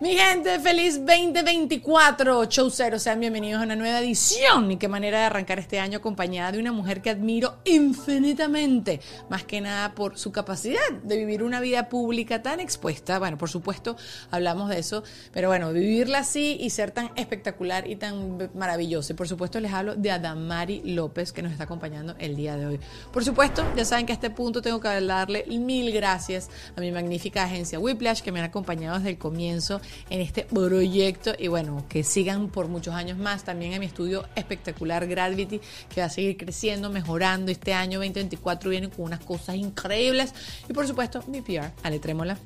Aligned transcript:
Mi 0.00 0.16
gente, 0.16 0.58
feliz 0.58 0.98
2024, 1.06 2.46
Show 2.46 2.68
Cero, 2.68 2.98
sean 2.98 3.20
bienvenidos 3.20 3.60
a 3.60 3.64
una 3.64 3.76
nueva 3.76 4.00
edición. 4.00 4.68
Y 4.72 4.76
qué 4.76 4.88
manera 4.88 5.20
de 5.20 5.24
arrancar 5.26 5.60
este 5.60 5.78
año 5.78 5.98
acompañada 5.98 6.50
de 6.50 6.58
una 6.58 6.72
mujer 6.72 7.00
que 7.00 7.10
admiro 7.10 7.58
infinitamente, 7.64 9.00
más 9.30 9.44
que 9.44 9.60
nada 9.60 9.94
por 9.94 10.18
su 10.18 10.32
capacidad 10.32 10.80
de 11.04 11.16
vivir 11.16 11.44
una 11.44 11.60
vida 11.60 11.88
pública 11.88 12.42
tan 12.42 12.58
expuesta, 12.58 13.20
bueno, 13.20 13.38
por 13.38 13.48
supuesto 13.48 13.96
hablamos 14.32 14.68
de 14.68 14.80
eso, 14.80 15.04
pero 15.32 15.46
bueno, 15.46 15.72
vivirla 15.72 16.18
así 16.18 16.56
y 16.58 16.70
ser 16.70 16.90
tan 16.90 17.12
espectacular 17.14 17.88
y 17.88 17.94
tan 17.94 18.50
maravilloso. 18.52 19.12
Y 19.12 19.16
por 19.16 19.28
supuesto 19.28 19.60
les 19.60 19.72
hablo 19.72 19.94
de 19.94 20.10
Adamari 20.10 20.82
López 20.84 21.30
que 21.30 21.40
nos 21.40 21.52
está 21.52 21.64
acompañando 21.64 22.16
el 22.18 22.34
día 22.34 22.56
de 22.56 22.66
hoy. 22.66 22.80
Por 23.12 23.24
supuesto, 23.24 23.64
ya 23.76 23.84
saben 23.84 24.06
que 24.06 24.12
a 24.12 24.16
este 24.16 24.30
punto 24.30 24.60
tengo 24.60 24.80
que 24.80 24.88
darle 24.88 25.44
mil 25.46 25.92
gracias 25.92 26.50
a 26.76 26.80
mi 26.80 26.90
magnífica 26.90 27.44
agencia 27.44 27.78
Whiplash 27.78 28.22
que 28.22 28.32
me 28.32 28.40
han 28.40 28.46
acompañado 28.46 28.96
desde 28.96 29.10
el 29.10 29.18
comienzo 29.18 29.80
en 30.10 30.20
este 30.20 30.44
proyecto 30.44 31.32
y 31.38 31.48
bueno, 31.48 31.84
que 31.88 32.04
sigan 32.04 32.48
por 32.48 32.68
muchos 32.68 32.94
años 32.94 33.18
más. 33.18 33.44
También 33.44 33.74
a 33.74 33.78
mi 33.78 33.86
estudio 33.86 34.26
espectacular 34.34 35.06
Gravity, 35.06 35.60
que 35.92 36.00
va 36.00 36.06
a 36.06 36.10
seguir 36.10 36.36
creciendo, 36.36 36.90
mejorando. 36.90 37.50
Este 37.50 37.74
año 37.74 37.98
2024 37.98 38.70
viene 38.70 38.90
con 38.90 39.04
unas 39.04 39.20
cosas 39.20 39.56
increíbles. 39.56 40.34
Y 40.68 40.72
por 40.72 40.86
supuesto, 40.86 41.22
mi 41.26 41.42
PR, 41.42 41.72
Ale 41.82 41.98
Trémola 41.98 42.38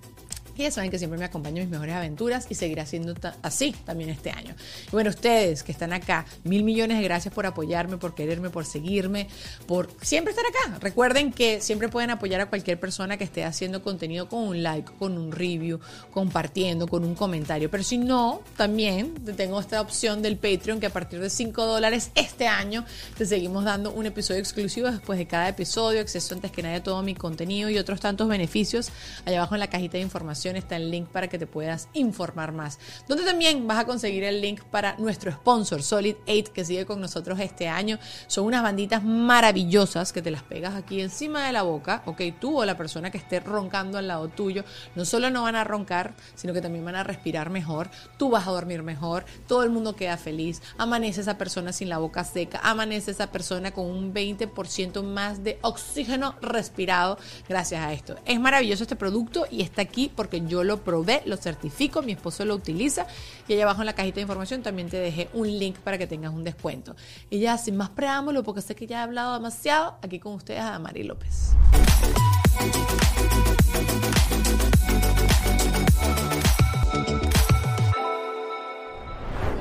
y 0.58 0.64
ya 0.64 0.70
saben 0.72 0.90
que 0.90 0.98
siempre 0.98 1.18
me 1.18 1.24
acompaña 1.24 1.62
en 1.62 1.68
mis 1.68 1.70
mejores 1.70 1.94
aventuras 1.94 2.46
y 2.50 2.54
seguirá 2.56 2.84
siendo 2.84 3.14
así 3.42 3.74
también 3.84 4.10
este 4.10 4.30
año. 4.30 4.54
Y 4.88 4.90
bueno, 4.90 5.10
ustedes 5.10 5.62
que 5.62 5.70
están 5.70 5.92
acá, 5.92 6.26
mil 6.42 6.64
millones 6.64 6.98
de 6.98 7.04
gracias 7.04 7.32
por 7.32 7.46
apoyarme, 7.46 7.96
por 7.96 8.14
quererme, 8.14 8.50
por 8.50 8.66
seguirme, 8.66 9.28
por 9.66 9.88
siempre 10.02 10.32
estar 10.32 10.44
acá. 10.46 10.78
Recuerden 10.80 11.32
que 11.32 11.60
siempre 11.60 11.88
pueden 11.88 12.10
apoyar 12.10 12.40
a 12.40 12.46
cualquier 12.46 12.80
persona 12.80 13.16
que 13.16 13.24
esté 13.24 13.44
haciendo 13.44 13.82
contenido 13.84 14.28
con 14.28 14.48
un 14.48 14.62
like, 14.62 14.90
con 14.98 15.16
un 15.16 15.30
review, 15.30 15.78
compartiendo, 16.10 16.88
con 16.88 17.04
un 17.04 17.14
comentario. 17.14 17.70
Pero 17.70 17.84
si 17.84 17.98
no, 17.98 18.42
también 18.56 19.14
tengo 19.36 19.60
esta 19.60 19.80
opción 19.80 20.22
del 20.22 20.36
Patreon 20.36 20.80
que 20.80 20.86
a 20.86 20.90
partir 20.90 21.20
de 21.20 21.30
5 21.30 21.66
dólares 21.66 22.10
este 22.16 22.48
año 22.48 22.84
te 23.16 23.26
seguimos 23.26 23.64
dando 23.64 23.92
un 23.92 24.06
episodio 24.06 24.40
exclusivo 24.40 24.90
después 24.90 25.20
de 25.20 25.26
cada 25.26 25.48
episodio, 25.48 26.00
acceso 26.00 26.34
antes 26.34 26.50
que 26.50 26.62
nadie 26.62 26.76
a 26.76 26.82
todo 26.82 27.00
mi 27.04 27.14
contenido 27.14 27.70
y 27.70 27.78
otros 27.78 28.00
tantos 28.00 28.26
beneficios. 28.26 28.90
Allá 29.24 29.38
abajo 29.38 29.54
en 29.54 29.60
la 29.60 29.70
cajita 29.70 29.98
de 29.98 30.02
información 30.02 30.47
está 30.56 30.76
el 30.76 30.90
link 30.90 31.08
para 31.08 31.28
que 31.28 31.38
te 31.38 31.46
puedas 31.46 31.88
informar 31.92 32.52
más. 32.52 32.78
Donde 33.06 33.24
también 33.24 33.66
vas 33.66 33.78
a 33.78 33.86
conseguir 33.86 34.24
el 34.24 34.40
link 34.40 34.62
para 34.64 34.96
nuestro 34.98 35.32
sponsor, 35.32 35.82
Solid 35.82 36.16
8, 36.26 36.52
que 36.52 36.64
sigue 36.64 36.86
con 36.86 37.00
nosotros 37.00 37.38
este 37.40 37.68
año. 37.68 37.98
Son 38.26 38.44
unas 38.44 38.62
banditas 38.62 39.02
maravillosas 39.02 40.12
que 40.12 40.22
te 40.22 40.30
las 40.30 40.42
pegas 40.42 40.74
aquí 40.74 41.00
encima 41.00 41.46
de 41.46 41.52
la 41.52 41.62
boca, 41.62 42.02
ok, 42.06 42.22
tú 42.40 42.60
o 42.60 42.64
la 42.64 42.76
persona 42.76 43.10
que 43.10 43.18
esté 43.18 43.40
roncando 43.40 43.98
al 43.98 44.08
lado 44.08 44.28
tuyo, 44.28 44.64
no 44.94 45.04
solo 45.04 45.30
no 45.30 45.42
van 45.42 45.56
a 45.56 45.64
roncar, 45.64 46.14
sino 46.34 46.52
que 46.52 46.60
también 46.60 46.84
van 46.84 46.96
a 46.96 47.04
respirar 47.04 47.50
mejor, 47.50 47.90
tú 48.16 48.30
vas 48.30 48.46
a 48.46 48.50
dormir 48.50 48.82
mejor, 48.82 49.24
todo 49.46 49.62
el 49.62 49.70
mundo 49.70 49.96
queda 49.96 50.16
feliz, 50.16 50.62
amanece 50.76 51.20
esa 51.20 51.38
persona 51.38 51.72
sin 51.72 51.88
la 51.88 51.98
boca 51.98 52.24
seca, 52.24 52.60
amanece 52.62 53.10
esa 53.10 53.30
persona 53.30 53.72
con 53.72 53.86
un 53.86 54.14
20% 54.14 55.02
más 55.02 55.42
de 55.42 55.58
oxígeno 55.62 56.36
respirado 56.40 57.18
gracias 57.48 57.82
a 57.82 57.92
esto. 57.92 58.16
Es 58.24 58.40
maravilloso 58.40 58.84
este 58.84 58.96
producto 58.96 59.46
y 59.50 59.62
está 59.62 59.82
aquí 59.82 60.10
porque 60.14 60.37
yo 60.46 60.64
lo 60.64 60.84
probé, 60.84 61.22
lo 61.26 61.36
certifico, 61.36 62.02
mi 62.02 62.12
esposo 62.12 62.44
lo 62.44 62.54
utiliza 62.54 63.06
y 63.46 63.54
allá 63.54 63.64
abajo 63.64 63.82
en 63.82 63.86
la 63.86 63.94
cajita 63.94 64.16
de 64.16 64.22
información 64.22 64.62
también 64.62 64.88
te 64.88 64.98
dejé 64.98 65.28
un 65.32 65.48
link 65.58 65.78
para 65.78 65.98
que 65.98 66.06
tengas 66.06 66.32
un 66.32 66.44
descuento. 66.44 66.94
Y 67.30 67.40
ya 67.40 67.58
sin 67.58 67.76
más 67.76 67.90
preámbulo, 67.90 68.42
porque 68.42 68.62
sé 68.62 68.74
que 68.74 68.86
ya 68.86 69.00
he 69.00 69.02
hablado 69.02 69.34
demasiado, 69.34 69.96
aquí 70.02 70.18
con 70.18 70.34
ustedes 70.34 70.60
a 70.60 70.78
Mari 70.78 71.04
López. 71.04 71.54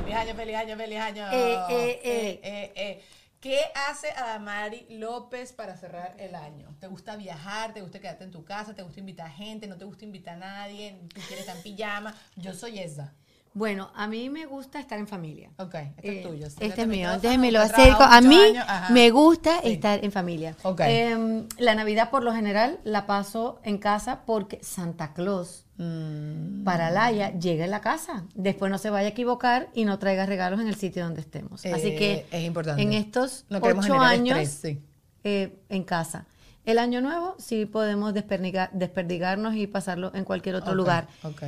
Feliz 0.04 0.16
año, 0.16 0.34
feliz 0.34 0.56
año, 0.56 0.76
feliz 0.76 0.98
año. 0.98 1.26
Eh, 1.32 2.00
eh, 2.02 2.72
eh. 2.74 3.02
¿Qué 3.40 3.60
hace 3.88 4.10
Adamari 4.10 4.84
López 4.90 5.52
para 5.52 5.76
cerrar 5.76 6.16
el 6.18 6.34
año? 6.34 6.74
¿Te 6.80 6.88
gusta 6.88 7.14
viajar? 7.14 7.72
¿Te 7.72 7.80
gusta 7.82 8.00
quedarte 8.00 8.24
en 8.24 8.32
tu 8.32 8.44
casa? 8.44 8.74
¿Te 8.74 8.82
gusta 8.82 8.98
invitar 8.98 9.30
gente? 9.30 9.68
¿No 9.68 9.76
te 9.76 9.84
gusta 9.84 10.04
invitar 10.04 10.34
a 10.34 10.38
nadie? 10.38 10.98
¿Tú 11.14 11.20
quieres 11.20 11.40
estar 11.40 11.56
en 11.56 11.62
pijama? 11.62 12.16
Yo 12.34 12.52
soy 12.52 12.80
esa. 12.80 13.14
Bueno, 13.54 13.90
a 13.94 14.06
mí 14.06 14.30
me 14.30 14.46
gusta 14.46 14.78
estar 14.78 14.98
en 14.98 15.08
familia. 15.08 15.50
Ok, 15.58 15.74
este 15.96 16.08
Eh, 16.08 16.20
es 16.20 16.26
tuyo. 16.26 16.46
Este 16.46 16.82
es 16.82 16.86
mío. 16.88 17.12
Entonces 17.12 17.38
me 17.40 17.50
lo 17.50 17.60
acerco. 17.60 18.02
A 18.02 18.20
mí 18.20 18.38
me 18.90 19.10
gusta 19.10 19.60
Sí. 19.62 19.72
estar 19.72 20.04
en 20.04 20.12
familia. 20.12 20.54
Ok. 20.62 20.80
Em, 20.84 21.46
la 21.58 21.74
Navidad 21.74 22.10
por 22.10 22.22
lo 22.22 22.32
general 22.32 22.78
la 22.84 23.06
paso 23.06 23.58
en 23.64 23.78
casa 23.78 24.22
porque 24.26 24.60
Santa 24.62 25.12
Claus 25.12 25.64
Mm. 25.78 26.64
para 26.64 26.90
Laia 26.90 27.30
llega 27.38 27.64
en 27.64 27.70
la 27.70 27.80
casa. 27.80 28.24
Después 28.34 28.70
no 28.70 28.78
se 28.78 28.90
vaya 28.90 29.08
a 29.08 29.10
equivocar 29.10 29.68
y 29.74 29.84
no 29.84 29.98
traiga 29.98 30.26
regalos 30.26 30.60
en 30.60 30.68
el 30.68 30.74
sitio 30.76 31.04
donde 31.04 31.20
estemos. 31.20 31.64
Así 31.66 31.88
Eh, 31.88 31.96
que 31.96 32.26
es 32.30 32.44
importante. 32.44 32.82
en 32.82 32.92
estos 32.92 33.44
No 33.48 33.58
ocho 33.62 33.94
años 33.98 34.38
estrés, 34.38 34.76
sí. 34.76 34.82
eh, 35.24 35.58
en 35.68 35.84
casa. 35.84 36.26
El 36.64 36.78
año 36.78 37.00
nuevo 37.00 37.34
sí 37.38 37.64
podemos 37.64 38.12
desperdigar- 38.12 38.70
desperdigarnos 38.72 39.54
y 39.54 39.66
pasarlo 39.66 40.12
en 40.14 40.24
cualquier 40.24 40.54
otro 40.56 40.74
lugar. 40.74 41.08
Ok. 41.22 41.44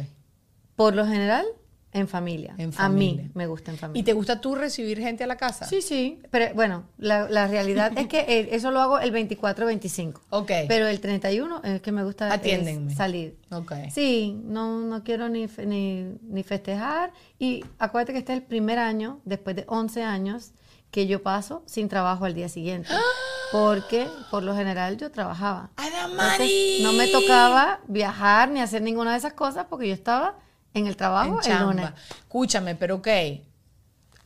Por 0.77 0.95
lo 0.95 1.05
general, 1.07 1.45
en 1.93 2.07
familia. 2.07 2.55
En 2.59 2.69
A 2.71 2.73
familia. 2.73 3.23
mí 3.25 3.31
me 3.35 3.47
gusta 3.47 3.71
en 3.73 3.77
familia. 3.79 4.01
¿Y 4.01 4.05
te 4.05 4.13
gusta 4.13 4.41
tú 4.41 4.55
recibir 4.55 4.99
gente 5.01 5.25
a 5.25 5.27
la 5.27 5.37
casa? 5.37 5.65
Sí, 5.67 5.83
sí, 5.83 6.21
pero 6.31 6.55
bueno, 6.55 6.85
la, 6.99 7.29
la 7.29 7.49
realidad 7.49 7.93
es 7.99 8.07
que 8.07 8.21
eh, 8.21 8.49
eso 8.53 8.71
lo 8.71 8.81
hago 8.81 8.99
el 9.01 9.13
24-25. 9.13 10.21
Ok. 10.31 10.51
Pero 10.69 10.87
el 10.87 11.01
31 11.01 11.63
es 11.65 11.83
que 11.83 11.91
me 11.93 12.05
gusta 12.05 12.29
es 12.29 12.35
Atiéndenme. 12.35 12.95
salir. 12.95 13.37
Ok. 13.51 13.73
Sí, 13.91 14.41
no, 14.45 14.79
no 14.81 15.03
quiero 15.03 15.29
ni, 15.29 15.49
ni, 15.67 16.05
ni 16.23 16.43
festejar. 16.45 17.13
Y 17.39 17.65
acuérdate 17.79 18.13
que 18.13 18.19
este 18.21 18.35
es 18.35 18.39
el 18.39 18.45
primer 18.45 18.79
año, 18.79 19.21
después 19.25 19.57
de 19.57 19.65
11 19.67 20.05
años, 20.05 20.53
que 20.93 21.07
yo 21.09 21.23
paso 21.23 21.63
sin 21.67 21.89
trabajo 21.89 22.25
al 22.25 22.35
día 22.35 22.49
siguiente. 22.49 22.89
Porque 23.53 24.07
por 24.31 24.45
lo 24.45 24.55
general 24.55 24.97
yo 24.97 25.11
trabajaba. 25.11 25.71
Entonces, 25.77 26.83
no 26.83 26.93
me 26.93 27.09
tocaba 27.09 27.81
viajar 27.89 28.49
ni 28.51 28.61
hacer 28.61 28.81
ninguna 28.81 29.11
de 29.11 29.19
esas 29.19 29.33
cosas 29.33 29.67
porque 29.69 29.89
yo 29.89 29.95
estaba 29.95 30.37
en 30.75 30.87
el 30.87 30.97
trabago 30.97 31.41
En 31.45 31.53
el 31.53 31.63
lunes. 31.63 31.91
Escúchame, 32.21 32.75
pero 32.77 32.97
ok. 32.97 33.09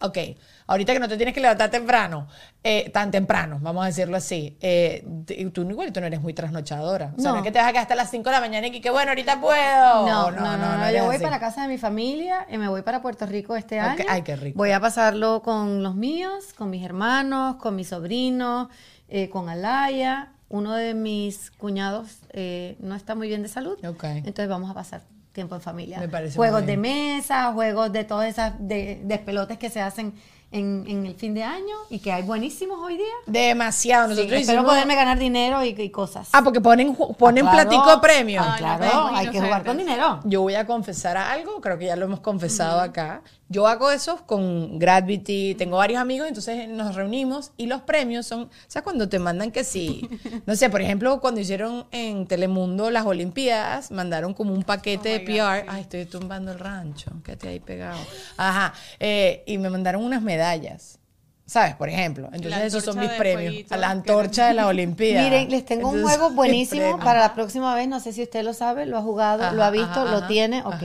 ok, 0.00 0.19
ahorita 0.67 0.93
que 0.93 0.99
no 1.00 1.08
te 1.08 1.17
tienes 1.17 1.35
que 1.35 1.41
levantar 1.41 1.70
temprano, 1.70 2.26
eh, 2.62 2.91
tan 2.91 3.11
temprano, 3.11 3.58
vamos 3.62 3.85
a 3.85 3.87
decirlo 3.87 4.17
así, 4.17 4.56
eh, 4.61 5.06
tú 5.52 5.62
igual 5.62 5.93
tú 5.93 6.00
no 6.00 6.06
eres 6.06 6.20
muy 6.20 6.35
trasnochadora. 6.35 7.12
O 7.17 7.20
sea, 7.20 7.31
no, 7.31 7.37
No. 7.37 7.37
es 7.38 7.44
que 7.44 7.52
te 7.52 7.58
vas 7.58 7.69
a 7.69 7.70
quedar 7.73 7.82
hasta 7.82 7.94
las 7.94 8.11
5 8.11 8.25
de 8.29 8.32
la 8.35 8.41
mañana 8.41 8.67
y 8.67 8.81
que 8.82 8.91
bueno, 8.91 9.11
ahorita 9.12 9.41
puedo. 9.41 10.06
No, 10.06 10.31
no, 10.31 10.56
no, 10.58 10.76
no, 10.76 10.85
eres 10.87 11.00
yo 11.00 11.06
voy 11.06 11.17
así. 11.17 11.25
para 11.25 11.38
casa 11.41 11.62
de 11.62 11.69
mi 11.69 11.79
familia 11.79 12.46
y 12.50 12.58
me 12.58 12.69
voy 12.69 12.82
para 12.82 13.00
Puerto 13.00 13.25
Rico 13.25 13.56
este 13.56 13.81
año. 13.81 14.05
ay, 14.08 14.23
qué 14.23 14.37
rico. 14.37 14.58
Voy 14.58 14.73
a 14.73 14.81
pasarlo 14.81 15.41
con 15.43 15.82
los 15.82 15.94
míos, 15.94 16.52
con 16.56 16.69
mis 16.70 16.85
hermanos, 16.85 17.56
con 17.56 17.75
mis 17.76 17.88
sobrinos, 17.88 18.69
eh, 19.08 19.31
con 19.31 19.49
Alaya. 19.49 20.32
Uno 20.50 20.75
de 20.75 20.93
mis 20.94 21.50
cuñados 21.52 22.19
eh, 22.31 22.76
no 22.79 22.94
está 22.94 23.14
muy 23.14 23.29
bien 23.29 23.43
de 23.43 23.49
salud. 23.49 23.79
Ok. 23.87 24.05
Entonces 24.05 24.49
vamos 24.49 24.70
a 24.70 24.75
pasar 24.75 25.02
tiempo 25.35 25.55
en 25.57 25.61
familia. 25.61 25.99
Me 25.99 26.09
parece 26.09 26.37
juegos 26.37 26.61
muy 26.63 26.67
de 26.69 26.77
mesa, 26.79 27.53
juegos 27.53 27.93
de 27.93 28.05
todas 28.05 28.29
esas 28.29 28.55
de, 28.59 29.01
despelotes 29.05 29.59
que 29.59 29.69
se 29.69 29.83
hacen 29.83 30.15
en, 30.53 30.85
en 30.87 31.05
el 31.05 31.17
fin 31.17 31.35
de 31.35 31.43
año 31.43 31.75
y 31.91 31.99
que 31.99 32.13
hay 32.13 32.23
buenísimos 32.23 32.79
hoy 32.81 32.97
día. 32.97 33.05
Demasiado. 33.27 34.11
Sí, 34.11 34.15
Nosotros 34.15 34.41
espero 34.41 34.61
hicimos- 34.61 34.73
poderme 34.73 34.95
ganar 34.95 35.19
dinero 35.19 35.65
y, 35.65 35.71
y 35.77 35.91
cosas. 35.91 36.29
Ah, 36.33 36.43
porque 36.43 36.61
ponen, 36.61 36.95
ponen 36.95 37.47
Ah, 37.47 37.51
claro. 37.51 37.69
platico 37.69 38.01
premio. 38.01 38.41
Ah, 38.43 38.55
claro, 38.57 38.85
no, 38.87 39.17
hay 39.17 39.29
que 39.29 39.41
jugar 39.41 39.65
con 39.65 39.77
dinero. 39.77 40.21
Yo 40.25 40.41
voy 40.43 40.55
a 40.55 40.65
confesar 40.67 41.17
algo, 41.17 41.61
creo 41.61 41.77
que 41.77 41.87
ya 41.87 41.97
lo 41.97 42.05
hemos 42.07 42.21
confesado 42.21 42.81
acá. 42.81 43.23
Yo 43.49 43.67
hago 43.67 43.91
eso 43.91 44.25
con 44.26 44.79
Gravity, 44.79 45.55
tengo 45.55 45.76
varios 45.76 46.00
amigos, 46.00 46.26
entonces 46.29 46.67
nos 46.69 46.94
reunimos 46.94 47.52
y 47.56 47.67
los 47.67 47.82
premios 47.82 48.26
son, 48.26 48.49
¿sabes 48.67 48.85
cuando 48.85 49.08
te 49.08 49.19
mandan 49.19 49.50
que 49.50 49.64
sí? 49.64 50.08
No 50.46 50.56
sé, 50.56 50.70
por 50.70 50.81
ejemplo, 50.81 51.20
cuando 51.20 51.41
hicieron 51.41 51.87
en 51.91 52.26
Telemundo 52.26 52.91
las 52.91 53.05
Olimpiadas, 53.05 53.91
mandaron 53.91 54.35
como 54.35 54.52
un 54.55 54.62
paquete 54.62 55.11
Oh 55.11 55.19
de 55.19 55.20
PR. 55.20 55.32
God, 55.32 55.61
sí. 55.61 55.67
Ay, 55.69 55.81
estoy 55.82 56.06
tumbando 56.06 56.52
el 56.52 56.58
rancho, 56.58 57.11
quédate 57.23 57.49
ahí 57.49 57.61
pegado. 57.61 58.00
Ajá, 58.37 58.75
eh, 58.99 59.43
y 59.46 59.58
me 59.58 59.69
mandaron 59.69 60.02
unas 60.02 60.23
medallas. 60.23 60.99
¿Sabes? 61.46 61.75
Por 61.75 61.91
ejemplo. 61.91 62.31
Entonces, 62.32 62.62
esos 62.62 62.85
son 62.85 62.99
mis 62.99 63.11
premios. 63.11 63.52
fueguito, 63.52 63.75
A 63.75 63.76
la 63.76 63.88
que 63.88 63.93
antorcha 63.93 64.46
de 64.46 64.55
la 64.55 64.67
Olimpiada. 64.69 65.23
Miren, 65.23 65.50
les 65.50 65.67
tengo 65.67 65.91
un 65.91 66.02
juego 66.02 66.31
buenísimo 66.35 66.99
para 66.99 67.20
la 67.20 67.35
próxima 67.35 67.75
vez. 67.75 67.87
No 67.87 68.00
sé 68.00 68.12
si 68.12 68.23
usted 68.23 68.43
lo 68.43 68.55
sabe, 68.55 68.87
lo 68.87 68.96
ha 68.96 69.02
jugado, 69.02 69.52
lo 69.55 69.62
ha 69.62 69.70
visto, 69.70 70.00
ajá, 70.00 70.11
lo 70.11 70.17
ajá, 70.19 70.29
tiene. 70.29 70.62
Ok. 70.64 70.82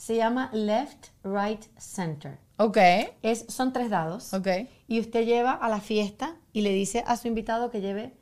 Se 0.00 0.16
llama 0.16 0.48
Left, 0.54 1.08
Right, 1.24 1.62
Center. 1.76 2.38
Ok, 2.56 2.78
Es, 3.20 3.44
son 3.48 3.70
tres 3.74 3.90
dados. 3.90 4.32
ok. 4.32 4.48
Y 4.88 4.98
usted 4.98 5.26
lleva 5.26 5.52
a 5.52 5.68
la 5.68 5.78
fiesta 5.82 6.36
y 6.54 6.62
le 6.62 6.70
dice 6.72 7.04
a 7.06 7.18
su 7.18 7.28
invitado 7.28 7.70
que 7.70 7.82
lleve 7.82 8.14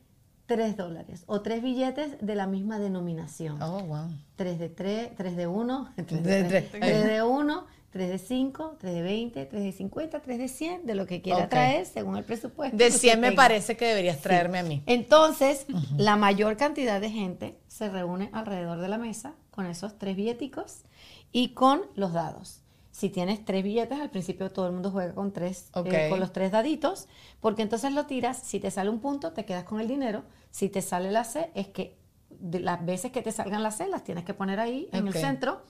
tres 0.46 0.76
dólares 0.76 1.22
o 1.26 1.40
tres 1.40 1.62
billetes 1.62 2.16
de 2.20 2.34
la 2.34 2.48
misma 2.48 2.80
denominación. 2.80 3.62
Oh, 3.62 3.80
wow. 3.84 4.08
Tres 4.34 4.58
de 4.58 4.68
tres, 4.70 5.10
tres 5.16 5.36
de 5.36 5.46
uno, 5.46 5.92
tres 6.04 6.24
De 6.24 6.42
de 6.42 6.48
tres. 6.48 6.70
tres, 6.72 6.80
tres 6.82 7.04
de 7.04 7.22
uno, 7.22 7.66
tres 7.90 8.10
de 8.10 8.18
cinco, 8.18 8.76
tres 8.80 8.94
de 8.94 9.02
veinte, 9.02 9.46
tres 9.46 9.62
de 9.62 9.70
cincuenta, 9.70 10.18
tres 10.20 10.38
de 10.40 10.48
cien, 10.48 10.84
de 10.84 10.96
lo 10.96 11.06
que 11.06 11.22
quiera 11.22 11.48
traer 11.48 11.86
según 11.86 12.16
el 12.16 12.24
presupuesto. 12.24 12.76
De 12.76 12.90
100 12.90 13.20
me 13.20 13.28
tenga. 13.28 13.40
parece 13.42 13.76
que 13.76 13.86
deberías 13.86 14.20
traerme 14.20 14.58
a 14.58 14.64
mí. 14.64 14.82
Entonces, 14.86 15.64
la 15.96 16.16
mayor 16.16 16.56
cantidad 16.56 17.00
de 17.00 17.10
gente 17.10 17.56
se 17.68 17.88
reúne 17.88 18.30
alrededor 18.32 18.80
de 18.80 18.88
la 18.88 18.98
mesa 18.98 19.34
con 19.52 19.66
esos 19.66 19.96
tres 19.96 20.16
billeticos 20.16 20.82
y 21.32 21.54
con 21.54 21.82
los 21.94 22.12
dados. 22.12 22.62
Si 22.90 23.10
tienes 23.10 23.44
tres 23.44 23.62
billetes, 23.62 24.00
al 24.00 24.10
principio 24.10 24.50
todo 24.50 24.66
el 24.66 24.72
mundo 24.72 24.90
juega 24.90 25.14
con 25.14 25.32
tres, 25.32 25.70
eh, 25.84 26.08
con 26.10 26.18
los 26.18 26.32
tres 26.32 26.50
daditos, 26.50 27.06
porque 27.40 27.62
entonces 27.62 27.92
lo 27.92 28.06
tiras, 28.06 28.38
si 28.42 28.58
te 28.58 28.70
sale 28.72 28.90
un 28.90 28.98
punto, 29.00 29.32
te 29.32 29.44
quedas 29.44 29.64
con 29.64 29.80
el 29.80 29.86
dinero, 29.86 30.24
si 30.50 30.68
te 30.68 30.82
sale 30.82 31.12
la 31.12 31.22
C, 31.24 31.50
es 31.54 31.68
que 31.68 31.96
de 32.30 32.58
las 32.60 32.84
veces 32.84 33.12
que 33.12 33.22
te 33.22 33.30
salgan 33.30 33.62
las 33.62 33.76
C, 33.76 33.86
las 33.88 34.02
tienes 34.04 34.24
que 34.24 34.34
poner 34.34 34.58
ahí 34.58 34.88
en 34.92 35.06
el 35.06 35.12
centro, 35.14 35.62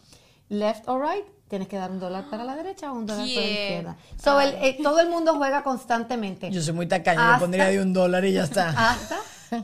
left 0.48 0.88
or 0.88 1.02
right, 1.06 1.26
tienes 1.48 1.68
que 1.68 1.76
dar 1.76 1.90
un 1.90 2.00
dólar 2.00 2.30
para 2.30 2.44
la 2.44 2.56
derecha 2.56 2.90
o 2.90 2.94
un 2.96 3.04
dólar 3.04 3.26
para 3.26 3.46
la 3.46 3.52
izquierda. 3.52 3.96
So, 4.22 4.40
el- 4.40 4.54
eh, 4.62 4.78
todo 4.82 5.00
el 5.00 5.10
mundo 5.10 5.34
juega 5.36 5.62
constantemente. 5.62 6.50
Yo 6.50 6.62
soy 6.62 6.72
muy 6.72 6.86
tacaño, 6.88 7.20
yo 7.20 7.26
Hasta- 7.26 7.38
pondría 7.40 7.66
de 7.66 7.82
un 7.82 7.92
dólar 7.92 8.24
y 8.24 8.32
ya 8.32 8.44
está. 8.44 8.70
hasta 8.90 9.18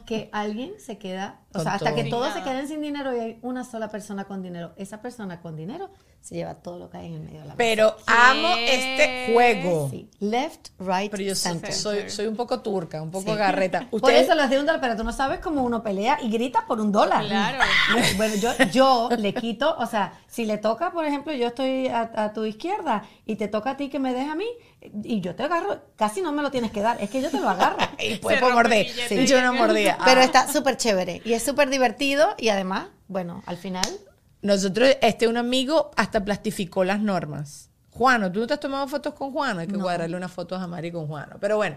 que 0.06 0.28
alguien 0.32 0.72
se 0.78 0.98
queda, 0.98 1.40
o 1.54 1.60
sea, 1.62 1.74
hasta 1.74 1.94
que 1.94 2.02
Sin 2.02 2.10
todos 2.10 2.32
se 2.34 2.42
queden 2.42 2.66
sin 2.68 2.80
dinero 2.80 3.14
y 3.16 3.20
hay 3.20 3.38
una 3.42 3.64
sola 3.64 3.88
persona 3.88 4.24
con 4.24 4.42
dinero. 4.42 4.72
Esa 4.76 5.00
persona 5.00 5.40
con 5.40 5.56
dinero 5.56 5.90
se 6.20 6.36
lleva 6.36 6.54
todo 6.54 6.78
lo 6.78 6.88
que 6.88 6.96
hay 6.96 7.06
en 7.08 7.14
el 7.14 7.20
medio 7.20 7.40
de 7.40 7.46
la 7.46 7.54
mesa. 7.54 7.56
Pero 7.58 7.96
amo 8.06 8.48
este 8.56 9.30
juego. 9.32 9.88
Sí. 9.90 10.08
Left, 10.20 10.68
right, 10.78 11.10
Pero 11.10 11.22
yo 11.22 11.34
soy, 11.34 11.52
center. 11.52 11.72
soy, 11.72 12.08
soy 12.10 12.26
un 12.26 12.34
poco 12.36 12.60
turca, 12.60 13.02
un 13.02 13.10
poco 13.10 13.32
Sí. 13.32 13.38
garreta. 13.38 13.80
Por 13.90 14.00
Ustedes- 14.00 14.22
eso 14.24 14.34
les 14.34 14.48
di 14.48 14.56
un 14.56 14.64
dólar, 14.64 14.80
pero 14.80 14.96
tú 14.96 15.04
no 15.04 15.12
sabes 15.12 15.40
cómo 15.40 15.62
uno 15.62 15.82
pelea 15.82 16.18
y 16.22 16.30
grita 16.30 16.64
por 16.66 16.80
un 16.80 16.90
dólar. 16.92 17.24
Claro. 17.26 17.58
Bueno, 18.16 18.34
yo, 18.36 18.50
yo 18.72 19.08
le 19.18 19.34
quito, 19.34 19.76
o 19.78 19.86
sea, 19.86 20.14
si 20.26 20.46
le 20.46 20.56
toca, 20.58 20.92
por 20.92 21.04
ejemplo, 21.04 21.32
yo 21.34 21.48
estoy 21.48 21.88
a, 21.88 22.10
a 22.14 22.32
tu 22.32 22.44
izquierda 22.44 23.04
y 23.26 23.36
te 23.36 23.48
toca 23.48 23.72
a 23.72 23.76
ti 23.76 23.88
que 23.90 23.98
me 23.98 24.14
des 24.14 24.28
a 24.28 24.34
mí, 24.34 24.46
y 25.02 25.20
yo 25.20 25.34
te 25.34 25.42
agarro, 25.44 25.80
casi 25.96 26.20
no 26.22 26.32
me 26.32 26.42
lo 26.42 26.50
tienes 26.50 26.70
que 26.70 26.80
dar, 26.80 27.00
es 27.02 27.10
que 27.10 27.20
yo 27.22 27.30
te 27.30 27.38
lo 27.40 27.48
agarro. 27.48 27.76
Y 27.98 28.18
rompe 28.18 28.52
morder. 28.52 28.86
Sí. 29.08 29.26
Yo 29.26 29.40
no 29.42 29.52
mordía. 29.54 29.96
Pero 30.04 30.20
Ah. 30.20 30.24
está 30.24 30.48
súper 30.52 30.76
chévere 30.76 31.22
y 31.24 31.32
es 31.34 31.42
súper 31.44 31.70
divertido 31.70 32.34
y 32.38 32.48
además, 32.48 32.88
bueno, 33.08 33.42
al 33.46 33.56
final 33.56 33.84
Nosotros, 34.42 34.90
este, 35.00 35.26
un 35.28 35.36
amigo 35.36 35.90
hasta 35.96 36.24
plastificó 36.24 36.84
las 36.84 37.00
normas. 37.00 37.70
Juano, 37.90 38.32
¿tú 38.32 38.40
no 38.40 38.46
te 38.48 38.54
has 38.54 38.60
tomado 38.60 38.88
fotos 38.88 39.14
con 39.14 39.30
Juano? 39.30 39.60
Hay 39.60 39.68
que 39.68 39.76
guardarle 39.76 40.16
unas 40.16 40.32
fotos 40.32 40.60
a 40.60 40.66
Mari 40.66 40.90
con 40.90 41.06
Juano. 41.06 41.36
Pero 41.40 41.56
bueno, 41.56 41.76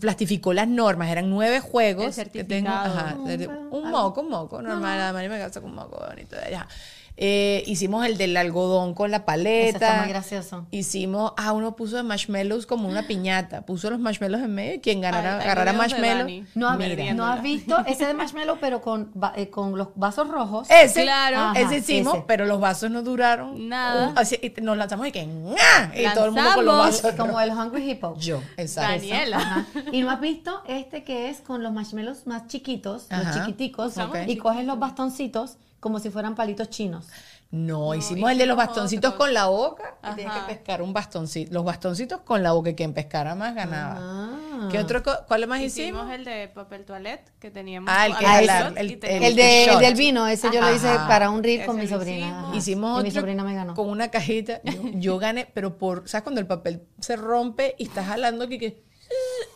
plastificó 0.00 0.54
las 0.54 0.66
normas. 0.66 1.10
Eran 1.10 1.28
nueve 1.28 1.60
juegos. 1.60 2.16
El 2.16 2.30
que 2.30 2.44
tengo- 2.44 2.70
ajá, 2.70 3.14
un 3.18 3.28
algo. 3.28 3.82
moco, 3.90 4.20
un 4.22 4.30
moco. 4.30 4.62
Normal, 4.62 4.98
la 4.98 5.12
Mari 5.12 5.28
me 5.28 5.38
casa 5.38 5.60
con 5.60 5.68
un 5.70 5.76
moco 5.76 6.02
bonito 6.08 6.34
de 6.34 6.42
allá. 6.46 6.66
Eh, 7.22 7.62
hicimos 7.66 8.06
el 8.06 8.16
del 8.16 8.34
algodón 8.34 8.94
con 8.94 9.10
la 9.10 9.26
paleta. 9.26 9.68
Eso 9.68 9.76
está 9.84 10.00
muy 10.00 10.08
gracioso. 10.08 10.66
Hicimos, 10.70 11.34
ah, 11.36 11.52
uno 11.52 11.76
puso 11.76 11.96
de 11.96 12.02
marshmallows 12.02 12.64
como 12.64 12.88
una 12.88 13.06
piñata. 13.06 13.60
Puso 13.66 13.90
los 13.90 14.00
marshmallows 14.00 14.42
en 14.42 14.54
medio 14.54 14.74
y 14.76 14.80
quien 14.80 15.02
ganara, 15.02 15.36
Ay, 15.36 15.42
agarrara 15.44 15.72
videos 15.72 15.88
de 15.92 15.98
marshmallow. 15.98 16.24
Dani. 16.26 16.44
no, 16.54 17.14
no 17.14 17.26
has 17.26 17.42
visto 17.42 17.76
ese 17.86 18.06
de 18.06 18.14
marshmallow, 18.14 18.56
pero 18.58 18.80
con, 18.80 19.12
eh, 19.36 19.50
con 19.50 19.76
los 19.76 19.88
vasos 19.96 20.28
rojos. 20.28 20.70
Ese, 20.70 21.02
Claro. 21.02 21.36
Ajá, 21.38 21.60
ese 21.60 21.76
hicimos, 21.76 22.14
ese. 22.14 22.24
pero 22.26 22.46
los 22.46 22.58
vasos 22.58 22.90
no 22.90 23.02
duraron. 23.02 23.68
Nada. 23.68 24.14
Así, 24.16 24.38
y 24.42 24.58
nos 24.62 24.78
lanzamos 24.78 25.06
y 25.06 25.12
que 25.12 25.26
¡ngah! 25.26 25.92
Y 25.94 26.14
todo 26.14 26.24
el 26.24 26.30
mundo 26.30 26.50
con 26.54 26.64
los 26.64 26.78
vasos. 26.78 27.12
como 27.18 27.38
el 27.38 27.50
Hungry 27.50 27.90
Hippo. 27.90 28.16
Yo, 28.18 28.42
exacto. 28.56 28.92
Daniela. 28.92 29.36
Ajá. 29.36 29.66
Y 29.92 30.00
no 30.00 30.10
has 30.10 30.20
visto 30.22 30.62
este 30.66 31.04
que 31.04 31.28
es 31.28 31.40
con 31.42 31.62
los 31.62 31.70
marshmallows 31.70 32.26
más 32.26 32.46
chiquitos, 32.46 33.08
Ajá. 33.10 33.24
los 33.24 33.34
chiquiticos, 33.36 33.88
Usamos 33.92 34.16
y 34.26 34.38
coges 34.38 34.64
los 34.64 34.78
bastoncitos 34.78 35.58
como 35.80 35.98
si 35.98 36.10
fueran 36.10 36.34
palitos 36.34 36.68
chinos. 36.70 37.08
No, 37.52 37.96
hicimos 37.96 38.30
el 38.30 38.38
de 38.38 38.46
los 38.46 38.56
bastoncitos 38.56 39.14
con 39.14 39.34
la 39.34 39.46
boca. 39.46 39.96
Y 40.12 40.14
tienes 40.14 40.32
que 40.34 40.40
pescar 40.54 40.82
un 40.82 40.92
bastoncito. 40.92 41.52
Los 41.52 41.64
bastoncitos 41.64 42.20
con 42.20 42.44
la 42.44 42.52
boca 42.52 42.70
y 42.70 42.74
quien 42.76 42.94
pescara 42.94 43.34
más 43.34 43.56
ganaba. 43.56 43.96
Ah. 44.00 44.68
¿Qué 44.70 44.78
otro? 44.78 45.02
¿Cuál 45.26 45.48
más 45.48 45.60
hicimos? 45.60 46.02
Hicimos 46.02 46.14
el 46.14 46.24
de 46.24 46.46
papel 46.48 46.84
toilette 46.84 47.32
que 47.40 47.50
teníamos. 47.50 47.92
Ah, 47.92 48.06
el 48.06 48.16
que 48.16 48.24
shot 48.24 48.76
el- 48.76 48.90
el- 48.92 49.00
teníamos- 49.00 49.28
El, 49.30 49.34
de, 49.36 49.64
shot. 49.66 49.74
el 49.74 49.80
del 49.80 49.94
vino, 49.96 50.26
ese 50.28 50.48
yo 50.52 50.60
lo 50.60 50.72
hice 50.72 50.94
para 51.08 51.28
un 51.30 51.42
reel 51.42 51.66
con 51.66 51.76
mi 51.76 51.88
sobrina. 51.88 52.52
hicimos. 52.54 52.90
y 52.90 52.94
otro 52.98 53.02
mi 53.02 53.10
sobrina 53.10 53.42
me 53.42 53.54
ganó. 53.54 53.74
con 53.74 53.88
una 53.88 54.08
cajita. 54.12 54.60
Yo, 54.64 54.72
yo 54.94 55.18
gané, 55.18 55.50
pero 55.52 55.76
por, 55.76 56.08
¿sabes? 56.08 56.22
Cuando 56.22 56.40
el 56.40 56.46
papel 56.46 56.86
se 57.00 57.16
rompe 57.16 57.74
y 57.78 57.84
estás 57.88 58.06
jalando 58.06 58.46
que, 58.48 58.84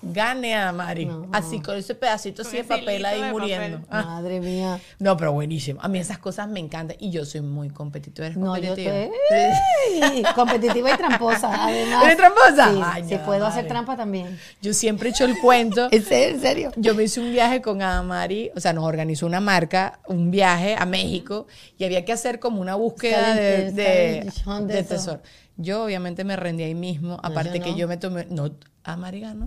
que 0.00 0.06
gane 0.12 0.54
a 0.54 0.72
Mari. 0.72 1.06
No. 1.06 1.28
Así 1.32 1.60
con 1.60 1.76
ese 1.76 1.94
pedacito 1.94 2.42
así 2.42 2.58
de 2.58 2.64
papel 2.64 3.04
ahí 3.04 3.22
de 3.22 3.30
muriendo. 3.32 3.80
papel. 3.80 3.90
Ah. 3.94 4.02
Madre 4.04 4.40
mía. 4.40 4.80
No, 4.98 5.16
pero 5.16 5.32
buenísimo. 5.32 5.80
A 5.82 5.88
mí 5.88 5.98
esas 5.98 6.18
cosas 6.18 6.48
me 6.48 6.60
encantan 6.60 6.96
y 6.98 7.10
yo 7.10 7.24
soy 7.24 7.40
muy 7.42 7.70
competitiva. 7.70 8.26
¿Eres 8.26 8.38
No, 8.38 8.56
yo 8.56 8.68
competitiva? 8.74 9.08
estoy 9.30 10.22
competitiva 10.34 10.90
y 10.92 10.96
tramposa, 10.96 11.64
además. 11.64 12.04
¿Eres 12.04 12.16
tramposa? 12.16 12.72
Sí, 12.72 12.80
Ay, 12.82 13.04
sí 13.08 13.18
puedo 13.24 13.46
hacer 13.46 13.66
trampa 13.68 13.96
también. 13.96 14.38
Yo 14.60 14.72
siempre 14.74 15.08
he 15.08 15.12
hecho 15.12 15.24
el 15.24 15.38
cuento. 15.38 15.88
¿En 15.90 16.04
serio? 16.04 16.34
¿En 16.34 16.40
serio? 16.40 16.72
Yo 16.76 16.94
me 16.94 17.04
hice 17.04 17.20
un 17.20 17.30
viaje 17.32 17.62
con 17.62 17.82
Amari, 17.82 18.50
o 18.56 18.60
sea, 18.60 18.72
nos 18.72 18.84
organizó 18.84 19.26
una 19.26 19.40
marca, 19.40 20.00
un 20.06 20.30
viaje 20.30 20.76
a 20.78 20.86
México 20.86 21.46
y 21.78 21.84
había 21.84 22.04
que 22.04 22.12
hacer 22.12 22.38
como 22.40 22.60
una 22.60 22.74
búsqueda 22.74 23.34
de, 23.34 23.70
de, 23.72 24.82
tesoro. 24.82 25.20
Yo 25.56 25.84
obviamente 25.84 26.24
me 26.24 26.34
rendí 26.36 26.64
ahí 26.64 26.74
mismo, 26.74 27.20
aparte 27.22 27.58
yo 27.58 27.64
que 27.64 27.74
yo 27.74 27.86
me 27.86 27.96
tomé, 27.96 28.26
no, 28.28 28.50
Amari 28.82 29.20
ganó. 29.20 29.46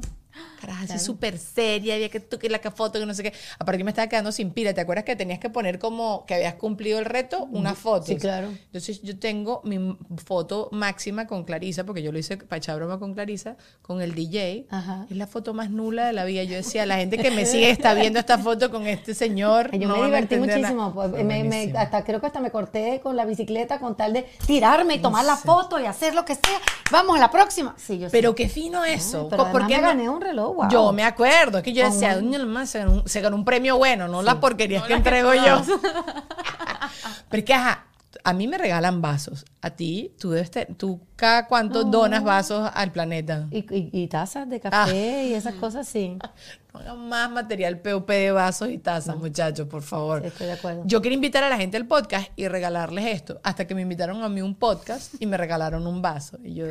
Carajo, 0.59 0.85
así 0.85 0.99
súper 0.99 1.37
seria, 1.37 1.95
había 1.95 2.09
que 2.09 2.19
tú 2.19 2.39
que 2.39 2.49
la 2.49 2.59
que 2.59 2.71
foto, 2.71 2.99
que 2.99 3.05
no 3.05 3.13
sé 3.13 3.23
qué. 3.23 3.33
Aparte 3.59 3.79
yo 3.79 3.85
me 3.85 3.91
estaba 3.91 4.07
quedando 4.07 4.31
sin 4.31 4.51
pila, 4.51 4.73
¿te 4.73 4.81
acuerdas 4.81 5.05
que 5.05 5.15
tenías 5.15 5.39
que 5.39 5.49
poner 5.49 5.77
como 5.79 6.25
que 6.25 6.33
habías 6.35 6.55
cumplido 6.55 6.97
el 6.99 7.05
reto? 7.05 7.45
Una 7.51 7.75
foto. 7.75 8.07
Sí, 8.07 8.15
claro. 8.17 8.47
Entonces 8.47 9.01
yo 9.03 9.17
tengo 9.19 9.61
mi 9.63 9.97
foto 10.25 10.69
máxima 10.71 11.27
con 11.27 11.43
Clarisa, 11.43 11.83
porque 11.85 12.01
yo 12.01 12.11
lo 12.11 12.19
hice 12.19 12.37
para 12.37 12.57
echar 12.57 12.75
broma 12.77 12.97
con 12.99 13.13
Clarisa, 13.13 13.55
con 13.81 14.01
el 14.01 14.15
DJ. 14.15 14.65
Ajá. 14.69 15.05
Es 15.09 15.15
la 15.17 15.27
foto 15.27 15.53
más 15.53 15.69
nula 15.69 16.07
de 16.07 16.13
la 16.13 16.25
vida. 16.25 16.43
Yo 16.43 16.55
decía, 16.55 16.85
la 16.85 16.97
gente 16.97 17.17
que 17.17 17.31
me 17.31 17.45
sigue 17.45 17.69
está 17.69 17.93
viendo 17.93 18.19
esta 18.19 18.37
foto 18.37 18.71
con 18.71 18.87
este 18.87 19.13
señor. 19.13 19.71
Yo 19.77 19.87
no 19.87 19.97
me 19.97 20.05
divertí 20.05 20.37
muchísimo. 20.37 20.93
pues, 20.93 21.11
me- 21.23 21.43
me- 21.43 21.73
hasta 21.77 22.03
creo 22.03 22.19
que 22.19 22.27
hasta 22.27 22.39
me 22.39 22.51
corté 22.51 22.99
con 23.01 23.15
la 23.15 23.25
bicicleta 23.25 23.79
con 23.79 23.95
tal 23.95 24.13
de 24.13 24.23
tirarme 24.45 24.95
y 24.95 24.99
tomar 24.99 25.23
la 25.25 25.35
foto 25.37 25.79
y 25.79 25.85
hacer 25.85 26.15
lo 26.15 26.25
que 26.25 26.35
sea. 26.35 26.59
Vamos 26.91 27.17
a 27.17 27.19
la 27.19 27.29
próxima. 27.31 27.75
Sí, 27.77 27.99
yo 27.99 28.07
Pero 28.11 28.29
sí. 28.31 28.35
qué 28.35 28.49
fino 28.49 28.83
eso. 28.85 29.27
Pero 29.29 29.45
Co- 29.45 29.51
¿por 29.51 29.61
además 29.63 29.67
qué 29.67 29.75
me 29.75 29.81
no- 29.81 29.87
gané 29.89 30.09
un 30.09 30.21
reloj, 30.27 30.55
wow. 30.55 30.69
Yo 30.69 30.91
me 30.93 31.03
acuerdo, 31.03 31.57
es 31.59 31.63
que 31.63 31.73
yo 31.73 31.83
Con 31.83 31.91
decía, 31.93 32.17
un- 32.17 32.25
"Doña 32.25 32.39
Alma, 32.39 32.65
se 32.65 32.79
ganó, 32.79 32.91
un- 32.93 33.07
se 33.07 33.21
ganó 33.21 33.35
un 33.35 33.45
premio 33.45 33.77
bueno, 33.77 34.07
no 34.07 34.21
las 34.21 34.35
porquerías 34.35 34.81
No 34.83 34.87
que 34.87 34.93
entrego 34.93 35.33
yo. 35.33 35.61
Pero 37.29 37.39
es 37.39 37.45
que, 37.45 37.53
ajá, 37.53 37.85
a 38.23 38.33
mí 38.33 38.47
me 38.47 38.57
regalan 38.57 39.01
vasos. 39.01 39.45
A 39.61 39.69
ti, 39.71 40.13
tú 40.19 40.31
debes 40.31 40.51
te- 40.51 40.65
tú 40.65 41.01
cada 41.15 41.47
cuánto 41.47 41.83
donas 41.83 42.23
vasos 42.23 42.69
al 42.73 42.91
planeta. 42.91 43.47
Y, 43.51 43.59
y- 43.73 43.89
y 43.93 44.07
tazas 44.07 44.49
de 44.49 44.59
café 44.59 45.25
y 45.27 45.33
esas 45.33 45.55
cosas, 45.55 45.87
sí. 45.87 46.17
No 46.73 46.81
hagan 46.81 47.09
más 47.09 47.31
material 47.31 47.79
POP 47.79 48.07
de 48.13 48.31
vasos 48.31 48.69
y 48.69 48.77
tazas, 48.77 49.17
muchachos, 49.17 49.67
por 49.67 49.81
favor. 49.81 50.21
Sí, 50.21 50.27
estoy 50.27 50.47
de 50.47 50.53
acuerdo. 50.53 50.83
Yo 50.85 51.01
quería 51.01 51.15
invitar 51.15 51.43
a 51.43 51.49
la 51.49 51.57
gente 51.57 51.75
al 51.77 51.87
podcast 51.87 52.29
y 52.35 52.47
regalarles 52.47 53.05
esto, 53.05 53.39
hasta 53.43 53.65
que 53.65 53.73
me 53.73 53.81
invitaron 53.81 54.21
a 54.21 54.29
mí 54.29 54.41
un 54.41 54.53
podcast 54.53 55.15
y 55.19 55.25
me 55.25 55.37
regalaron 55.37 55.87
un 55.87 56.01
vaso. 56.03 56.37
Y 56.43 56.53
yo, 56.53 56.65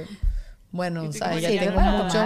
bueno, 0.71 1.01
¿sabes? 1.13 1.39
como 1.45 1.55
Ya 1.55 1.61
tengo 1.61 1.81
muchos 1.81 2.25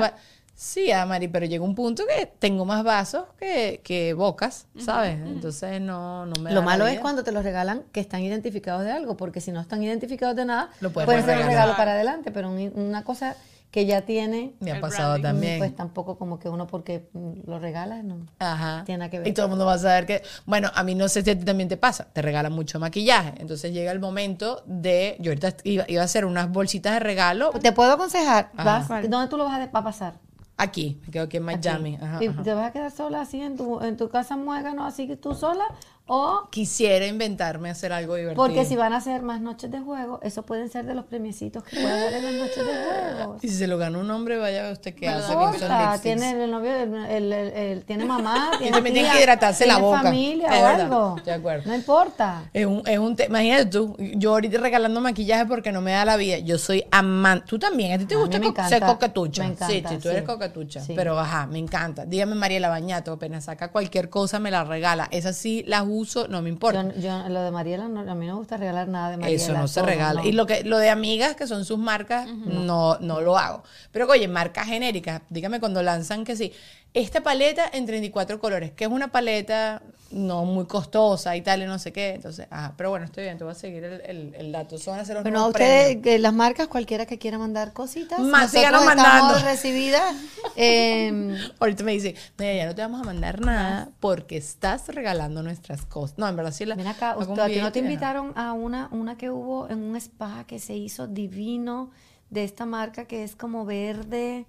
Sí, 0.63 0.93
Amari, 0.93 1.27
pero 1.29 1.47
llega 1.47 1.65
un 1.65 1.75
punto 1.75 2.03
que 2.07 2.27
tengo 2.27 2.67
más 2.67 2.85
vasos 2.85 3.25
que, 3.39 3.81
que 3.83 4.13
bocas, 4.13 4.67
¿sabes? 4.79 5.15
Entonces 5.19 5.81
no, 5.81 6.27
no 6.27 6.35
me 6.39 6.51
da 6.51 6.55
Lo 6.55 6.61
la 6.61 6.67
malo 6.67 6.87
es 6.87 7.01
cuando 7.01 7.25
te 7.25 7.33
los 7.33 7.43
regalan 7.43 7.83
que 7.93 8.01
están 8.01 8.21
identificados 8.21 8.85
de 8.85 8.93
algo, 8.93 9.17
porque 9.17 9.41
si 9.41 9.53
no 9.53 9.61
están 9.63 9.83
identificados 9.83 10.37
de 10.37 10.45
nada, 10.45 10.69
Lo 10.81 10.91
puedes 10.93 11.07
puede 11.07 11.23
ser 11.23 11.39
un 11.39 11.47
regalo 11.47 11.75
para 11.79 11.93
adelante, 11.93 12.31
pero 12.31 12.51
un- 12.51 12.73
una 12.77 13.05
cosa 13.05 13.37
que 13.71 13.87
ya 13.87 14.03
tiene, 14.03 14.53
Me 14.61 14.73
ha 14.73 14.81
pasado 14.83 15.13
branding. 15.13 15.23
también. 15.23 15.59
pues 15.61 15.75
tampoco 15.75 16.19
como 16.19 16.39
que 16.39 16.51
uno 16.51 16.67
porque 16.67 17.09
lo 17.47 17.59
regalas, 17.59 18.05
no. 18.05 18.19
Ajá. 18.39 18.83
Tiene 18.85 19.09
que 19.09 19.19
ver. 19.21 19.29
Y 19.29 19.33
todo 19.33 19.47
el 19.47 19.51
mundo 19.51 19.65
va 19.65 19.75
a 19.75 19.79
saber 19.79 20.05
que, 20.05 20.23
bueno, 20.45 20.71
a 20.75 20.83
mí 20.83 20.95
no 20.95 21.09
sé 21.09 21.23
si 21.23 21.31
a 21.31 21.39
ti 21.39 21.45
también 21.47 21.71
te 21.71 21.79
pasa, 21.79 22.05
te 22.13 22.21
regalan 22.21 22.53
mucho 22.53 22.79
maquillaje. 22.79 23.33
Entonces 23.39 23.73
llega 23.73 23.93
el 23.93 24.01
momento 24.01 24.63
de, 24.67 25.17
yo 25.21 25.31
ahorita 25.31 25.55
iba, 25.65 25.87
iba 25.89 26.03
a 26.03 26.05
hacer 26.05 26.27
unas 26.27 26.51
bolsitas 26.53 26.93
de 26.93 27.01
regalo 27.01 27.49
Te 27.63 27.73
puedo 27.73 27.93
aconsejar, 27.93 28.51
vas, 28.63 28.89
¿dónde 29.09 29.29
tú 29.29 29.39
lo 29.39 29.45
vas 29.45 29.55
a, 29.55 29.59
de- 29.61 29.71
a 29.73 29.83
pasar? 29.85 30.15
Aquí, 30.63 31.01
me 31.05 31.11
quedo 31.11 31.25
aquí 31.25 31.37
en 31.39 31.45
Miami. 31.45 31.97
Aquí. 31.97 32.05
Ajá, 32.05 32.25
¿Y 32.25 32.29
ajá. 32.29 32.43
te 32.43 32.55
vas 32.55 32.67
a 32.69 32.73
quedar 32.73 32.91
sola 32.91 33.21
así 33.23 33.41
en 33.41 33.57
tu, 33.57 33.81
en 33.81 33.97
tu 33.97 34.09
casa 34.09 34.37
muégano, 34.37 34.85
así 34.85 35.07
que 35.07 35.17
tú 35.17 35.35
sola? 35.35 35.65
O 36.13 36.49
Quisiera 36.51 37.07
inventarme 37.07 37.71
hacer 37.71 37.93
algo 37.93 38.17
divertido. 38.17 38.43
porque 38.45 38.65
si 38.65 38.75
van 38.75 38.93
a 38.93 38.97
hacer 38.97 39.23
más 39.23 39.41
noches 39.41 39.71
de 39.71 39.79
juego, 39.79 40.19
eso 40.23 40.43
pueden 40.43 40.69
ser 40.69 40.85
de 40.85 40.95
los 40.95 41.05
premiecitos 41.05 41.63
que 41.63 41.77
pueden 41.81 42.01
dar 42.01 42.13
en 42.15 42.25
las 42.25 42.35
noches 42.35 42.67
de 42.67 42.73
juego. 43.15 43.37
Y 43.41 43.49
si 43.49 43.55
se 43.55 43.67
lo 43.69 43.79
gana 43.79 43.97
un 43.99 44.11
hombre, 44.11 44.37
vaya 44.39 44.61
a 44.61 44.63
ver 44.65 44.73
usted 44.73 44.93
qué 44.95 45.09
hace 45.09 46.03
tiene 46.03 46.33
el 46.45 46.51
novio, 46.51 46.75
el, 46.75 46.95
el- 46.95 47.33
el- 47.33 47.53
el- 47.53 47.85
tiene 47.85 48.05
mamá, 48.07 48.51
Y 48.55 48.59
tiene 48.59 48.73
también 48.73 48.95
tiene 48.95 49.11
que 49.11 49.21
hidratarse 49.21 49.67
la 49.67 49.75
tiene 49.75 49.87
boca. 49.89 50.03
familia 50.03 50.47
Es 50.49 50.51
o 50.61 50.65
verdad, 50.65 50.81
algo. 50.81 51.17
de 51.25 51.33
acuerdo. 51.33 51.63
No 51.69 51.75
importa. 51.77 52.43
Es 52.53 52.67
un, 52.67 52.83
es 52.87 52.99
un 52.99 53.15
te- 53.15 53.27
Imagínate 53.27 53.67
tú, 53.67 53.97
yo 54.17 54.31
ahorita 54.31 54.59
regalando 54.59 55.01
maquillaje 55.01 55.47
porque 55.47 55.71
no 55.71 55.81
me 55.81 55.93
da 55.93 56.05
la 56.05 56.17
vida. 56.17 56.39
Yo 56.39 56.59
soy 56.59 56.85
amante. 56.91 57.47
Tú 57.47 57.59
también, 57.59 57.93
a 57.93 57.99
ti 57.99 58.07
te 58.07 58.15
A 58.15 58.19
mí 58.19 58.23
gusta 58.25 58.39
me 58.41 58.45
co- 58.47 58.51
encanta, 58.51 58.69
ser 58.69 58.83
coquetucha. 58.85 59.43
me 59.45 59.49
sí, 59.51 59.53
encanta, 59.55 59.89
sí, 59.91 59.99
tú 59.99 60.09
eres 60.09 60.23
sí. 60.23 60.27
coquetucha. 60.27 60.81
Sí. 60.81 60.93
Pero 60.97 61.17
ajá, 61.19 61.47
me 61.47 61.59
encanta. 61.61 62.05
Dígame 62.05 62.35
Mariela 62.35 62.69
Bañato, 62.69 63.13
apenas 63.13 63.45
saca 63.45 63.71
cualquier 63.71 64.11
cosa, 64.11 64.41
me 64.41 64.51
la 64.51 64.65
regala. 64.65 65.07
Esas 65.13 65.37
sí 65.37 65.63
las 65.69 65.85
uso, 65.87 66.00
no 66.29 66.43
me 66.43 66.49
importa. 66.49 66.83
Yo, 66.95 67.01
yo- 67.01 67.29
lo 67.29 67.43
de 67.43 67.51
Mariela, 67.51 67.89
no, 67.89 68.01
a 68.01 68.15
mí 68.15 68.27
no 68.27 68.33
me 68.35 68.39
gusta 68.39 68.57
regalar 68.57 68.89
nada 68.89 69.11
de 69.11 69.17
Mariela. 69.19 69.43
Eso 69.43 69.53
no 69.53 69.69
se 69.69 69.83
regala. 69.83 70.23
no. 70.23 70.27
Y 70.29 70.33
lo 70.33 70.47
que 70.47 70.65
lo 70.65 70.79
de 70.79 70.91
amigas, 70.91 71.37
que 71.37 71.47
son 71.47 71.65
sus 71.65 71.79
marcas, 71.79 72.27
no, 72.29 72.99
no 73.01 73.21
lo 73.21 73.39
hago. 73.39 73.63
Pero 73.93 74.07
oye, 74.09 74.29
marcas 74.29 74.67
genéricas, 74.67 75.23
dígame 75.29 75.61
cuando 75.61 75.83
lanzan 75.83 76.25
que 76.25 76.37
sí, 76.37 76.53
esta 76.95 77.23
paleta 77.23 77.65
en 77.73 77.87
34 77.87 78.39
colores, 78.41 78.73
que 78.73 78.85
es 78.85 78.91
una 78.91 79.09
paleta 79.13 79.83
no 80.11 80.45
muy 80.45 80.67
costosa 80.67 81.37
y 81.37 81.41
tal, 81.43 81.63
y 81.63 81.67
no 81.67 81.79
sé 81.79 81.93
qué. 81.93 82.15
Entonces, 82.15 82.49
ah, 82.51 82.73
pero 82.77 82.91
bueno, 82.91 83.05
estoy 83.05 83.23
bien, 83.25 83.39
te 83.39 83.45
voy 83.45 83.53
a 83.53 83.55
seguir 83.55 83.85
el, 83.85 84.01
el, 84.01 84.35
el 84.35 84.51
dato. 84.51 84.75
Eso 84.75 84.91
van 84.91 84.99
a 84.99 85.05
ser 85.05 85.15
los 85.15 85.23
Bueno, 85.23 85.39
a 85.39 85.41
nuevos 85.43 85.55
ustedes, 85.55 85.99
que 86.03 86.19
las 86.19 86.35
marcas, 86.35 86.67
cualquiera 86.67 87.07
que 87.07 87.17
quiera 87.17 87.39
mandar 87.39 87.73
cositas, 87.73 88.19
Más, 88.19 88.27
nosotros 88.43 88.51
síganos 88.51 88.81
estamos 88.83 88.97
mandando. 88.97 89.45
recibidas. 89.45 90.17
eh, 90.57 91.39
Ahorita 91.61 91.85
me 91.85 91.93
dice, 91.93 92.17
mira, 92.39 92.55
ya 92.55 92.67
no 92.67 92.75
te 92.75 92.83
vamos 92.83 93.01
a 93.03 93.05
mandar 93.05 93.41
nada 93.41 93.91
porque 94.01 94.37
estás 94.37 94.89
regalando 94.89 95.45
nuestras 95.45 95.87
cosas. 95.87 96.19
No, 96.19 96.27
en 96.27 96.35
verdad 96.35 96.51
sí 96.53 96.65
la. 96.65 96.75
Ven 96.75 96.89
acá, 96.89 97.17
usted- 97.17 97.39
¿a 97.39 97.47
ti 97.47 97.61
no 97.61 97.71
te 97.71 97.79
invitaron 97.79 98.33
a 98.37 98.53
una, 98.53 98.89
una 98.91 99.17
que 99.17 99.31
hubo 99.31 99.69
en 99.69 99.81
un 99.81 99.95
spa 99.95 100.43
que 100.49 100.59
se 100.59 100.75
hizo 100.75 101.07
divino 101.07 101.93
de 102.31 102.43
esta 102.43 102.67
marca 102.67 103.05
que 103.05 103.23
es 103.23 103.37
como 103.37 103.65
verde, 103.65 104.47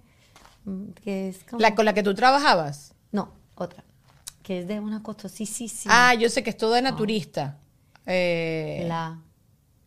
que 1.04 1.28
es 1.28 1.44
como... 1.44 1.60
La 1.60 1.74
con 1.74 1.84
la 1.84 1.92
que 1.94 2.02
tú 2.02 2.14
trabajabas. 2.14 2.94
No, 3.10 3.32
otra, 3.54 3.84
que 4.42 4.60
es 4.60 4.68
de 4.68 4.80
una 4.80 5.02
costosísima. 5.02 6.10
Ah, 6.10 6.14
yo 6.14 6.28
sé 6.28 6.42
que 6.42 6.50
es 6.50 6.56
todo 6.56 6.72
de 6.72 6.82
naturista. 6.82 7.58
Eh, 8.06 8.84
La, 8.88 9.18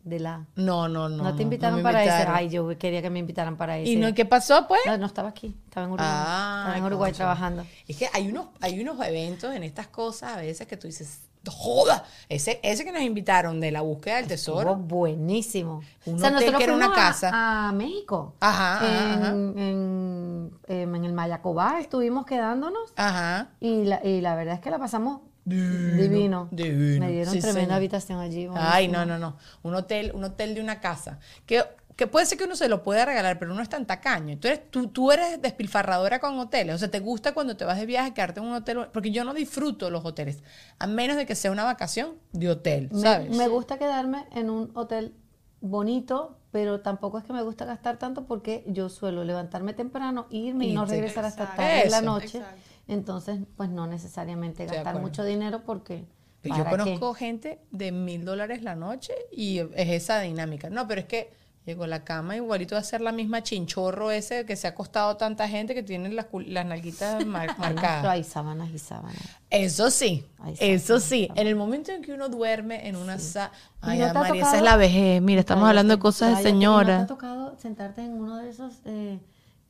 de 0.04 0.20
la... 0.20 0.46
No, 0.54 0.88
no, 0.88 1.08
no. 1.08 1.24
No, 1.24 1.34
te 1.36 1.42
invitaron 1.42 1.82
para 1.82 2.02
ese. 2.02 2.12
invitaron. 2.12 2.36
Ay, 2.36 2.48
yo 2.48 2.78
quería 2.78 3.02
que 3.02 3.10
me 3.10 3.18
invitaran 3.18 3.56
para 3.56 3.78
ese. 3.78 3.90
¿Y 3.90 3.96
no, 3.96 4.14
qué 4.14 4.24
pasó, 4.24 4.66
pues? 4.68 4.80
No, 4.86 4.96
no 4.98 5.06
estaba 5.06 5.28
aquí, 5.30 5.54
estaba 5.64 5.86
en 5.86 5.92
Uruguay. 5.92 6.10
Ah, 6.12 6.56
estaba 6.66 6.78
en 6.78 6.84
Uruguay 6.84 7.10
concha. 7.10 7.18
trabajando. 7.24 7.66
Es 7.88 7.96
que 7.96 8.08
hay 8.12 8.28
unos, 8.28 8.46
hay 8.60 8.80
unos 8.80 9.04
eventos 9.06 9.54
en 9.54 9.62
estas 9.64 9.88
cosas 9.88 10.34
a 10.34 10.36
veces 10.36 10.66
que 10.66 10.76
tú 10.76 10.86
dices, 10.86 11.20
joda, 11.50 12.04
ese, 12.28 12.60
ese 12.62 12.84
que 12.84 12.92
nos 12.92 13.02
invitaron 13.02 13.60
de 13.60 13.70
la 13.72 13.80
búsqueda 13.82 14.16
del 14.16 14.30
Estuvo 14.30 14.56
tesoro. 14.58 14.76
buenísimo. 14.76 15.80
Un 16.06 16.24
hotel 16.24 16.56
que 16.56 16.64
era 16.64 16.74
una 16.74 16.92
casa. 16.92 17.30
A, 17.32 17.72
México. 17.72 18.34
Ajá, 18.40 18.76
ajá, 18.76 18.86
en, 18.86 19.22
ajá. 19.22 19.30
En, 19.30 20.50
em, 20.68 20.94
en 20.94 21.04
el 21.04 21.12
Mayacobá 21.12 21.80
estuvimos 21.80 22.26
quedándonos 22.26 22.92
Ajá. 22.96 23.48
y 23.60 23.84
la, 23.84 24.04
y 24.04 24.20
la 24.20 24.34
verdad 24.34 24.54
es 24.54 24.60
que 24.60 24.70
la 24.70 24.78
pasamos 24.78 25.20
divino. 25.44 26.48
divino. 26.50 27.00
Me 27.00 27.10
dieron 27.12 27.32
Sí, 27.32 27.40
tremenda 27.40 27.60
señor. 27.62 27.72
habitación 27.72 28.18
allí. 28.20 28.48
Ay, 28.54 28.88
no, 28.88 29.06
no, 29.06 29.18
no. 29.18 29.36
Un 29.62 29.74
hotel, 29.74 30.10
un 30.14 30.24
hotel 30.24 30.54
de 30.54 30.60
una 30.60 30.80
casa. 30.80 31.18
Que, 31.46 31.62
que 31.96 32.06
puede 32.06 32.26
ser 32.26 32.36
que 32.36 32.44
uno 32.44 32.56
se 32.56 32.68
lo 32.68 32.82
pueda 32.82 33.06
regalar, 33.06 33.38
pero 33.38 33.52
uno 33.52 33.62
es 33.62 33.70
tan 33.70 33.86
tacaño. 33.86 34.38
Tú 34.38 34.48
eres, 34.48 34.70
tú, 34.70 34.88
tú 34.88 35.12
eres 35.12 35.40
despilfarradora 35.40 36.20
con 36.20 36.38
hoteles. 36.38 36.74
O 36.74 36.78
sea, 36.78 36.90
te 36.90 37.00
gusta 37.00 37.32
cuando 37.32 37.56
te 37.56 37.64
vas 37.64 37.78
de 37.78 37.86
viaje 37.86 38.12
quedarte 38.12 38.40
en 38.40 38.46
un 38.46 38.52
hotel. 38.52 38.88
Porque 38.92 39.10
yo 39.10 39.24
no 39.24 39.32
disfruto 39.32 39.88
los 39.88 40.04
hoteles. 40.04 40.42
A 40.78 40.86
menos 40.86 41.16
de 41.16 41.24
que 41.24 41.34
sea 41.34 41.50
una 41.50 41.64
vacación 41.64 42.16
de 42.32 42.50
hotel, 42.50 42.90
¿sabes? 42.94 43.34
me 43.34 43.48
gusta 43.48 43.78
quedarme 43.78 44.26
en 44.32 44.50
un 44.50 44.70
hotel 44.74 45.14
bonito, 45.62 46.38
pero 46.50 46.80
tampoco 46.80 47.18
es 47.18 47.24
que 47.24 47.32
me 47.32 47.42
gusta 47.42 47.64
gastar 47.64 47.98
tanto 47.98 48.26
porque 48.26 48.62
yo 48.66 48.90
suelo 48.90 49.24
levantarme 49.24 49.72
temprano, 49.72 50.26
irme 50.28 50.66
y, 50.66 50.74
no 50.74 50.84
regresar 50.84 51.24
hasta 51.24 51.44
Exacto. 51.44 51.62
tarde 51.62 51.82
en 51.84 51.90
la 51.90 52.02
noche. 52.02 52.38
Exacto. 52.38 52.60
Entonces, 52.88 53.40
pues 53.56 53.70
no 53.70 53.86
necesariamente 53.86 54.66
gastar 54.66 55.00
mucho 55.00 55.24
dinero 55.24 55.62
porque... 55.64 56.04
Pero 56.42 56.58
Yo 56.58 56.64
conozco 56.66 57.14
gente 57.14 57.58
de 57.72 57.90
mil 57.90 58.24
dólares 58.24 58.62
la 58.62 58.76
noche 58.76 59.14
y 59.32 59.58
es 59.58 59.88
esa 59.88 60.20
dinámica. 60.20 60.70
No, 60.70 60.86
pero 60.86 61.00
es 61.00 61.06
que 61.08 61.45
llegó 61.66 61.84
a 61.84 61.86
la 61.88 62.04
cama 62.04 62.36
igualito 62.36 62.76
va 62.76 62.80
a 62.80 62.84
ser 62.84 63.00
la 63.00 63.10
misma 63.12 63.42
chinchorro 63.42 64.10
ese 64.12 64.46
que 64.46 64.54
se 64.54 64.68
ha 64.68 64.74
costado 64.74 65.16
tanta 65.16 65.48
gente 65.48 65.74
que 65.74 65.82
tiene 65.82 66.08
las, 66.10 66.26
las 66.32 66.64
nalguitas 66.64 67.26
mar- 67.26 67.58
marcadas. 67.58 68.04
hay 68.06 68.22
sábanas 68.24 68.70
y 68.70 68.78
sábanas. 68.78 69.20
Eso 69.50 69.90
sí, 69.90 70.24
Ay, 70.38 70.54
sí, 70.56 70.64
eso 70.64 71.00
sí, 71.00 71.08
sí. 71.08 71.26
sí. 71.26 71.32
En 71.40 71.46
el 71.48 71.56
momento 71.56 71.90
en 71.92 72.02
que 72.02 72.12
uno 72.12 72.28
duerme 72.28 72.86
en 72.88 72.94
una 72.96 73.18
sala... 73.18 73.50
Ay, 73.80 73.98
¿Y 74.00 74.06
no 74.06 74.14
María, 74.14 74.34
esa 74.34 74.44
tocado? 74.44 74.56
es 74.56 74.62
la 74.62 74.76
vejez. 74.76 75.20
Mira, 75.22 75.40
estamos 75.40 75.68
hablando 75.68 75.94
de 75.94 76.00
cosas 76.00 76.28
de. 76.28 76.32
¿Y 76.32 76.36
¿No 76.36 76.42
te 76.42 76.48
señora. 76.50 77.00
ha 77.02 77.06
tocado 77.06 77.56
sentarte 77.58 78.00
en 78.02 78.12
uno 78.14 78.36
de 78.38 78.50
esos 78.50 78.74
eh, 78.84 79.18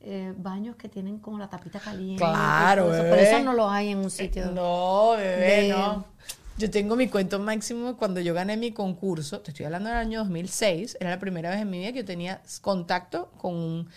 eh, 0.01 0.33
baños 0.37 0.75
que 0.75 0.89
tienen 0.89 1.19
como 1.19 1.37
la 1.37 1.49
tapita 1.49 1.79
caliente? 1.79 2.23
Claro, 2.23 2.93
eso? 2.93 3.03
Pero 3.03 3.15
eso 3.15 3.39
no 3.43 3.53
lo 3.53 3.69
hay 3.69 3.89
en 3.89 3.99
un 3.99 4.09
sitio. 4.09 4.51
No, 4.51 5.11
bebé, 5.17 5.63
de- 5.63 5.69
no. 5.69 6.05
Yo 6.57 6.71
tengo 6.71 6.95
mi 6.95 7.07
cuento 7.07 7.39
máximo 7.39 7.97
cuando 7.97 8.19
yo 8.19 8.33
gané 8.33 8.57
mi 8.57 8.71
concurso, 8.71 9.41
te 9.41 9.51
estoy 9.51 9.65
hablando 9.67 9.89
del 9.89 9.97
año 9.99 10.19
2006, 10.19 10.97
era 10.99 11.11
la 11.11 11.19
primera 11.19 11.51
vez 11.51 11.61
en 11.61 11.69
mi 11.69 11.79
vida 11.79 11.91
que 11.91 11.99
yo 11.99 12.05
tenía 12.05 12.41
contacto 12.61 13.29
con 13.37 13.53
un 13.53 13.89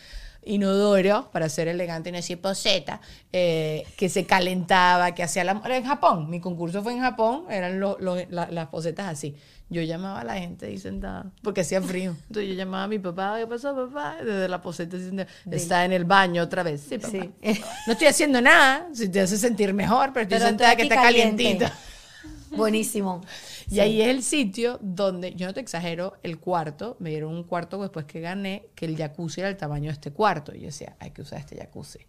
inodoro 0.42 1.30
para 1.32 1.48
ser 1.48 1.68
elegante 1.68 2.10
y 2.10 2.12
no 2.12 2.16
decir 2.18 2.38
poseta, 2.40 3.00
eh, 3.32 3.84
que 3.96 4.10
se 4.10 4.26
calentaba, 4.26 5.14
que 5.14 5.22
hacía 5.22 5.42
la... 5.44 5.60
En 5.64 5.84
Japón, 5.84 6.28
mi 6.28 6.40
concurso 6.40 6.82
fue 6.82 6.92
en 6.92 7.00
Japón, 7.00 7.44
eran 7.50 7.80
la- 7.80 8.50
las 8.50 8.68
posetas 8.68 9.08
así. 9.08 9.34
Yo 9.70 9.80
llamaba 9.82 10.20
a 10.20 10.24
la 10.24 10.34
gente 10.34 10.66
ahí 10.66 10.76
sentada, 10.78 11.30
porque 11.42 11.60
hacía 11.62 11.80
frío. 11.80 12.14
Entonces 12.26 12.48
yo 12.50 12.54
llamaba 12.56 12.84
a 12.84 12.88
mi 12.88 12.98
papá, 12.98 13.36
¿qué 13.38 13.46
pasó, 13.46 13.74
papá? 13.74 14.16
Desde 14.22 14.48
la 14.48 14.60
poseta 14.60 14.98
está 15.50 15.84
en 15.86 15.92
el 15.92 16.04
baño 16.04 16.42
otra 16.42 16.62
vez. 16.62 16.82
Sí, 16.88 16.98
papá. 16.98 17.10
Sí. 17.12 17.32
No 17.86 17.92
estoy 17.94 18.08
haciendo 18.08 18.40
nada, 18.42 18.88
si 18.92 19.08
te 19.08 19.20
hace 19.20 19.38
sentir 19.38 19.72
mejor, 19.72 20.12
pero 20.12 20.24
estoy 20.24 20.38
Pero 20.38 20.48
sentada 20.48 20.76
que 20.76 20.82
está 20.82 20.96
caliente. 20.96 21.42
calientita. 21.44 21.78
Buenísimo. 22.50 23.21
Y 23.71 23.80
ahí 23.80 24.02
es 24.02 24.09
el 24.09 24.23
sitio 24.23 24.78
donde, 24.83 25.35
yo 25.35 25.47
no 25.47 25.54
te 25.54 25.61
exagero, 25.61 26.14
el 26.23 26.38
cuarto, 26.38 26.97
me 26.99 27.11
dieron 27.11 27.35
un 27.35 27.45
cuarto 27.45 27.80
después 27.80 28.07
que 28.07 28.21
gané, 28.21 28.66
que 28.75 28.87
el 28.87 28.97
jacuzzi 28.97 29.40
era 29.40 29.49
el 29.49 29.57
tamaño 29.57 29.87
de 29.87 29.92
este 29.92 30.11
cuarto. 30.12 30.54
Y 30.54 30.61
yo 30.61 30.66
decía, 30.66 30.97
hay 30.99 31.11
que 31.11 31.23
usar 31.23 31.38
este 31.38 31.57
jacuzzi. 31.57 32.00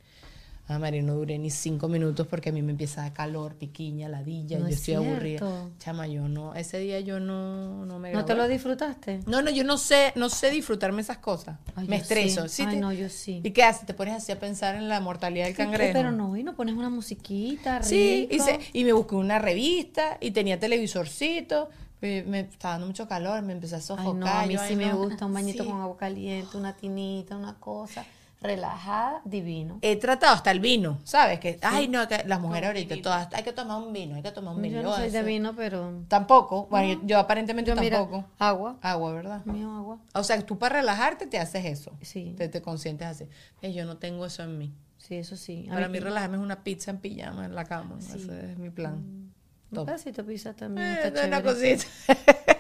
Ah, 0.72 0.80
María, 0.80 1.02
no 1.02 1.16
duré 1.16 1.38
ni 1.38 1.50
cinco 1.50 1.90
minutos 1.90 2.28
porque 2.28 2.50
a 2.50 2.52
mí 2.54 2.62
me 2.62 2.72
empieza 2.72 3.02
a 3.02 3.04
dar 3.06 3.14
calor, 3.14 3.56
piquiña, 3.56 4.08
ladilla, 4.08 4.58
No 4.60 4.70
yo 4.70 4.74
es 4.74 4.76
estoy 4.80 4.94
aburrida. 4.94 5.46
Chama, 5.80 6.08
yo 6.08 6.30
no, 6.30 6.56
ese 6.56 6.80
día 6.80 7.00
yo 7.02 7.20
no, 7.20 7.86
no 7.86 8.00
me 8.00 8.14
¿No 8.14 8.24
te 8.24 8.36
lo 8.36 8.48
disfrutaste? 8.48 9.20
No, 9.26 9.42
no, 9.42 9.52
yo 9.52 9.64
no 9.66 9.78
sé, 9.78 10.14
no 10.16 10.30
sé 10.30 10.50
disfrutarme 10.50 11.02
esas 11.02 11.18
cosas. 11.18 11.58
Ay, 11.76 11.88
me 11.88 11.98
estreso. 11.98 12.48
sí. 12.48 12.56
Sí 12.56 12.64
Ay, 12.68 12.76
te- 12.76 12.82
no, 12.82 12.94
yo 12.94 13.10
sí. 13.10 13.42
¿Y 13.44 13.52
qué 13.52 13.64
haces? 13.64 13.86
Te 13.86 13.94
pones 13.94 14.14
así 14.16 14.32
a 14.32 14.40
pensar 14.40 14.76
en 14.76 14.88
la 14.88 15.00
mortalidad 15.02 15.46
del 15.46 15.56
cangrejo. 15.56 15.92
Pero 15.94 16.12
no, 16.12 16.38
y 16.38 16.44
no 16.44 16.56
pones 16.56 16.76
una 16.76 16.90
musiquita 16.90 17.82
Sí, 17.84 18.28
rico. 18.30 18.36
hice- 18.44 18.60
y 18.72 18.84
me 18.86 18.94
busqué 18.94 19.16
una 19.16 19.40
revista 19.40 20.18
y 20.22 20.32
tenía 20.32 20.58
televisorcito. 20.60 21.70
Me, 22.02 22.40
estaba 22.40 22.74
dando 22.76 22.88
mucho 22.88 23.08
calor, 23.08 23.44
me 23.44 23.54
empecé 23.54 23.76
a 23.76 23.78
Ay, 23.78 23.84
sofocar. 23.84 24.16
no, 24.16 24.26
a 24.28 24.46
mí 24.48 24.54
yo, 24.56 24.60
sí 24.60 24.66
ay, 24.70 24.76
me 24.76 24.90
no, 24.90 24.98
gusta 24.98 25.26
un 25.28 25.34
bañito 25.34 25.64
sí. 25.64 25.70
con 25.70 25.82
agua 25.82 25.98
caliente, 25.98 26.58
una 26.58 26.76
tinita, 26.76 27.38
una 27.38 27.56
cosa 27.60 28.04
relajada, 28.42 29.22
divino. 29.24 29.78
He 29.82 29.96
tratado 29.98 30.34
hasta 30.34 30.52
el 30.52 30.60
vino, 30.60 31.00
¿sabes? 31.04 31.40
Que, 31.40 31.60
ay, 31.62 31.88
no, 31.88 32.08
que 32.08 32.24
las 32.26 32.40
mujeres 32.42 32.68
ahorita 32.70 32.96
todas, 33.02 33.34
hay 33.34 33.44
que 33.44 33.54
tomar 33.54 33.78
un 33.82 33.94
vino, 33.94 34.16
hay 34.16 34.24
que 34.24 34.32
tomar 34.32 34.56
un 34.56 34.62
vino. 34.62 34.78
Yo 34.82 34.84
no 34.84 34.96
soy 34.96 35.10
de 35.12 35.22
vino, 35.24 35.56
pero 35.56 36.04
Tampoco. 36.08 36.68
Bueno, 36.70 36.94
yo, 37.02 37.08
yo 37.08 37.20
aparentemente 37.20 37.70
yo 37.70 37.80
mira, 37.80 38.00
tampoco. 38.00 38.26
agua, 38.40 38.78
Agua, 38.82 39.14
¿verdad? 39.14 39.46
mío 39.46 39.72
agua. 39.76 40.00
O 40.14 40.24
sea, 40.24 40.42
tú 40.46 40.58
para 40.58 40.78
relajarte 40.78 41.28
te 41.28 41.38
haces 41.38 41.66
eso. 41.66 41.92
Sí. 42.02 42.34
Te, 42.38 42.50
te 42.50 42.62
consientes 42.62 43.08
así. 43.08 43.28
Eh, 43.62 43.74
yo 43.74 43.86
no 43.86 43.98
tengo 43.98 44.26
eso 44.26 44.44
en 44.44 44.58
mí. 44.58 44.74
Sí, 44.98 45.16
eso 45.16 45.36
sí. 45.36 45.68
A 45.70 45.74
Para 45.74 45.88
mí 45.88 45.94
mí- 45.94 46.00
relajarme 46.00 46.38
es 46.38 46.44
una 46.44 46.64
pizza 46.64 46.92
en 46.92 46.98
pijama 46.98 47.46
en 47.46 47.54
la 47.56 47.66
cama. 47.66 47.98
Ese 48.00 48.52
es 48.52 48.58
mi 48.58 48.70
plan. 48.70 48.94
un 48.96 49.32
Top. 49.74 49.86
pedacito 49.86 50.24
de 50.24 50.32
pizza 50.34 50.54
también 50.54 50.88
Eh, 50.88 51.00
está 51.08 51.26
una 51.28 51.42
cosita. 51.44 51.86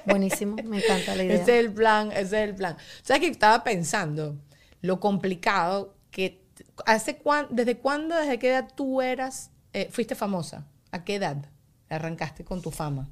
Buenísimo, 0.05 0.55
me 0.63 0.77
encanta 0.83 1.15
la 1.15 1.23
idea. 1.25 1.35
Ese 1.35 1.59
es 1.59 1.65
el 1.65 1.71
plan, 1.73 2.11
ese 2.11 2.43
es 2.43 2.49
el 2.49 2.55
plan. 2.55 2.77
¿Sabes 3.03 3.21
que 3.21 3.27
estaba 3.27 3.63
pensando 3.63 4.37
lo 4.81 4.99
complicado 4.99 5.95
que 6.11 6.43
hace 6.85 7.17
cuán, 7.17 7.47
desde 7.49 7.77
cuándo, 7.77 8.15
desde 8.15 8.39
qué 8.39 8.49
edad 8.49 8.71
tú 8.75 9.01
eras, 9.01 9.51
eh, 9.73 9.87
fuiste 9.91 10.15
famosa? 10.15 10.67
¿A 10.91 11.03
qué 11.03 11.15
edad 11.15 11.45
arrancaste 11.89 12.43
con 12.43 12.61
tu 12.61 12.71
fama? 12.71 13.09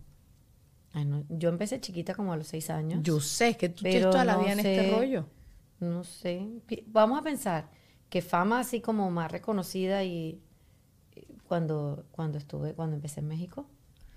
Ay, 0.93 1.05
no, 1.05 1.23
Yo 1.29 1.49
empecé 1.49 1.79
chiquita 1.79 2.13
como 2.15 2.33
a 2.33 2.37
los 2.37 2.47
seis 2.47 2.69
años. 2.69 3.01
Yo 3.03 3.19
sé 3.19 3.55
que 3.55 3.69
tú 3.69 3.83
tienes 3.83 4.09
toda 4.09 4.25
la 4.25 4.37
vida 4.37 4.53
en 4.53 4.59
este 4.59 4.91
rollo. 4.91 5.25
No 5.79 6.03
sé. 6.03 6.45
Vamos 6.87 7.19
a 7.19 7.21
pensar 7.21 7.69
que 8.09 8.21
fama 8.21 8.59
así 8.59 8.81
como 8.81 9.09
más 9.11 9.31
reconocida 9.31 10.03
y 10.03 10.41
cuando, 11.47 12.05
cuando 12.11 12.37
estuve, 12.37 12.73
cuando 12.73 12.95
empecé 12.95 13.19
en 13.21 13.27
México. 13.27 13.65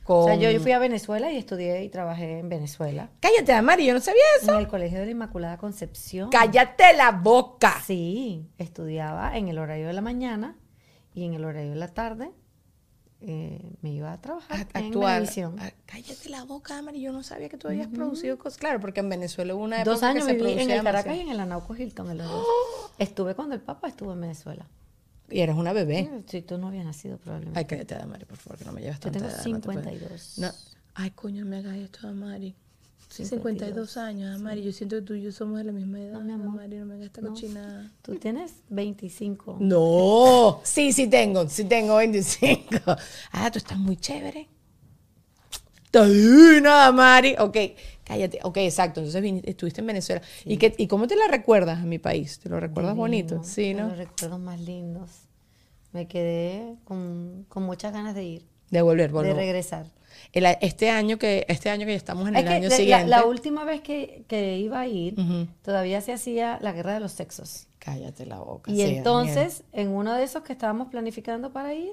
O 0.04 0.24
sea, 0.26 0.34
yo, 0.34 0.50
yo 0.50 0.60
fui 0.60 0.72
a 0.72 0.78
Venezuela 0.78 1.30
y 1.32 1.36
estudié 1.36 1.84
y 1.84 1.88
trabajé 1.88 2.38
en 2.40 2.48
Venezuela. 2.48 3.10
Cállate, 3.20 3.52
Amari, 3.52 3.86
yo 3.86 3.94
no 3.94 4.00
sabía 4.00 4.22
eso. 4.40 4.52
En 4.52 4.58
el 4.58 4.66
Colegio 4.68 4.98
de 4.98 5.04
la 5.06 5.10
Inmaculada 5.12 5.58
Concepción. 5.58 6.30
Cállate 6.30 6.92
la 6.96 7.12
boca. 7.12 7.80
Sí, 7.86 8.48
estudiaba 8.58 9.36
en 9.36 9.48
el 9.48 9.58
horario 9.58 9.86
de 9.86 9.92
la 9.92 10.00
mañana 10.00 10.56
y 11.14 11.24
en 11.24 11.34
el 11.34 11.44
horario 11.44 11.70
de 11.70 11.76
la 11.76 11.88
tarde 11.88 12.30
eh, 13.20 13.60
me 13.82 13.92
iba 13.92 14.12
a 14.12 14.20
trabajar 14.20 14.66
A- 14.74 14.78
en 14.80 14.86
actuar. 14.86 15.14
Venevisión. 15.20 15.56
Ah, 15.60 15.70
Cállate 15.86 16.28
la 16.28 16.42
boca, 16.44 16.78
Amari. 16.78 17.00
Yo 17.00 17.12
no 17.12 17.22
sabía 17.22 17.48
que 17.48 17.56
tú 17.56 17.68
habías 17.68 17.86
producido 17.86 18.36
cosas. 18.38 18.58
Claro, 18.58 18.80
porque 18.80 18.98
en 19.00 19.08
Venezuela 19.08 19.54
hubo 19.54 19.62
una 19.62 19.84
Dos 19.84 19.98
época 19.98 20.08
años 20.10 20.26
que 20.26 20.32
se 20.32 20.38
viví 20.38 20.60
en 20.60 20.70
el 20.72 20.82
Caracas 20.82 21.16
y 21.16 21.20
en 21.20 21.28
el 21.28 21.38
Anauco 21.38 21.76
Hilton. 21.76 22.18
dos. 22.18 22.44
Estuve 22.98 23.34
cuando 23.36 23.54
el 23.54 23.60
Papa 23.60 23.86
estuvo 23.86 24.12
en 24.12 24.20
Venezuela. 24.20 24.66
Y 25.32 25.40
eres 25.40 25.56
una 25.56 25.72
bebé. 25.72 26.08
Si 26.26 26.42
tú 26.42 26.58
no 26.58 26.68
habías 26.68 26.84
nacido 26.84 27.16
probablemente. 27.18 27.58
Ay, 27.58 27.64
cállate, 27.64 27.94
Amari, 27.96 28.24
por 28.26 28.36
favor, 28.38 28.58
que 28.58 28.64
no 28.64 28.72
me 28.72 28.80
llevas 28.82 28.98
Yo 28.98 29.10
tanta 29.10 29.18
tengo 29.18 29.30
edad, 29.30 29.44
no 29.46 29.60
te 29.60 29.66
puedo- 29.66 29.82
52. 29.82 30.38
No. 30.38 30.50
Ay, 30.94 31.10
coño, 31.12 31.44
me 31.46 31.56
hagas 31.58 31.76
esto, 31.76 32.06
Amari. 32.08 32.54
52, 33.08 33.30
52 33.42 33.96
años, 33.98 34.34
Amari. 34.36 34.62
Yo 34.62 34.72
siento 34.72 34.96
que 34.96 35.02
tú 35.02 35.14
y 35.14 35.22
yo 35.22 35.32
somos 35.32 35.58
de 35.58 35.64
la 35.64 35.72
misma 35.72 36.00
edad. 36.00 36.12
No, 36.14 36.20
mi 36.22 36.32
amor. 36.32 36.48
Amari, 36.48 36.76
no 36.78 36.86
me 36.86 36.94
hagas 36.94 37.06
esta 37.06 37.20
No. 37.20 37.28
cochinada. 37.30 37.90
Tú 38.02 38.14
tienes 38.16 38.52
25. 38.70 39.56
No, 39.60 40.60
sí, 40.64 40.92
sí 40.92 41.06
tengo, 41.08 41.48
sí 41.48 41.64
tengo 41.64 41.96
25. 41.96 42.78
Ah, 43.32 43.50
tú 43.50 43.58
estás 43.58 43.78
muy 43.78 43.96
chévere. 43.96 44.48
Está 45.84 46.06
divina, 46.06 46.90
Mari. 46.92 47.36
Ok, 47.38 47.56
cállate. 48.12 48.38
Ok, 48.42 48.56
exacto. 48.58 49.00
Entonces 49.00 49.42
estuviste 49.44 49.80
en 49.80 49.86
Venezuela. 49.86 50.22
¿Y, 50.44 50.56
qué, 50.56 50.74
¿Y 50.78 50.86
cómo 50.86 51.06
te 51.06 51.16
la 51.16 51.28
recuerdas 51.28 51.78
a 51.80 51.84
mi 51.86 51.98
país? 51.98 52.38
¿Te 52.38 52.48
lo 52.48 52.60
recuerdas 52.60 52.94
bonito? 52.96 53.42
Sí, 53.44 53.68
de 53.72 53.74
¿no? 53.74 53.88
Los 53.88 53.98
recuerdos 53.98 54.38
más 54.40 54.60
lindos. 54.60 55.10
Me 55.92 56.08
quedé 56.08 56.76
con, 56.84 57.44
con 57.48 57.64
muchas 57.64 57.92
ganas 57.92 58.14
de 58.14 58.24
ir, 58.24 58.46
De 58.70 58.80
volver, 58.82 59.08
de 59.08 59.12
volver. 59.12 59.36
regresar. 59.36 59.86
El- 60.32 60.46
este 60.60 60.88
año 60.90 61.18
que 61.18 61.44
este 61.48 61.68
año 61.68 61.84
que 61.86 61.94
estamos 61.94 62.28
en 62.28 62.36
Es 62.36 62.42
el 62.42 62.48
que 62.48 62.54
año 62.54 62.68
la- 62.70 62.76
siguiente. 62.76 63.06
La, 63.08 63.24
última 63.26 63.64
vez 63.64 63.80
que, 63.82 64.24
que 64.28 64.58
iba 64.58 64.80
a 64.80 64.86
ir, 64.86 65.18
Ujú. 65.18 65.48
todavía 65.62 66.00
se 66.00 66.12
hacía 66.12 66.58
la 66.62 66.72
guerra 66.72 66.94
de 66.94 67.00
los 67.00 67.12
sexos. 67.12 67.66
Cállate 67.78 68.24
la 68.26 68.38
boca. 68.38 68.70
Y 68.70 68.76
sí, 68.76 68.82
entonces, 68.96 69.64
en 69.72 69.88
uno 69.88 70.14
de 70.14 70.22
esos 70.24 70.42
que 70.42 70.52
estábamos 70.52 70.88
planificando 70.88 71.52
para 71.52 71.74
ir, 71.74 71.92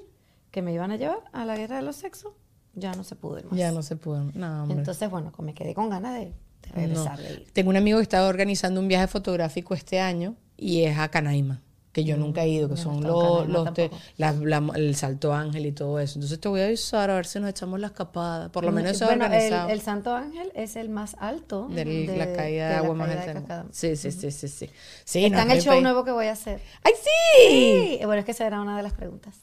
que 0.51 0.61
me 0.61 0.71
iban 0.73 0.91
a 0.91 0.95
llevar 0.97 1.19
a 1.33 1.43
la 1.45 1.55
guerra 1.57 1.77
de 1.77 1.81
los 1.81 1.95
sexos, 1.95 2.33
ya 2.75 2.93
no 2.93 3.03
se 3.03 3.15
pudo 3.15 3.39
ir 3.39 3.45
más. 3.45 3.57
Ya 3.57 3.71
no 3.71 3.81
se 3.83 3.95
pudo. 3.95 4.31
No, 4.33 4.63
hombre. 4.63 4.77
Entonces, 4.77 5.09
bueno, 5.09 5.31
me 5.39 5.53
quedé 5.53 5.73
con 5.73 5.89
ganas 5.89 6.13
de, 6.13 6.25
de 6.25 6.71
regresar, 6.73 7.17
No. 7.17 7.23
de 7.23 7.33
ir. 7.33 7.47
Tengo 7.53 7.69
un 7.69 7.77
amigo 7.77 7.97
que 7.99 8.03
está 8.03 8.25
organizando 8.27 8.79
un 8.79 8.87
viaje 8.87 9.07
fotográfico 9.07 9.73
este 9.73 9.99
año 9.99 10.35
y 10.57 10.83
es 10.83 10.97
a 10.97 11.09
Canaima, 11.09 11.61
que 11.91 12.03
yo 12.03 12.15
nunca 12.17 12.43
he 12.43 12.49
ido, 12.49 12.67
que 12.69 12.75
Mm, 12.75 12.77
son 12.77 13.01
los, 13.03 13.47
los 13.47 13.73
te- 13.73 13.89
la- 14.17 14.33
la- 14.33 14.71
el 14.75 14.95
Salto 14.95 15.33
Ángel 15.33 15.65
y 15.65 15.71
todo 15.71 15.99
eso. 15.99 16.19
Entonces 16.19 16.39
te 16.39 16.47
voy 16.47 16.61
a 16.61 16.65
avisar 16.65 17.09
a 17.09 17.15
ver 17.15 17.25
si 17.25 17.39
nos 17.39 17.49
echamos 17.49 17.79
la 17.79 17.87
escapada. 17.87 18.51
Por 18.51 18.63
lo 18.63 18.71
menos 18.71 18.91
eso 18.91 19.05
bueno, 19.05 19.25
el, 19.25 19.31
organizado. 19.31 19.69
el 19.69 19.81
Santo 19.81 20.13
Ángel 20.15 20.51
es 20.53 20.75
el 20.75 20.89
más 20.89 21.15
alto 21.19 21.67
de 21.69 21.83
de, 21.85 22.15
la 22.17 22.31
caída 22.33 22.69
de, 22.69 22.75
agua 22.75 22.93
más 22.93 23.09
alta. 23.27 23.65
Sí, 23.71 23.95
sí, 23.95 24.11
sí, 24.11 24.29
sí, 24.31 24.47
sí. 24.47 24.69
sí 25.03 25.25
Está 25.25 25.37
no, 25.45 25.51
en 25.51 25.57
el 25.57 25.63
show 25.63 25.71
país. 25.73 25.83
nuevo 25.83 26.03
que 26.05 26.11
voy 26.11 26.27
a 26.27 26.33
hacer. 26.33 26.61
¡Ay, 26.83 26.93
sí! 27.01 27.97
Sí, 27.99 28.05
bueno, 28.05 28.19
es 28.19 28.25
que 28.25 28.31
esa 28.31 28.45
era 28.45 28.61
una 28.61 28.77
de 28.77 28.83
las 28.83 28.93
preguntas. 28.93 29.35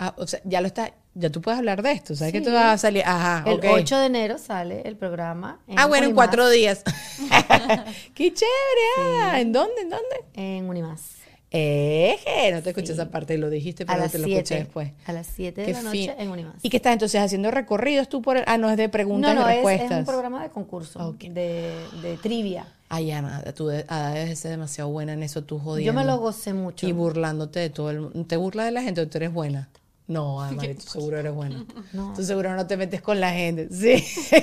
Ah, 0.00 0.14
o 0.16 0.26
sea, 0.28 0.40
ya 0.44 0.60
lo 0.60 0.68
está, 0.68 0.94
ya 1.14 1.30
tú 1.30 1.40
puedes 1.40 1.58
hablar 1.58 1.82
de 1.82 1.92
esto. 1.92 2.14
¿Sabes 2.14 2.32
que 2.32 2.38
Sí. 2.40 2.44
tú 2.44 2.52
vas 2.52 2.74
a 2.74 2.78
salir? 2.78 3.02
Ajá, 3.04 3.44
El 3.50 3.58
ok. 3.58 3.64
8 3.70 3.98
de 3.98 4.06
enero 4.06 4.38
sale 4.38 4.82
el 4.84 4.96
programa. 4.96 5.60
Ah, 5.76 5.86
bueno, 5.86 6.06
en 6.06 6.14
cuatro 6.14 6.48
días. 6.48 6.82
¡Qué 8.14 8.32
chévere! 8.32 9.20
ah, 9.22 9.40
¿En 9.40 9.52
dónde? 9.52 9.80
¿En 9.82 9.90
dónde? 9.90 10.16
En 10.34 10.68
Unimás. 10.68 11.16
Eje, 11.50 12.52
no 12.52 12.62
te 12.62 12.70
escuché 12.70 12.92
esa 12.92 13.10
parte, 13.10 13.38
lo 13.38 13.48
dijiste, 13.48 13.86
pero 13.86 13.98
las 14.00 14.12
te 14.12 14.18
lo 14.18 14.26
escuché 14.26 14.44
7. 14.48 14.64
después. 14.64 14.90
A 15.06 15.12
las 15.14 15.26
7 15.28 15.62
de 15.62 15.72
la 15.72 15.78
fin. 15.90 16.06
noche 16.08 16.22
en 16.22 16.28
Unimás. 16.30 16.56
¿Y 16.62 16.68
qué 16.68 16.76
estás 16.76 16.92
entonces 16.92 17.20
haciendo 17.22 17.50
recorridos 17.50 18.08
tú 18.10 18.20
por 18.20 18.36
el... 18.36 18.44
Ah, 18.46 18.58
no, 18.58 18.68
es 18.68 18.76
de 18.76 18.90
preguntas 18.90 19.34
no, 19.34 19.40
no, 19.42 19.48
y 19.48 19.50
es, 19.52 19.56
respuestas. 19.56 19.90
es 19.92 19.98
un 20.00 20.04
programa 20.04 20.42
de 20.42 20.50
concurso, 20.50 21.14
de, 21.18 21.74
de 22.02 22.16
trivia. 22.22 22.66
Ay, 22.90 23.10
Ana, 23.12 23.42
tú 23.56 23.66
de- 23.68 23.84
debes 23.84 24.38
ser 24.38 24.50
demasiado 24.50 24.90
buena 24.90 25.14
en 25.14 25.22
eso, 25.22 25.42
tú 25.42 25.58
jodiendo. 25.58 25.90
Yo 25.92 25.98
me 25.98 26.04
lo 26.04 26.18
gocé 26.18 26.52
mucho. 26.52 26.86
Y 26.86 26.92
burlándote 26.92 27.60
de 27.60 27.70
todo 27.70 27.90
el 27.90 28.00
mundo. 28.02 28.24
¿Te 28.26 28.36
burlas 28.36 28.66
de 28.66 28.72
la 28.72 28.82
gente 28.82 29.00
o 29.00 29.08
tú 29.08 29.16
eres 29.16 29.32
buena? 29.32 29.68
No, 30.08 30.40
Ana, 30.42 30.62
tú 30.74 30.80
seguro 30.80 31.18
eres 31.18 31.32
buena. 31.32 31.64
No. 31.92 32.12
Tú 32.14 32.22
seguro 32.24 32.54
no 32.56 32.66
te 32.66 32.76
metes 32.76 33.00
con 33.00 33.20
la 33.20 33.30
gente. 33.32 33.68
Sí, 33.72 34.02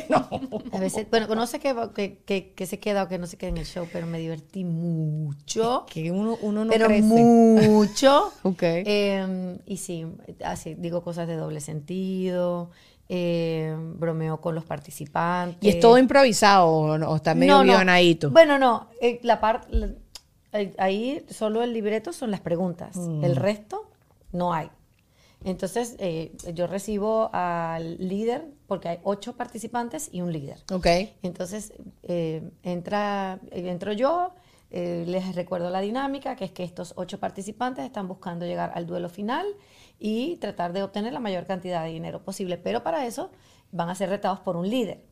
no. 0.09 0.29
A 0.71 0.79
veces, 0.79 1.07
bueno, 1.09 1.33
no 1.35 1.45
sé 1.47 1.59
qué, 1.59 2.65
se 2.65 2.79
queda 2.79 3.03
o 3.03 3.07
qué 3.07 3.17
no 3.17 3.27
se 3.27 3.35
queda 3.37 3.49
en 3.49 3.57
el 3.57 3.65
show, 3.65 3.87
pero 3.91 4.05
me 4.07 4.19
divertí 4.19 4.63
mucho. 4.63 5.85
Que 5.89 6.11
uno, 6.11 6.37
uno 6.41 6.65
no 6.65 6.71
pero 6.71 6.87
crece. 6.87 7.01
mucho. 7.03 8.31
Ok. 8.43 8.61
Eh, 8.63 9.57
y 9.65 9.77
sí, 9.77 10.05
así 10.43 10.75
digo 10.75 11.03
cosas 11.03 11.27
de 11.27 11.35
doble 11.35 11.59
sentido, 11.61 12.69
eh, 13.09 13.75
bromeo 13.97 14.39
con 14.41 14.55
los 14.55 14.65
participantes. 14.65 15.57
¿Y 15.61 15.69
es 15.69 15.79
todo 15.79 15.97
improvisado 15.97 16.67
o, 16.67 16.97
no? 16.97 17.09
¿O 17.09 17.15
está 17.17 17.35
medio 17.35 17.61
guionadito? 17.61 18.29
Bueno, 18.31 18.57
no, 18.57 18.87
eh, 19.01 19.19
la 19.23 19.39
parte 19.41 19.95
ahí 20.77 21.25
solo 21.29 21.63
el 21.63 21.73
libreto 21.73 22.13
son 22.13 22.31
las 22.31 22.39
preguntas, 22.39 22.95
Mm. 22.95 23.23
el 23.25 23.35
resto 23.35 23.89
no 24.31 24.53
hay. 24.53 24.69
Entonces 25.45 25.95
eh, 25.99 26.31
yo 26.53 26.67
recibo 26.67 27.29
al 27.31 27.97
líder 27.99 28.45
porque 28.67 28.89
hay 28.89 28.99
ocho 29.03 29.37
participantes 29.37 30.09
y 30.11 30.21
un 30.21 30.33
líder. 30.33 30.57
Ok. 30.73 30.87
Entonces 31.21 31.71
eh, 32.03 32.49
entra, 32.63 33.39
eh, 33.51 33.69
entro 33.69 33.93
yo, 33.93 34.31
eh, 34.71 35.05
les 35.07 35.35
recuerdo 35.35 35.69
la 35.69 35.79
dinámica, 35.81 36.35
que 36.35 36.45
es 36.45 36.51
que 36.51 36.63
estos 36.63 36.93
ocho 36.97 37.19
participantes 37.19 37.85
están 37.85 38.07
buscando 38.07 38.45
llegar 38.45 38.71
al 38.73 38.87
duelo 38.87 39.07
final 39.07 39.45
y 39.99 40.35
tratar 40.37 40.73
de 40.73 40.83
obtener 40.83 41.13
la 41.13 41.19
mayor 41.19 41.45
cantidad 41.45 41.83
de 41.83 41.91
dinero 41.91 42.23
posible. 42.23 42.57
Pero 42.57 42.83
para 42.83 43.05
eso 43.05 43.29
van 43.71 43.89
a 43.89 43.95
ser 43.95 44.09
retados 44.09 44.39
por 44.39 44.57
un 44.57 44.69
líder. 44.69 45.05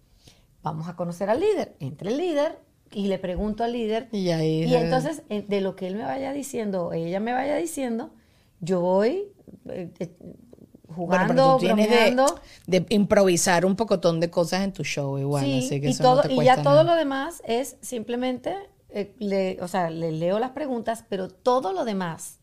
Vamos 0.64 0.88
a 0.88 0.96
conocer 0.96 1.30
al 1.30 1.40
líder. 1.40 1.76
Entre 1.80 2.10
el 2.10 2.18
líder 2.18 2.58
y 2.92 3.08
le 3.08 3.20
pregunto 3.20 3.64
al 3.64 3.74
líder. 3.74 4.10
Y 4.12 4.30
ahí- 4.32 4.64
Y 4.66 4.76
entonces, 4.76 5.24
de 5.30 5.62
lo 5.62 5.76
que 5.76 5.88
él 5.88 5.96
me 5.96 6.04
vaya 6.04 6.34
diciendo, 6.34 6.88
o 6.88 6.94
ella 6.94 7.20
me 7.20 7.34
vaya 7.34 7.56
diciendo, 7.56 8.12
yo 8.60 8.82
voy 8.82 9.28
eh, 9.70 9.90
Bueno, 10.00 10.96
jugando, 10.96 11.34
pero 11.34 11.54
tú 11.54 11.60
tienes 11.60 11.90
de, 11.90 12.26
de 12.68 12.86
improvisar 12.90 13.66
un 13.66 13.76
pocotón 13.76 14.20
de 14.20 14.30
cosas 14.30 14.64
en 14.64 14.74
tu 14.74 14.84
show 14.84 15.18
igual, 15.18 15.46
Sí, 15.46 15.66
así 15.66 15.82
que 15.82 15.88
y, 15.88 15.92
eso 15.92 16.16
no 16.16 16.22
te 16.22 16.34
y 16.34 16.44
ya 16.44 16.62
todo 16.62 16.84
lo 16.84 16.96
demás 16.96 17.42
es 17.46 17.78
simplemente, 17.82 18.56
eh, 18.90 19.14
le, 19.20 19.60
o 19.62 19.68
sea, 19.68 19.90
le 19.90 20.12
leo 20.12 20.40
las 20.40 20.52
preguntas, 20.52 21.04
pero 21.10 21.30
todo 21.30 21.74
lo 21.74 21.86
demás 21.86 22.40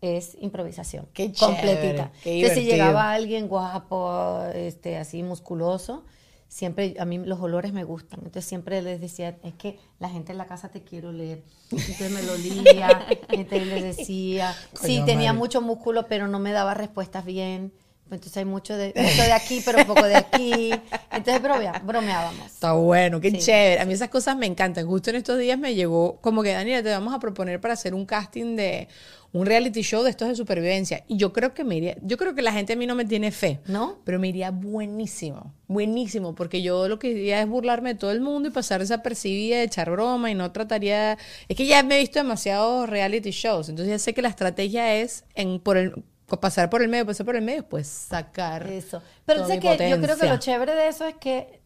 es 0.00 0.36
improvisación. 0.40 1.06
Qué 1.12 1.32
chévere, 1.32 1.56
completita. 1.60 2.12
qué 2.22 2.40
Entonces, 2.40 2.58
si 2.58 2.64
llegaba 2.64 3.12
alguien 3.12 3.48
guapo, 3.48 4.42
este, 4.52 4.96
así 4.96 5.22
musculoso, 5.22 6.04
siempre 6.52 6.94
a 6.98 7.06
mí 7.06 7.16
los 7.16 7.40
olores 7.40 7.72
me 7.72 7.82
gustan. 7.82 8.20
Entonces 8.20 8.44
siempre 8.44 8.82
les 8.82 9.00
decía, 9.00 9.38
es 9.42 9.54
que 9.54 9.78
la 9.98 10.10
gente 10.10 10.32
en 10.32 10.38
la 10.38 10.46
casa 10.46 10.68
te 10.68 10.82
quiero 10.82 11.10
leer. 11.10 11.42
Entonces 11.70 12.10
me 12.10 12.22
lo 12.22 12.34
olía, 12.34 13.06
entonces 13.30 13.66
les 13.68 13.96
decía, 13.96 14.54
sí, 14.74 15.02
tenía 15.06 15.32
mucho 15.32 15.62
músculo, 15.62 16.06
pero 16.08 16.28
no 16.28 16.38
me 16.38 16.52
daba 16.52 16.74
respuestas 16.74 17.24
bien. 17.24 17.72
Entonces 18.14 18.36
hay 18.36 18.44
mucho 18.44 18.76
de, 18.76 18.92
mucho 18.96 19.22
de 19.22 19.32
aquí, 19.32 19.62
pero 19.64 19.78
un 19.78 19.86
poco 19.86 20.04
de 20.04 20.14
aquí. 20.16 20.70
Entonces 21.10 21.42
bromea- 21.42 21.82
bromeábamos. 21.84 22.46
Está 22.46 22.72
bueno, 22.72 23.20
qué 23.20 23.30
Sí, 23.30 23.38
chévere. 23.38 23.80
A 23.80 23.84
mí 23.86 23.92
esas 23.94 24.08
cosas 24.08 24.36
me 24.36 24.46
encantan. 24.46 24.86
Justo 24.86 25.10
en 25.10 25.16
estos 25.16 25.38
días 25.38 25.58
me 25.58 25.74
llegó 25.74 26.18
como 26.20 26.42
que, 26.42 26.52
Daniela, 26.52 26.82
te 26.82 26.90
vamos 26.90 27.14
a 27.14 27.18
proponer 27.18 27.60
para 27.60 27.74
hacer 27.74 27.94
un 27.94 28.06
casting 28.06 28.56
de 28.56 28.88
un 29.34 29.46
reality 29.46 29.80
show 29.80 30.02
de 30.02 30.10
estos 30.10 30.28
de 30.28 30.34
supervivencia. 30.36 31.04
Y 31.08 31.16
yo 31.16 31.32
creo 31.32 31.54
que 31.54 31.64
me 31.64 31.76
iría, 31.76 31.96
yo 32.02 32.18
creo 32.18 32.34
que 32.34 32.42
la 32.42 32.52
gente 32.52 32.74
a 32.74 32.76
mí 32.76 32.86
no 32.86 32.94
me 32.94 33.06
tiene 33.06 33.30
fe. 33.32 33.60
¿No? 33.66 33.98
Pero 34.04 34.18
me 34.18 34.28
iría 34.28 34.50
buenísimo, 34.50 35.54
buenísimo, 35.68 36.34
porque 36.34 36.60
yo 36.60 36.86
lo 36.86 36.98
que 36.98 37.14
diría 37.14 37.40
es 37.40 37.48
burlarme 37.48 37.94
de 37.94 37.98
todo 37.98 38.10
el 38.10 38.20
mundo 38.20 38.50
y 38.50 38.52
pasar 38.52 38.80
desapercibida, 38.80 39.62
echar 39.62 39.90
broma 39.90 40.30
y 40.30 40.34
no 40.34 40.52
trataría... 40.52 41.16
Es 41.48 41.56
que 41.56 41.64
ya 41.66 41.82
me 41.82 41.96
he 41.96 42.00
visto 42.00 42.18
demasiados 42.18 42.90
reality 42.90 43.30
shows, 43.30 43.70
entonces 43.70 43.90
ya 43.92 43.98
sé 43.98 44.12
que 44.12 44.20
la 44.20 44.28
estrategia 44.28 44.96
es 44.96 45.24
en 45.34 45.60
por 45.60 45.78
el 45.78 45.94
pasar 46.40 46.70
por 46.70 46.82
el 46.82 46.88
medio, 46.88 47.06
pasar 47.06 47.26
por 47.26 47.36
el 47.36 47.42
medio, 47.42 47.68
pues 47.68 47.86
sacar 47.86 48.66
Eso. 48.66 49.02
Pero 49.24 49.46
mi 49.46 49.58
que 49.58 49.90
yo 49.90 50.00
creo 50.00 50.16
que 50.16 50.28
lo 50.28 50.36
chévere 50.38 50.74
de 50.74 50.88
eso 50.88 51.04
es 51.06 51.16
que 51.16 51.60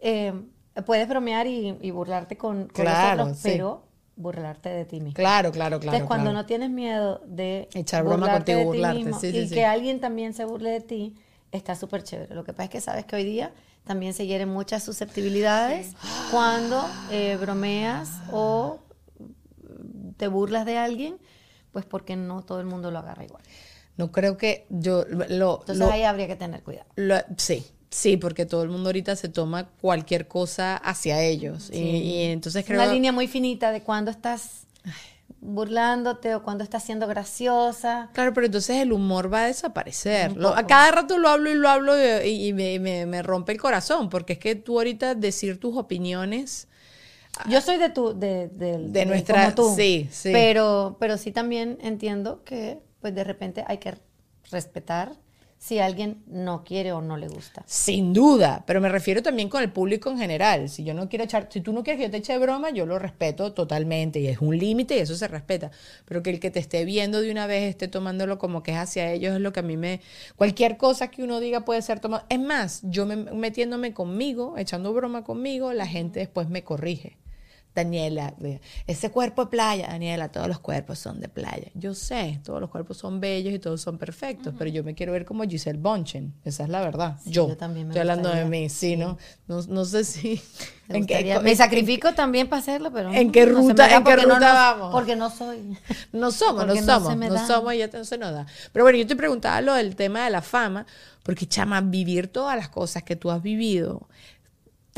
eh, 0.00 0.32
puedes 0.86 1.08
bromear 1.08 1.46
y, 1.46 1.76
y 1.80 1.90
burlarte 1.90 2.36
con, 2.36 2.68
con 2.68 2.84
Claro, 2.84 3.22
otros, 3.24 3.38
sí. 3.38 3.50
pero 3.50 3.84
burlarte 4.16 4.68
de 4.68 4.84
ti 4.84 5.00
mismo. 5.00 5.14
Claro, 5.14 5.52
claro, 5.52 5.78
claro. 5.78 5.96
Entonces, 5.96 6.06
cuando 6.06 6.32
no 6.32 6.44
tienes 6.44 6.70
miedo 6.70 7.22
de 7.26 7.68
Echar 7.74 8.04
broma 8.04 8.30
contigo, 8.32 8.64
burlarte, 8.64 8.98
mismo 9.04 9.20
sí, 9.20 9.30
sí, 9.30 9.38
y 9.38 9.48
que 9.48 9.64
alguien 9.64 10.00
también 10.00 10.34
se 10.34 10.44
burle 10.44 10.70
de 10.70 10.80
ti, 10.80 11.16
está 11.52 11.74
súper 11.76 12.02
chévere. 12.02 12.34
Lo 12.34 12.44
que 12.44 12.52
pasa 12.52 12.64
es 12.64 12.70
que 12.70 12.80
sabes 12.80 13.04
que 13.04 13.16
hoy 13.16 13.24
día 13.24 13.52
también 13.84 14.12
se 14.14 14.26
hieren 14.26 14.48
muchas 14.48 14.82
susceptibilidades 14.82 15.94
cuando 16.30 16.84
eh, 17.10 17.38
bromeas 17.40 18.10
o 18.32 18.80
te 20.16 20.28
burlas 20.28 20.66
de 20.66 20.76
alguien, 20.76 21.16
pues 21.72 21.84
porque 21.86 22.16
no 22.16 22.42
todo 22.42 22.60
el 22.60 22.66
mundo 22.66 22.90
lo 22.90 22.98
agarra 22.98 23.24
igual. 23.24 23.42
No 23.98 24.10
creo 24.10 24.36
que 24.38 24.64
yo 24.70 25.04
lo, 25.08 25.60
Entonces 25.60 25.76
lo- 25.78 25.90
ahí 25.90 26.04
habría 26.04 26.26
que 26.26 26.36
tener 26.36 26.62
cuidado. 26.62 26.86
lo- 26.96 27.16
sí, 27.36 27.66
sí, 27.90 28.16
porque 28.16 28.46
todo 28.46 28.62
el 28.62 28.70
mundo 28.70 28.88
ahorita 28.88 29.14
se 29.16 29.28
toma 29.28 29.68
cualquier 29.80 30.26
cosa 30.28 30.76
hacia 30.76 31.20
ellos. 31.22 31.68
Y, 31.72 31.78
y 31.78 32.22
entonces 32.24 32.64
creo 32.64 32.80
Una 32.82 32.90
línea 32.92 33.12
muy 33.12 33.28
finita 33.28 33.70
de 33.72 33.82
cuando 33.82 34.10
estás 34.10 34.66
burlándote 35.40 36.34
o 36.34 36.42
cuando 36.42 36.64
estás 36.64 36.82
siendo 36.84 37.06
graciosa. 37.06 38.10
Claro, 38.12 38.32
pero 38.34 38.46
entonces 38.46 38.76
el 38.78 38.92
humor 38.92 39.32
va 39.32 39.42
a 39.42 39.46
desaparecer. 39.46 40.36
Lo- 40.36 40.56
a 40.56 40.66
cada 40.66 40.90
rato 40.90 41.18
lo 41.18 41.28
hablo 41.28 41.50
y 41.50 41.54
lo 41.54 41.68
hablo 41.68 41.94
y, 42.24 42.48
y 42.48 42.52
me, 42.52 42.78
me- 42.78 43.06
me 43.06 43.22
rompe 43.22 43.52
el 43.52 43.60
corazón, 43.60 44.08
porque 44.08 44.34
es 44.34 44.38
que 44.38 44.54
tú 44.54 44.78
ahorita 44.78 45.14
decir 45.14 45.58
tus 45.60 45.76
opiniones, 45.76 46.66
Yo 47.48 47.60
soy 47.60 47.76
de 47.76 47.90
tu, 47.90 48.18
de, 48.18 48.48
de, 48.48 48.74
Ah. 48.74 48.78
De 48.80 49.06
nuestra- 49.06 49.42
como 49.44 49.54
tú, 49.54 49.74
sí, 49.76 50.08
sí. 50.10 50.30
Pero, 50.32 50.96
pero 50.98 51.16
sí 51.18 51.30
también 51.30 51.78
entiendo 51.82 52.42
que, 52.44 52.80
pues 53.00 53.14
de 53.14 53.24
repente 53.24 53.64
hay 53.66 53.78
que 53.78 53.94
respetar 54.50 55.16
si 55.58 55.80
alguien 55.80 56.22
no 56.26 56.62
quiere 56.62 56.92
o 56.92 57.00
no 57.02 57.16
le 57.16 57.26
gusta. 57.28 57.64
sin 57.66 58.12
duda, 58.14 58.62
pero 58.66 58.80
me 58.80 58.88
refiero 58.88 59.22
también 59.22 59.48
con 59.48 59.62
el 59.62 59.72
público 59.72 60.08
en 60.08 60.18
general. 60.18 60.68
Si 60.68 60.84
yo 60.84 60.94
no 60.94 61.08
quiero 61.08 61.24
echar, 61.24 61.48
si 61.50 61.60
tú 61.60 61.72
no 61.72 61.82
quieres 61.82 61.98
que 61.98 62.06
yo 62.06 62.10
te 62.12 62.18
eche 62.18 62.38
broma, 62.38 62.70
yo 62.70 62.86
lo 62.86 62.98
respeto 62.98 63.52
totalmente 63.52 64.20
y 64.20 64.28
es 64.28 64.38
un 64.38 64.56
límite 64.56 64.96
y 64.96 65.00
eso 65.00 65.16
se 65.16 65.26
respeta. 65.26 65.70
Pero 66.04 66.22
que 66.22 66.30
el 66.30 66.38
que 66.38 66.50
te 66.50 66.60
esté 66.60 66.84
viendo 66.84 67.20
de 67.20 67.30
una 67.32 67.46
vez 67.46 67.64
esté 67.64 67.88
tomándolo 67.88 68.38
como 68.38 68.62
que 68.62 68.70
es 68.72 68.78
hacia 68.78 69.10
ellos 69.10 69.34
es 69.34 69.40
lo 69.40 69.52
que 69.52 69.60
a 69.60 69.64
mí 69.64 69.76
me 69.76 70.00
cualquier 70.36 70.76
cosa 70.76 71.10
que 71.10 71.24
uno 71.24 71.40
diga 71.40 71.64
puede 71.64 71.82
ser 71.82 71.98
tomado. 71.98 72.24
Es 72.28 72.40
más, 72.40 72.80
yo 72.84 73.04
me, 73.04 73.16
metiéndome 73.16 73.92
conmigo, 73.92 74.56
echando 74.58 74.92
broma 74.92 75.24
conmigo, 75.24 75.72
la 75.72 75.86
gente 75.86 76.20
después 76.20 76.48
me 76.48 76.62
corrige. 76.62 77.16
Daniela, 77.84 78.34
ese 78.86 79.10
cuerpo 79.10 79.44
de 79.44 79.50
playa, 79.50 79.88
Daniela, 79.88 80.28
todos 80.30 80.48
los 80.48 80.58
cuerpos 80.60 80.98
son 80.98 81.20
de 81.20 81.28
playa. 81.28 81.70
Yo 81.74 81.94
sé, 81.94 82.40
todos 82.44 82.60
los 82.60 82.70
cuerpos 82.70 82.96
son 82.98 83.20
bellos 83.20 83.52
y 83.54 83.58
todos 83.58 83.80
son 83.80 83.98
perfectos, 83.98 84.54
pero 84.58 84.70
yo 84.70 84.84
me 84.84 84.94
quiero 84.94 85.12
ver 85.12 85.24
como 85.24 85.44
Giselle 85.44 85.78
Bonchen, 85.78 86.34
esa 86.44 86.64
es 86.64 86.68
la 86.68 86.80
verdad. 86.80 87.16
Sí, 87.22 87.30
yo, 87.30 87.48
yo 87.48 87.56
también 87.56 87.86
me 87.88 87.92
estoy 87.92 88.00
hablando 88.00 88.28
de 88.30 88.42
gustaría, 88.42 88.60
mí, 88.62 88.68
sí, 88.68 88.96
¿no? 88.96 89.16
¿no? 89.46 89.62
No 89.62 89.84
sé 89.84 90.04
si... 90.04 90.40
Me, 90.88 90.98
en 90.98 91.06
qué- 91.06 91.18
en- 91.32 91.42
me 91.42 91.50
en- 91.52 91.56
sacrifico 91.56 92.14
también 92.14 92.48
para 92.48 92.60
hacerlo, 92.60 92.90
pero 92.92 93.12
¿En 93.12 93.26
no, 93.28 93.32
qué 93.32 93.46
no 93.46 93.58
ruta- 93.60 93.88
da 93.88 93.96
en 93.96 94.04
qué 94.04 94.16
no 94.16 94.22
ruta 94.22 94.38
nos- 94.40 94.52
vamos? 94.52 94.92
Porque 94.92 95.16
no 95.16 95.30
soy. 95.30 95.76
No 96.12 96.30
somos, 96.30 96.62
no 96.62 96.66
Porque 96.66 96.80
no 96.80 96.86
somos, 97.00 97.16
no 97.16 97.46
somos 97.46 97.74
y 97.74 97.78
ya 97.78 97.88
no 97.92 98.04
se 98.04 98.18
nos 98.18 98.32
da. 98.32 98.46
Pero 98.72 98.84
bueno, 98.84 98.98
yo 98.98 99.06
te 99.06 99.14
preguntaba 99.16 99.60
lo 99.60 99.74
del 99.74 99.96
tema 99.96 100.24
de 100.24 100.30
la 100.30 100.42
fama, 100.42 100.86
porque 101.22 101.46
chama, 101.46 101.80
vivir 101.82 102.28
todas 102.28 102.56
las 102.56 102.70
cosas 102.70 103.02
que 103.02 103.16
tú 103.16 103.30
has 103.30 103.42
vivido 103.42 104.08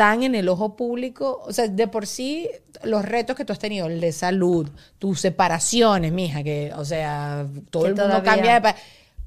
tan 0.00 0.22
en 0.22 0.34
el 0.34 0.48
ojo 0.48 0.76
público, 0.76 1.42
o 1.46 1.52
sea, 1.52 1.68
de 1.68 1.86
por 1.86 2.06
sí 2.06 2.48
los 2.84 3.04
retos 3.04 3.36
que 3.36 3.44
tú 3.44 3.52
has 3.52 3.58
tenido, 3.58 3.86
el 3.86 4.00
de 4.00 4.12
salud, 4.12 4.66
tus 4.98 5.20
separaciones, 5.20 6.10
mija, 6.10 6.42
que, 6.42 6.72
o 6.74 6.86
sea, 6.86 7.46
todo 7.70 7.84
el 7.84 7.92
mundo 7.92 8.04
todavía- 8.08 8.32
cambia 8.32 8.54
de 8.54 8.60
pa- 8.62 8.76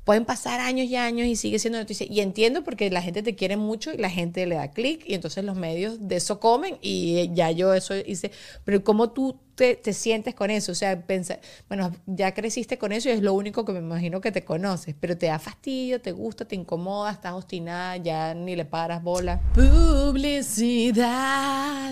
Pueden 0.04 0.26
pasar 0.26 0.60
años 0.60 0.88
y 0.88 0.96
años 0.98 1.28
y 1.28 1.36
sigue 1.38 1.60
siendo 1.60 1.80
noticia. 1.80 2.06
Y 2.10 2.20
entiendo 2.20 2.64
porque 2.66 2.90
la 2.90 3.02
gente 3.02 3.24
te 3.24 3.36
quiere 3.36 3.56
mucho 3.56 3.94
y 3.94 3.98
la 3.98 4.10
gente 4.10 4.46
le 4.48 4.56
da 4.56 4.70
clic 4.72 5.04
y 5.08 5.14
entonces 5.14 5.46
los 5.46 5.56
medios 5.56 6.10
de 6.10 6.18
eso 6.18 6.42
comen 6.42 6.78
y 6.82 7.30
ya 7.34 7.52
yo 7.52 7.74
eso 7.74 7.94
hice. 7.96 8.32
Pero 8.66 8.84
¿cómo 8.84 9.12
tú 9.12 9.38
te, 9.56 9.76
te 9.76 9.94
sientes 9.94 10.36
con 10.36 10.50
eso? 10.50 10.72
O 10.72 10.76
sea, 10.76 11.06
pensa, 11.06 11.40
bueno, 11.68 11.92
ya 12.06 12.34
creciste 12.34 12.78
con 12.78 12.92
eso 12.92 13.10
y 13.10 13.14
es 13.14 13.22
lo 13.22 13.34
único 13.34 13.66
que 13.66 13.74
me 13.74 13.80
imagino 13.80 14.22
que 14.22 14.32
te 14.32 14.44
conoces, 14.44 14.96
pero 15.00 15.18
te 15.18 15.28
da 15.28 15.40
fastidio, 15.40 16.02
te 16.02 16.12
gusta, 16.12 16.46
te 16.46 16.56
incomoda, 16.56 17.12
estás 17.12 17.34
obstinada, 17.34 17.98
ya 17.98 18.34
ni 18.34 18.56
le 18.56 18.66
paras 18.66 19.04
bola. 19.04 19.42
Publicidad 19.54 21.04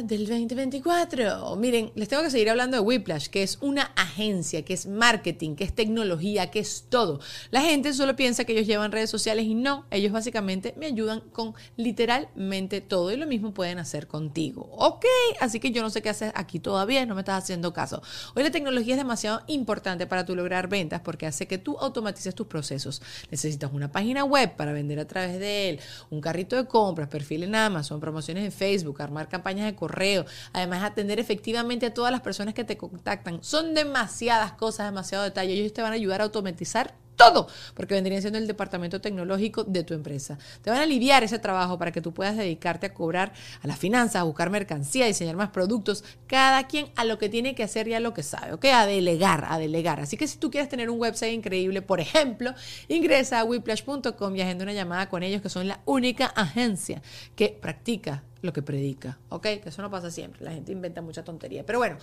del 0.04 0.28
2024. 0.28 1.56
Miren, 1.56 1.92
les 1.96 2.08
tengo 2.08 2.24
que 2.24 2.30
seguir 2.32 2.50
hablando 2.50 2.78
de 2.78 2.82
Whiplash, 2.82 3.28
que 3.28 3.44
es 3.44 3.58
una 3.62 3.84
agencia, 3.96 4.64
que 4.64 4.74
es 4.74 4.88
marketing, 4.88 5.56
que 5.56 5.64
es 5.64 5.74
tecnología, 5.74 6.50
que 6.52 6.60
es 6.60 6.86
todo. 6.90 7.20
La 7.52 7.62
gente 7.62 7.94
solo 7.94 8.16
piensa 8.16 8.46
que 8.46 8.54
ellos 8.54 8.68
llevan 8.68 8.92
redes 8.92 9.10
sociales 9.10 9.46
y 9.46 9.56
no, 9.56 9.86
ellos 9.92 10.12
básicamente 10.12 10.74
me 10.78 10.88
ayudan 10.88 11.22
con 11.32 11.54
literalmente 11.78 12.82
todo 12.82 13.12
y 13.12 13.18
lo 13.18 13.28
mismo 13.28 13.54
pueden 13.54 13.80
hacer 13.80 14.08
contigo. 14.08 14.70
Ok, 14.72 15.06
así 15.40 15.60
que 15.60 15.72
yo 15.72 15.82
no 15.82 15.90
sé 15.90 16.02
qué 16.02 16.10
haces 16.10 16.32
aquí 16.36 16.60
todavía, 16.60 17.06
no 17.06 17.16
me 17.16 17.22
estás 17.22 17.44
haciendo 17.44 17.51
caso. 17.74 18.02
Hoy 18.36 18.44
la 18.44 18.52
tecnología 18.52 18.94
es 18.94 18.98
demasiado 18.98 19.42
importante 19.48 20.08
para 20.08 20.26
tu 20.26 20.36
lograr 20.36 20.68
ventas 20.68 21.02
porque 21.02 21.28
hace 21.28 21.48
que 21.48 21.58
tú 21.58 21.78
automatices 21.80 22.34
tus 22.34 22.48
procesos. 22.48 23.02
Necesitas 23.30 23.72
una 23.74 23.92
página 23.92 24.24
web 24.24 24.56
para 24.56 24.72
vender 24.72 25.00
a 25.00 25.06
través 25.06 25.40
de 25.40 25.70
él, 25.70 25.80
un 26.10 26.22
carrito 26.22 26.56
de 26.56 26.66
compras, 26.66 27.10
perfil 27.10 27.44
en 27.44 27.56
Amazon, 27.56 28.00
promociones 28.00 28.46
en 28.46 28.52
Facebook, 28.52 29.02
armar 29.02 29.28
campañas 29.28 29.66
de 29.66 29.76
correo, 29.76 30.26
además 30.54 30.84
atender 30.84 31.20
efectivamente 31.20 31.88
a 31.88 31.94
todas 31.94 32.12
las 32.12 32.22
personas 32.22 32.54
que 32.54 32.64
te 32.64 32.78
contactan. 32.78 33.44
Son 33.44 33.74
demasiadas 33.74 34.54
cosas, 34.54 34.88
demasiado 34.88 35.24
detalle. 35.24 35.54
Ellos 35.54 35.74
te 35.74 35.82
van 35.82 35.92
a 35.92 35.96
ayudar 35.96 36.22
a 36.22 36.26
automatizar 36.26 37.01
todo, 37.16 37.48
porque 37.76 37.94
vendrían 37.94 38.22
siendo 38.22 38.40
el 38.40 38.48
departamento 38.48 39.02
tecnológico 39.02 39.64
de 39.64 39.84
tu 39.84 39.94
empresa. 39.94 40.38
Te 40.62 40.70
van 40.70 40.80
a 40.80 40.84
aliviar 40.84 41.24
ese 41.24 41.40
trabajo 41.40 41.78
para 41.78 41.92
que 41.92 42.02
tú 42.02 42.14
puedas 42.14 42.36
dedicarte 42.36 42.88
a 42.88 42.94
cobrar 42.94 43.34
a 43.62 43.68
las 43.68 43.78
finanzas, 43.78 44.18
a 44.18 44.24
buscar 44.24 44.50
mercancía, 44.50 45.06
a 45.06 45.08
diseñar 45.08 45.36
más 45.36 45.50
productos, 45.50 46.04
cada 46.28 46.68
quien 46.68 46.88
a 46.96 47.06
lo 47.06 47.18
que 47.18 47.30
tiene 47.30 47.56
que 47.56 47.64
hacer 47.64 47.88
y 47.88 47.94
a 47.94 48.00
lo 48.00 48.14
que 48.14 48.24
sabe, 48.24 48.54
¿ok? 48.54 48.66
A 48.66 48.86
delegar, 48.86 49.46
a 49.50 49.58
delegar. 49.58 50.00
Así 50.00 50.18
que 50.18 50.28
si 50.28 50.38
tú 50.38 50.50
quieres 50.50 50.70
tener 50.70 50.90
un 50.90 51.00
website 51.00 51.34
increíble, 51.34 51.82
por 51.82 52.00
ejemplo, 52.00 52.54
ingresa 52.88 53.40
a 53.40 53.44
whiplash.com 53.44 54.36
y 54.36 54.42
agenda 54.42 54.64
una 54.64 54.74
llamada 54.74 55.10
con 55.10 55.24
ellos, 55.24 55.42
que 55.42 55.50
son 55.50 55.68
la 55.68 55.82
única 55.86 56.28
agencia 56.28 57.02
que 57.36 57.50
practica 57.50 58.24
lo 58.42 58.54
que 58.54 58.62
predica, 58.62 59.20
¿ok? 59.30 59.44
Que 59.44 59.70
eso 59.70 59.82
no 59.82 59.90
pasa 59.90 60.10
siempre, 60.10 60.44
la 60.44 60.52
gente 60.52 60.72
inventa 60.72 61.02
mucha 61.02 61.24
tontería. 61.24 61.66
Pero 61.66 61.80
bueno, 61.80 61.98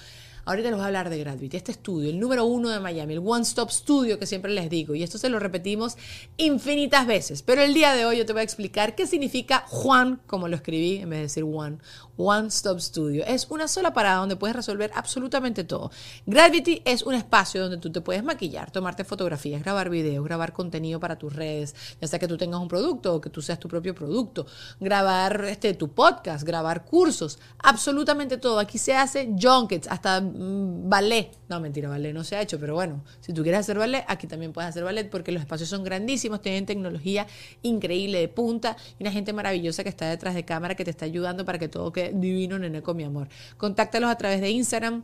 ahorita 0.44 0.68
les 0.68 0.76
voy 0.76 0.84
a 0.84 0.86
hablar 0.86 1.10
de 1.10 1.18
Gravity, 1.18 1.56
este 1.56 1.72
estudio, 1.72 2.10
el 2.10 2.18
número 2.18 2.44
uno 2.44 2.68
de 2.70 2.80
Miami, 2.80 3.14
el 3.14 3.22
One 3.24 3.42
Stop 3.42 3.70
Studio 3.70 4.18
que 4.18 4.26
siempre 4.26 4.52
les 4.52 4.70
digo, 4.70 4.94
y 4.94 5.02
esto 5.02 5.18
se 5.18 5.28
lo 5.28 5.38
repetimos 5.38 5.96
infinitas 6.36 7.06
veces, 7.06 7.42
pero 7.42 7.62
el 7.62 7.74
día 7.74 7.94
de 7.94 8.06
hoy 8.06 8.18
yo 8.18 8.26
te 8.26 8.32
voy 8.32 8.40
a 8.40 8.44
explicar 8.44 8.94
qué 8.94 9.06
significa 9.06 9.64
Juan, 9.68 10.20
como 10.26 10.48
lo 10.48 10.56
escribí 10.56 10.96
en 10.98 11.10
vez 11.10 11.18
de 11.18 11.22
decir 11.22 11.44
One, 11.44 11.78
One 12.16 12.48
Stop 12.48 12.80
Studio. 12.80 13.24
Es 13.26 13.46
una 13.50 13.68
sola 13.68 13.92
parada 13.92 14.18
donde 14.18 14.36
puedes 14.36 14.56
resolver 14.56 14.90
absolutamente 14.94 15.64
todo. 15.64 15.90
Gravity 16.26 16.82
es 16.84 17.02
un 17.02 17.14
espacio 17.14 17.62
donde 17.62 17.78
tú 17.78 17.90
te 17.90 18.00
puedes 18.00 18.24
maquillar, 18.24 18.70
tomarte 18.70 19.04
fotografías, 19.04 19.62
grabar 19.62 19.88
videos, 19.88 20.24
grabar 20.24 20.52
contenido 20.52 21.00
para 21.00 21.16
tus 21.16 21.34
redes, 21.34 21.74
ya 22.00 22.08
sea 22.08 22.18
que 22.18 22.28
tú 22.28 22.36
tengas 22.36 22.60
un 22.60 22.68
producto 22.68 23.14
o 23.14 23.20
que 23.20 23.30
tú 23.30 23.40
seas 23.40 23.58
tu 23.58 23.68
propio 23.68 23.94
producto, 23.94 24.46
grabar 24.80 25.44
este, 25.44 25.74
tu 25.74 25.88
podcast, 25.88 26.27
grabar 26.44 26.84
cursos, 26.84 27.38
absolutamente 27.58 28.36
todo. 28.36 28.58
Aquí 28.58 28.78
se 28.78 28.94
hace 28.94 29.30
junkets, 29.40 29.88
hasta 29.88 30.20
mm, 30.20 30.88
ballet. 30.88 31.30
No, 31.48 31.60
mentira, 31.60 31.88
ballet 31.88 32.12
no 32.12 32.24
se 32.24 32.36
ha 32.36 32.42
hecho, 32.42 32.58
pero 32.60 32.74
bueno, 32.74 33.02
si 33.20 33.32
tú 33.32 33.42
quieres 33.42 33.60
hacer 33.60 33.78
ballet, 33.78 34.04
aquí 34.08 34.26
también 34.26 34.52
puedes 34.52 34.68
hacer 34.68 34.84
ballet 34.84 35.08
porque 35.10 35.32
los 35.32 35.40
espacios 35.40 35.68
son 35.68 35.84
grandísimos, 35.84 36.40
tienen 36.40 36.66
tecnología 36.66 37.26
increíble 37.62 38.20
de 38.20 38.28
punta 38.28 38.76
y 38.98 39.02
una 39.02 39.12
gente 39.12 39.32
maravillosa 39.32 39.82
que 39.82 39.88
está 39.88 40.08
detrás 40.08 40.34
de 40.34 40.44
cámara 40.44 40.74
que 40.74 40.84
te 40.84 40.90
está 40.90 41.04
ayudando 41.04 41.44
para 41.44 41.58
que 41.58 41.68
todo 41.68 41.92
quede 41.92 42.12
divino, 42.14 42.58
nene, 42.58 42.82
con 42.82 42.96
mi 42.96 43.04
amor. 43.04 43.28
Contáctalos 43.56 44.10
a 44.10 44.16
través 44.16 44.40
de 44.40 44.50
Instagram 44.50 45.02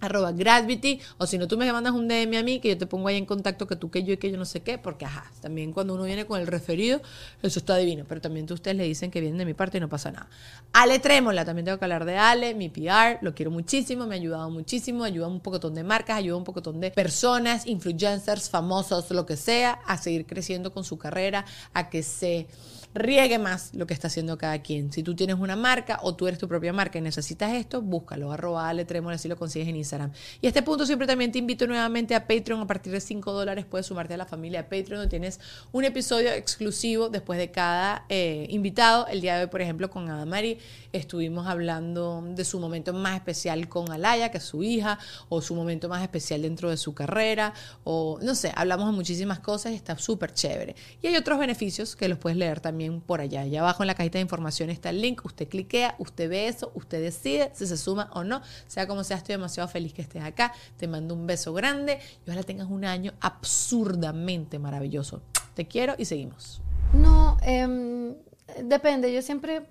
arroba 0.00 0.32
gravity 0.32 1.00
o 1.18 1.26
si 1.26 1.38
no 1.38 1.48
tú 1.48 1.56
me 1.56 1.70
mandas 1.72 1.94
un 1.94 2.08
DM 2.08 2.36
a 2.36 2.42
mí 2.42 2.60
que 2.60 2.68
yo 2.68 2.78
te 2.78 2.86
pongo 2.86 3.08
ahí 3.08 3.16
en 3.16 3.26
contacto 3.26 3.66
que 3.66 3.76
tú 3.76 3.90
que 3.90 4.02
yo 4.02 4.12
y 4.12 4.16
que 4.16 4.30
yo 4.30 4.36
no 4.36 4.44
sé 4.44 4.60
qué 4.60 4.78
porque 4.78 5.04
ajá 5.04 5.30
también 5.40 5.72
cuando 5.72 5.94
uno 5.94 6.04
viene 6.04 6.26
con 6.26 6.40
el 6.40 6.46
referido 6.46 7.00
eso 7.42 7.58
está 7.58 7.76
divino 7.76 8.04
pero 8.06 8.20
también 8.20 8.46
tú 8.46 8.54
ustedes 8.54 8.76
le 8.76 8.84
dicen 8.84 9.10
que 9.10 9.20
vienen 9.20 9.38
de 9.38 9.44
mi 9.44 9.54
parte 9.54 9.78
y 9.78 9.80
no 9.80 9.88
pasa 9.88 10.10
nada. 10.10 10.28
Ale 10.72 10.98
Trémola 10.98 11.44
también 11.44 11.64
tengo 11.64 11.78
que 11.78 11.84
hablar 11.84 12.04
de 12.04 12.16
Ale 12.18 12.54
mi 12.54 12.68
PR 12.68 13.18
lo 13.22 13.34
quiero 13.34 13.50
muchísimo 13.50 14.06
me 14.06 14.14
ha 14.14 14.18
ayudado 14.18 14.50
muchísimo 14.50 15.04
ayuda 15.04 15.28
un 15.28 15.40
pocotón 15.40 15.74
de 15.74 15.84
marcas 15.84 16.18
ayuda 16.18 16.36
un 16.36 16.44
pocotón 16.44 16.80
de 16.80 16.90
personas 16.90 17.66
influencers 17.66 18.50
famosos 18.50 19.10
lo 19.10 19.26
que 19.26 19.36
sea 19.36 19.80
a 19.86 19.96
seguir 19.96 20.26
creciendo 20.26 20.72
con 20.72 20.84
su 20.84 20.98
carrera 20.98 21.44
a 21.72 21.88
que 21.88 22.02
se 22.02 22.46
riegue 22.94 23.38
más 23.38 23.74
lo 23.74 23.86
que 23.86 23.94
está 23.94 24.06
haciendo 24.06 24.38
cada 24.38 24.62
quien. 24.62 24.92
Si 24.92 25.02
tú 25.02 25.14
tienes 25.16 25.36
una 25.36 25.56
marca 25.56 25.98
o 26.02 26.14
tú 26.14 26.28
eres 26.28 26.38
tu 26.38 26.46
propia 26.46 26.72
marca 26.72 26.98
y 26.98 27.02
necesitas 27.02 27.52
esto, 27.52 27.82
búscalo, 27.82 28.32
arroba 28.32 28.68
Ale 28.68 28.84
Tremor, 28.84 29.12
así 29.12 29.28
lo 29.28 29.36
consigues 29.36 29.68
en 29.68 29.76
Instagram. 29.76 30.12
Y 30.40 30.46
a 30.46 30.48
este 30.50 30.62
punto 30.62 30.86
siempre 30.86 31.06
también 31.06 31.32
te 31.32 31.38
invito 31.38 31.66
nuevamente 31.66 32.14
a 32.14 32.26
Patreon. 32.26 32.60
A 32.60 32.66
partir 32.66 32.92
de 32.92 33.00
5 33.00 33.32
dólares 33.32 33.64
puedes 33.68 33.86
sumarte 33.86 34.14
a 34.14 34.16
la 34.16 34.26
familia 34.26 34.62
de 34.62 34.64
Patreon, 34.64 35.00
donde 35.00 35.10
tienes 35.10 35.40
un 35.72 35.84
episodio 35.84 36.30
exclusivo 36.32 37.08
después 37.08 37.38
de 37.38 37.50
cada 37.50 38.04
eh, 38.08 38.46
invitado. 38.50 39.06
El 39.08 39.20
día 39.20 39.36
de 39.36 39.44
hoy, 39.44 39.50
por 39.50 39.60
ejemplo, 39.60 39.90
con 39.90 40.08
Adamari 40.08 40.58
estuvimos 40.92 41.48
hablando 41.48 42.22
de 42.24 42.44
su 42.44 42.60
momento 42.60 42.92
más 42.92 43.16
especial 43.16 43.68
con 43.68 43.90
Alaya, 43.90 44.30
que 44.30 44.38
es 44.38 44.44
su 44.44 44.62
hija, 44.62 44.98
o 45.28 45.42
su 45.42 45.56
momento 45.56 45.88
más 45.88 46.02
especial 46.02 46.42
dentro 46.42 46.70
de 46.70 46.76
su 46.76 46.94
carrera, 46.94 47.54
o 47.82 48.18
no 48.22 48.34
sé, 48.36 48.52
hablamos 48.54 48.86
de 48.86 48.92
muchísimas 48.92 49.40
cosas 49.40 49.72
y 49.72 49.74
está 49.74 49.98
súper 49.98 50.32
chévere. 50.32 50.76
Y 51.02 51.08
hay 51.08 51.16
otros 51.16 51.38
beneficios 51.38 51.96
que 51.96 52.08
los 52.08 52.18
puedes 52.18 52.38
leer 52.38 52.60
también 52.60 52.83
por 53.06 53.20
allá. 53.20 53.42
Allá 53.42 53.60
abajo 53.60 53.82
en 53.82 53.88
la 53.88 53.94
cajita 53.94 54.18
de 54.18 54.22
información 54.22 54.70
está 54.70 54.90
el 54.90 55.00
link. 55.00 55.24
Usted 55.24 55.48
cliquea, 55.48 55.94
usted 55.98 56.28
ve 56.28 56.48
eso, 56.48 56.72
usted 56.74 57.02
decide 57.02 57.50
si 57.54 57.66
se 57.66 57.76
suma 57.76 58.10
o 58.12 58.24
no. 58.24 58.42
Sea 58.66 58.86
como 58.86 59.04
sea, 59.04 59.16
estoy 59.16 59.34
demasiado 59.34 59.68
feliz 59.68 59.92
que 59.92 60.02
estés 60.02 60.22
acá. 60.22 60.52
Te 60.76 60.88
mando 60.88 61.14
un 61.14 61.26
beso 61.26 61.52
grande 61.52 61.98
y 62.26 62.30
ojalá 62.30 62.42
tengas 62.42 62.68
un 62.68 62.84
año 62.84 63.12
absurdamente 63.20 64.58
maravilloso. 64.58 65.22
Te 65.54 65.66
quiero 65.66 65.94
y 65.98 66.04
seguimos. 66.04 66.60
No, 66.92 67.36
em, 67.42 68.14
depende. 68.62 69.12
Yo 69.12 69.22
siempre 69.22 69.66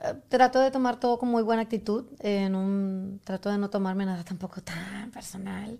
eh, 0.00 0.14
trato 0.28 0.60
de 0.60 0.70
tomar 0.70 1.00
todo 1.00 1.18
con 1.18 1.28
muy 1.28 1.42
buena 1.42 1.62
actitud. 1.62 2.06
un, 2.22 3.20
trato 3.24 3.50
de 3.50 3.58
no 3.58 3.70
tomarme 3.70 4.04
nada 4.06 4.24
tampoco 4.24 4.62
tan 4.62 5.10
personal. 5.10 5.78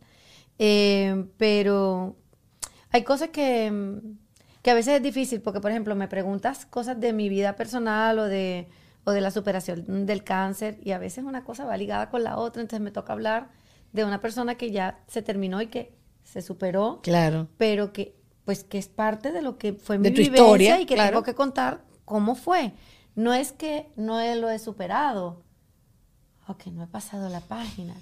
Em, 0.58 1.28
pero 1.36 2.16
hay 2.90 3.04
cosas 3.04 3.28
que 3.28 3.66
em, 3.66 4.18
que 4.62 4.70
a 4.70 4.74
veces 4.74 4.96
es 4.96 5.02
difícil 5.02 5.40
porque, 5.40 5.60
por 5.60 5.70
ejemplo, 5.70 5.94
me 5.94 6.08
preguntas 6.08 6.66
cosas 6.66 6.98
de 7.00 7.12
mi 7.12 7.28
vida 7.28 7.56
personal 7.56 8.18
o 8.18 8.24
de, 8.24 8.68
o 9.04 9.12
de 9.12 9.20
la 9.20 9.30
superación 9.30 10.06
del 10.06 10.24
cáncer 10.24 10.78
y 10.82 10.92
a 10.92 10.98
veces 10.98 11.24
una 11.24 11.44
cosa 11.44 11.64
va 11.64 11.76
ligada 11.76 12.10
con 12.10 12.24
la 12.24 12.36
otra, 12.36 12.62
entonces 12.62 12.82
me 12.82 12.90
toca 12.90 13.12
hablar 13.12 13.48
de 13.92 14.04
una 14.04 14.20
persona 14.20 14.56
que 14.56 14.70
ya 14.70 15.00
se 15.06 15.22
terminó 15.22 15.62
y 15.62 15.68
que 15.68 15.92
se 16.24 16.42
superó, 16.42 17.00
claro, 17.02 17.48
pero 17.56 17.92
que 17.92 18.14
pues 18.44 18.64
que 18.64 18.78
es 18.78 18.88
parte 18.88 19.30
de 19.30 19.42
lo 19.42 19.58
que 19.58 19.74
fue 19.74 19.98
mi 19.98 20.10
vivencia 20.10 20.80
y 20.80 20.86
que 20.86 20.96
tengo 20.96 21.22
que 21.22 21.34
contar 21.34 21.84
cómo 22.06 22.34
fue. 22.34 22.72
No 23.14 23.34
es 23.34 23.52
que 23.52 23.90
no 23.96 24.18
lo 24.36 24.48
he 24.48 24.58
superado, 24.58 25.42
ok, 26.46 26.66
no 26.68 26.84
he 26.84 26.86
pasado 26.86 27.28
la 27.28 27.40
página. 27.40 27.94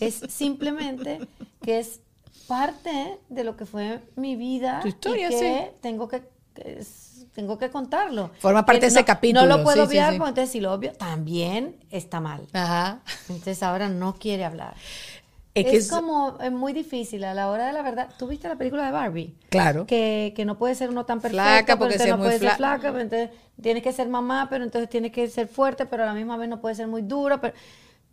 es 0.00 0.20
simplemente 0.28 1.20
que 1.62 1.78
es 1.78 2.00
parte 2.46 3.18
de 3.28 3.44
lo 3.44 3.56
que 3.56 3.66
fue 3.66 4.00
mi 4.16 4.36
vida. 4.36 4.80
Tu 4.82 4.88
historia, 4.88 5.28
y 5.28 5.30
que 5.30 5.74
Tengo 5.80 6.08
que, 6.08 6.22
tengo 7.34 7.58
que 7.58 7.70
contarlo. 7.70 8.30
Forma 8.38 8.64
parte 8.64 8.82
de 8.82 8.86
ese 8.88 9.04
capítulo. 9.04 9.46
No 9.46 9.58
lo 9.58 9.64
puedo 9.64 9.84
obviar, 9.84 10.16
porque 10.16 10.28
entonces 10.30 10.50
si 10.50 10.60
lo 10.60 10.72
obvio, 10.72 10.92
también 10.92 11.76
está 11.90 12.20
mal. 12.20 12.46
Ajá. 12.52 13.00
Entonces 13.28 13.62
ahora 13.62 13.88
no 13.88 14.14
quiere 14.14 14.44
hablar. 14.44 14.74
Es, 15.54 15.72
es 15.72 15.88
como 15.88 16.36
es 16.40 16.50
muy 16.50 16.72
difícil 16.72 17.22
a 17.22 17.32
la 17.32 17.48
hora 17.48 17.66
de 17.66 17.72
la 17.72 17.82
verdad. 17.82 18.08
¿Tú 18.18 18.26
viste 18.26 18.48
la 18.48 18.56
película 18.56 18.84
de 18.84 18.90
Barbie? 18.90 19.36
Claro. 19.50 19.86
Que, 19.86 20.32
que 20.34 20.44
no 20.44 20.58
puede 20.58 20.74
ser 20.74 20.90
uno 20.90 21.06
tan 21.06 21.20
perfecto, 21.20 21.44
flaca 21.44 21.78
porque 21.78 21.94
pero 21.96 22.16
no 22.16 22.24
puede 22.24 22.40
ser 22.40 22.56
flaca, 22.56 22.88
entonces 22.88 23.30
tiene 23.62 23.80
que 23.80 23.92
ser 23.92 24.08
mamá, 24.08 24.48
pero 24.50 24.64
entonces 24.64 24.90
tiene 24.90 25.12
que 25.12 25.28
ser 25.28 25.46
fuerte, 25.46 25.86
pero 25.86 26.02
a 26.02 26.06
la 26.06 26.14
misma 26.14 26.36
vez 26.36 26.48
no 26.48 26.60
puede 26.60 26.74
ser 26.74 26.88
muy 26.88 27.02
dura. 27.02 27.40
Pero 27.40 27.54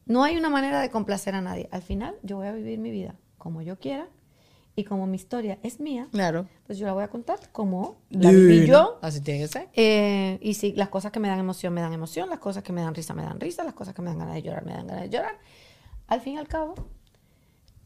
no 0.05 0.23
hay 0.23 0.37
una 0.37 0.49
manera 0.49 0.81
de 0.81 0.91
complacer 0.91 1.33
a 1.33 1.41
nadie. 1.41 1.67
Al 1.71 1.81
final, 1.81 2.13
yo 2.21 2.37
voy 2.37 2.45
a 2.45 2.51
vivir 2.51 2.77
mi 2.77 2.91
vida 2.91 3.15
como 3.41 3.63
yo 3.63 3.79
quiera 3.79 4.07
y 4.75 4.83
como 4.83 5.07
mi 5.07 5.15
historia 5.15 5.57
es 5.63 5.79
mía, 5.79 6.07
claro. 6.11 6.47
pues 6.67 6.77
yo 6.77 6.85
la 6.85 6.93
voy 6.93 7.03
a 7.03 7.09
contar 7.09 7.39
como 7.51 7.97
la 8.09 8.29
viví 8.29 8.67
yo. 8.67 8.99
Así 9.01 9.19
tiene 9.19 9.41
que 9.41 9.47
ser. 9.47 9.67
Eh, 9.73 10.37
y 10.41 10.53
si 10.53 10.73
las 10.73 10.89
cosas 10.89 11.11
que 11.11 11.19
me 11.19 11.27
dan 11.27 11.39
emoción 11.39 11.73
me 11.73 11.81
dan 11.81 11.91
emoción, 11.91 12.29
las 12.29 12.39
cosas 12.39 12.63
que 12.63 12.71
me 12.71 12.81
dan 12.81 12.93
risa 12.93 13.13
me 13.13 13.23
dan 13.23 13.39
risa, 13.39 13.63
las 13.63 13.73
cosas 13.73 13.95
que 13.95 14.01
me 14.01 14.09
dan 14.09 14.19
ganas 14.19 14.35
de 14.35 14.43
llorar 14.43 14.63
me 14.63 14.73
dan 14.73 14.87
ganas 14.87 15.03
de 15.03 15.09
llorar. 15.09 15.39
Al 16.07 16.21
fin 16.21 16.35
y 16.35 16.37
al 16.37 16.47
cabo, 16.47 16.75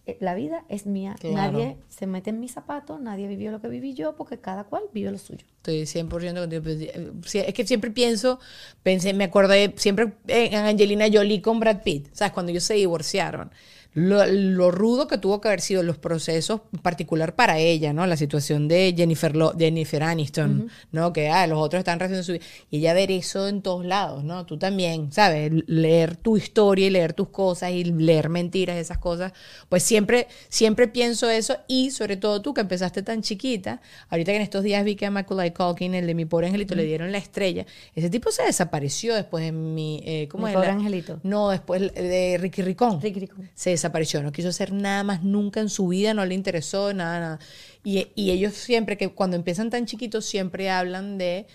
eh, 0.05 0.17
la 0.19 0.35
vida 0.35 0.65
es 0.67 0.85
mía. 0.85 1.15
Nadie 1.23 1.77
se 1.87 2.05
mete 2.05 2.31
en 2.31 2.39
mis 2.39 2.51
zapatos, 2.51 2.99
nadie 2.99 3.27
vivió 3.27 3.51
lo 3.51 3.61
que 3.61 3.69
viví 3.69 3.93
yo, 3.93 4.15
porque 4.15 4.39
cada 4.39 4.65
cual 4.65 4.83
vive 4.93 5.09
lo 5.09 5.17
suyo. 5.17 5.45
Estoy 5.57 5.83
100% 5.83 6.39
contigo. 6.39 6.63
Pues, 6.63 7.33
eh, 7.33 7.45
es 7.47 7.53
que 7.53 7.65
siempre 7.65 7.89
pienso, 7.91 8.39
pensé, 8.83 9.13
me 9.13 9.23
acordé 9.23 9.73
siempre 9.77 10.13
en 10.27 10.65
Angelina 10.65 11.05
Jolie 11.11 11.41
con 11.41 11.59
Brad 11.59 11.81
Pitt, 11.81 12.09
¿sabes? 12.11 12.33
Cuando 12.33 12.51
ellos 12.51 12.63
se 12.63 12.75
divorciaron 12.75 13.51
lo, 13.95 14.71
rudo 14.71 15.07
que 15.07 15.17
tuvo 15.17 15.39
que 15.39 15.47
haber 15.47 15.61
sido 15.61 15.81
los 15.81 15.97
procesos, 15.97 16.61
en 16.73 16.79
particular 16.79 17.33
para 17.33 17.59
ella, 17.59 17.93
¿no? 17.93 18.05
La 18.05 18.17
situación 18.17 18.67
de 18.67 18.93
Jennifer, 18.95 19.33
Jennifer 19.57 20.03
Aniston, 20.03 20.69
¿no? 20.91 21.13
Que 21.13 21.29
ah, 21.29 21.47
los 21.47 21.59
otros 21.59 21.79
están 21.79 22.01
recibiendo 22.01 22.25
su 22.25 22.33
vida. 22.33 22.43
Y 22.69 22.79
ella 22.79 22.93
ver 22.93 23.09
eso 23.09 23.47
en 23.47 23.61
todos 23.61 23.85
lados, 23.85 24.25
¿no? 24.25 24.45
Tú 24.45 24.57
también, 24.57 25.13
¿sabes? 25.13 25.49
Leer 25.67 26.17
tu 26.17 26.35
historia 26.35 26.87
y 26.87 26.89
leer 26.89 27.13
tus 27.13 27.29
cosas 27.29 27.71
y 27.71 27.85
leer 27.85 28.27
mentiras, 28.27 28.75
esas 28.75 28.97
cosas. 28.97 29.31
Pues 29.69 29.83
siempre, 29.83 30.27
siempre 30.49 30.89
pienso 30.89 31.29
eso 31.29 31.55
y 31.69 31.91
sobre 31.91 32.17
todo 32.17 32.41
tú 32.41 32.53
que 32.53 32.61
empezaste 32.61 33.01
tan 33.01 33.21
chiquita, 33.21 33.81
ahorita 34.09 34.33
que 34.33 34.35
en 34.35 34.41
estos 34.41 34.63
días 34.63 34.83
vi 34.83 34.97
que 34.97 35.05
a 35.05 35.11
Macaulay 35.11 35.53
Culkin, 35.53 35.95
el 35.95 36.05
de 36.05 36.15
Mi 36.15 36.25
Pobre 36.25 36.47
Angelito, 36.47 36.75
le 36.75 36.83
dieron 36.83 37.13
la 37.13 37.17
estrella. 37.17 37.65
Ese 37.95 38.09
tipo 38.09 38.29
se 38.29 38.43
desapareció 38.43 39.15
después 39.15 39.45
de 39.45 39.53
mi... 39.53 40.03
Eh, 40.05 40.27
¿Cómo 40.29 40.47
mi 40.47 40.51
es? 40.51 40.55
Pobre 40.57 40.69
Angelito. 40.69 41.21
No, 41.23 41.49
después 41.51 41.93
de 41.93 42.37
Ricky 42.41 42.61
Ricón. 42.61 42.99
Ricky 42.99 43.21
Ricón. 43.21 43.49
Se 43.55 43.84
desapareció, 43.85 44.21
no 44.23 44.31
quiso 44.31 44.49
hacer 44.49 44.73
nada 44.73 45.03
más 45.03 45.23
nunca 45.23 45.59
en 45.59 45.69
su 45.69 45.87
vida, 45.87 46.13
no 46.13 46.25
le 46.25 46.35
interesó 46.35 46.93
nada, 46.93 47.19
nada. 47.19 47.39
Y, 47.83 48.07
y 48.15 48.31
ellos 48.31 48.53
siempre, 48.53 48.97
que 48.97 49.09
cuando 49.09 49.35
empiezan 49.35 49.69
tan 49.69 49.85
chiquitos, 49.85 50.25
siempre 50.25 50.69
hablan 50.69 51.17
de 51.17 51.47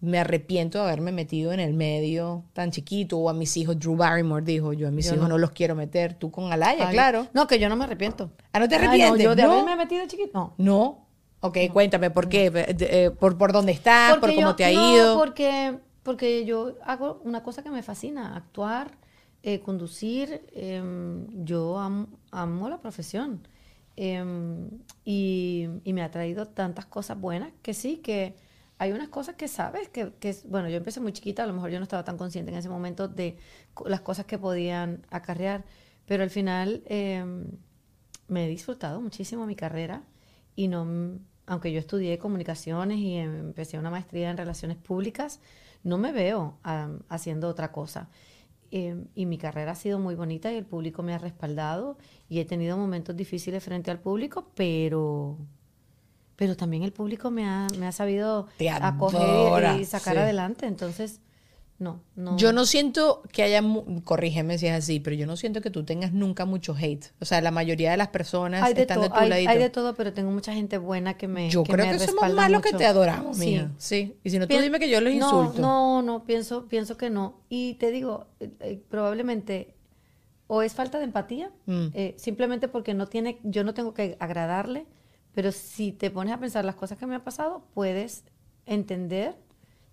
me 0.00 0.18
arrepiento 0.18 0.78
de 0.78 0.84
haberme 0.84 1.10
metido 1.10 1.52
en 1.52 1.60
el 1.60 1.74
medio 1.74 2.44
tan 2.52 2.70
chiquito 2.70 3.18
o 3.18 3.28
a 3.28 3.32
mis 3.32 3.56
hijos, 3.56 3.78
Drew 3.78 3.96
Barrymore 3.96 4.44
dijo, 4.44 4.72
yo 4.72 4.88
a 4.88 4.90
mis 4.90 5.06
hijos 5.06 5.28
no. 5.28 5.38
los 5.38 5.50
quiero 5.50 5.74
meter, 5.74 6.14
tú 6.14 6.30
con 6.30 6.52
Alaya, 6.52 6.88
claro. 6.90 7.26
No, 7.32 7.46
que 7.46 7.58
yo 7.58 7.68
no 7.68 7.76
me 7.76 7.84
arrepiento. 7.84 8.30
Ah, 8.52 8.60
no 8.60 8.68
te 8.68 8.76
arrepientes. 8.76 9.22
yo 9.22 9.34
de 9.34 9.42
haberme 9.42 9.76
metido 9.76 10.06
chiquito, 10.06 10.30
no. 10.34 10.54
No. 10.58 11.08
Ok, 11.40 11.56
cuéntame, 11.72 12.10
¿por 12.10 12.28
qué? 12.28 12.50
Eh, 12.54 13.10
¿Por, 13.10 13.38
¿Por 13.38 13.52
dónde 13.52 13.72
estás? 13.72 14.18
¿Por 14.18 14.34
cómo 14.34 14.56
te 14.56 14.64
ha 14.64 14.72
ido? 14.72 15.16
Porque, 15.16 15.78
porque 16.02 16.44
yo 16.44 16.76
hago 16.84 17.20
una 17.24 17.42
cosa 17.42 17.62
que 17.62 17.70
me 17.70 17.82
fascina, 17.82 18.36
actuar, 18.36 18.90
eh, 19.42 19.60
conducir. 19.60 20.42
Em, 20.52 21.26
yo 21.44 21.78
amo, 21.78 22.68
la 22.68 22.80
profesión. 22.80 23.46
Em, 23.96 24.68
y, 25.04 25.68
me 25.84 26.02
ha 26.02 26.10
traído 26.10 26.46
tantas 26.46 26.86
cosas 26.86 27.20
buenas 27.20 27.52
que 27.62 27.74
sí, 27.74 27.98
que 27.98 28.36
hay 28.78 28.92
unas 28.92 29.08
cosas 29.08 29.34
que 29.36 29.48
sabes, 29.48 29.88
que, 29.88 30.12
que, 30.20 30.36
bueno, 30.46 30.68
yo 30.68 30.76
empecé 30.76 31.00
muy 31.00 31.12
chiquita, 31.12 31.42
a 31.42 31.46
lo 31.46 31.52
mejor 31.52 31.70
yo 31.70 31.78
no 31.78 31.82
estaba 31.82 32.04
tan 32.04 32.16
consciente 32.16 32.52
en 32.52 32.58
ese 32.58 32.68
momento 32.68 33.08
de 33.08 33.36
las 33.86 34.00
cosas 34.02 34.26
que 34.26 34.38
podían 34.38 35.04
acarrear, 35.10 35.64
pero 36.06 36.22
al 36.22 36.30
final 36.30 36.82
em, 36.86 37.46
me 38.28 38.46
he 38.46 38.48
disfrutado 38.48 39.00
muchísimo 39.00 39.46
mi 39.46 39.56
carrera 39.56 40.04
y 40.54 40.68
no, 40.68 41.18
aunque 41.46 41.72
yo 41.72 41.80
estudié 41.80 42.18
comunicaciones 42.18 42.98
y 42.98 43.16
empecé 43.16 43.78
una 43.78 43.90
maestría 43.90 44.30
en 44.30 44.36
relaciones 44.36 44.76
públicas, 44.76 45.40
no 45.82 45.98
me 45.98 46.12
veo 46.12 46.58
haciendo 47.08 47.48
otra 47.48 47.72
cosa. 47.72 48.08
Em, 48.70 49.06
y 49.14 49.24
mi 49.24 49.38
carrera 49.38 49.72
ha 49.72 49.74
sido 49.74 49.98
muy 49.98 50.14
bonita 50.14 50.52
y 50.52 50.56
el 50.56 50.66
público 50.66 51.02
me 51.02 51.14
ha 51.14 51.18
respaldado 51.18 51.96
y 52.28 52.40
he 52.40 52.44
tenido 52.44 52.76
momentos 52.76 53.16
difíciles 53.16 53.64
frente 53.64 53.90
al 53.90 53.98
público, 53.98 54.50
pero 54.54 55.38
pero 56.36 56.56
también 56.56 56.84
el 56.84 56.92
público 56.92 57.32
me 57.32 57.46
ha, 57.46 57.66
me 57.78 57.86
ha 57.86 57.92
sabido 57.92 58.46
acoger 58.80 59.80
y 59.80 59.84
sacar 59.84 60.18
adelante. 60.18 60.66
Entonces, 60.66 61.20
no, 61.78 62.02
no. 62.16 62.36
Yo 62.36 62.52
no 62.52 62.66
siento 62.66 63.22
que 63.32 63.44
haya, 63.44 63.62
corrígeme 64.02 64.58
si 64.58 64.66
es 64.66 64.72
así, 64.72 64.98
pero 64.98 65.14
yo 65.14 65.26
no 65.26 65.36
siento 65.36 65.60
que 65.60 65.70
tú 65.70 65.84
tengas 65.84 66.12
nunca 66.12 66.44
mucho 66.44 66.74
hate. 66.74 67.12
O 67.20 67.24
sea, 67.24 67.40
la 67.40 67.52
mayoría 67.52 67.92
de 67.92 67.96
las 67.96 68.08
personas 68.08 68.68
están 68.68 69.00
de 69.00 69.08
tu 69.08 69.14
hay, 69.14 69.28
ladito. 69.28 69.50
Hay 69.50 69.58
de 69.58 69.70
todo, 69.70 69.94
pero 69.94 70.12
tengo 70.12 70.32
mucha 70.32 70.52
gente 70.52 70.78
buena 70.78 71.16
que 71.16 71.28
me 71.28 71.50
Yo 71.50 71.62
creo 71.62 71.90
que 71.90 72.00
somos 72.00 72.32
más 72.34 72.50
los 72.50 72.62
que 72.62 72.72
te 72.72 72.84
adoramos, 72.84 73.36
sí. 73.36 73.46
mía. 73.46 73.72
Sí. 73.78 74.16
Y 74.24 74.30
si 74.30 74.40
no, 74.40 74.48
tú 74.48 74.58
dime 74.58 74.80
que 74.80 74.90
yo 74.90 75.00
los 75.00 75.12
insulto. 75.12 75.60
No, 75.60 76.02
no, 76.02 76.24
pienso, 76.24 76.66
pienso 76.66 76.96
que 76.96 77.10
no. 77.10 77.42
Y 77.48 77.74
te 77.74 77.92
digo, 77.92 78.26
eh, 78.40 78.50
eh, 78.60 78.82
probablemente 78.88 79.76
o 80.48 80.62
es 80.62 80.74
falta 80.74 80.98
de 80.98 81.04
empatía, 81.04 81.52
mm. 81.66 81.86
eh, 81.92 82.14
simplemente 82.18 82.66
porque 82.66 82.94
no 82.94 83.06
tiene, 83.06 83.38
yo 83.44 83.62
no 83.62 83.74
tengo 83.74 83.94
que 83.94 84.16
agradarle, 84.18 84.86
pero 85.32 85.52
si 85.52 85.92
te 85.92 86.10
pones 86.10 86.34
a 86.34 86.40
pensar 86.40 86.64
las 86.64 86.74
cosas 86.74 86.98
que 86.98 87.06
me 87.06 87.14
han 87.14 87.22
pasado, 87.22 87.62
puedes 87.74 88.24
entender 88.66 89.36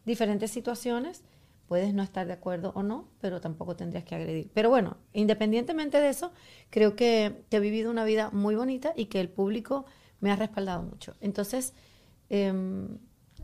diferentes 0.05 0.51
situaciones, 0.51 1.23
Puedes 1.67 1.93
no 1.93 2.03
estar 2.03 2.27
de 2.27 2.33
acuerdo 2.33 2.71
o 2.75 2.83
no, 2.83 3.07
pero 3.19 3.41
tampoco 3.41 3.75
tendrías 3.75 4.03
que 4.03 4.15
agredir. 4.15 4.51
Pero 4.53 4.69
bueno, 4.69 4.97
independientemente 5.13 5.99
de 5.99 6.09
eso, 6.09 6.31
creo 6.69 6.95
que, 6.95 7.43
que 7.49 7.57
he 7.57 7.59
vivido 7.59 7.89
una 7.89 8.03
vida 8.05 8.29
muy 8.31 8.55
bonita 8.55 8.93
y 8.95 9.05
que 9.07 9.19
el 9.19 9.29
público 9.29 9.85
me 10.19 10.31
ha 10.31 10.35
respaldado 10.35 10.83
mucho. 10.83 11.15
Entonces, 11.21 11.73
em, 12.29 12.97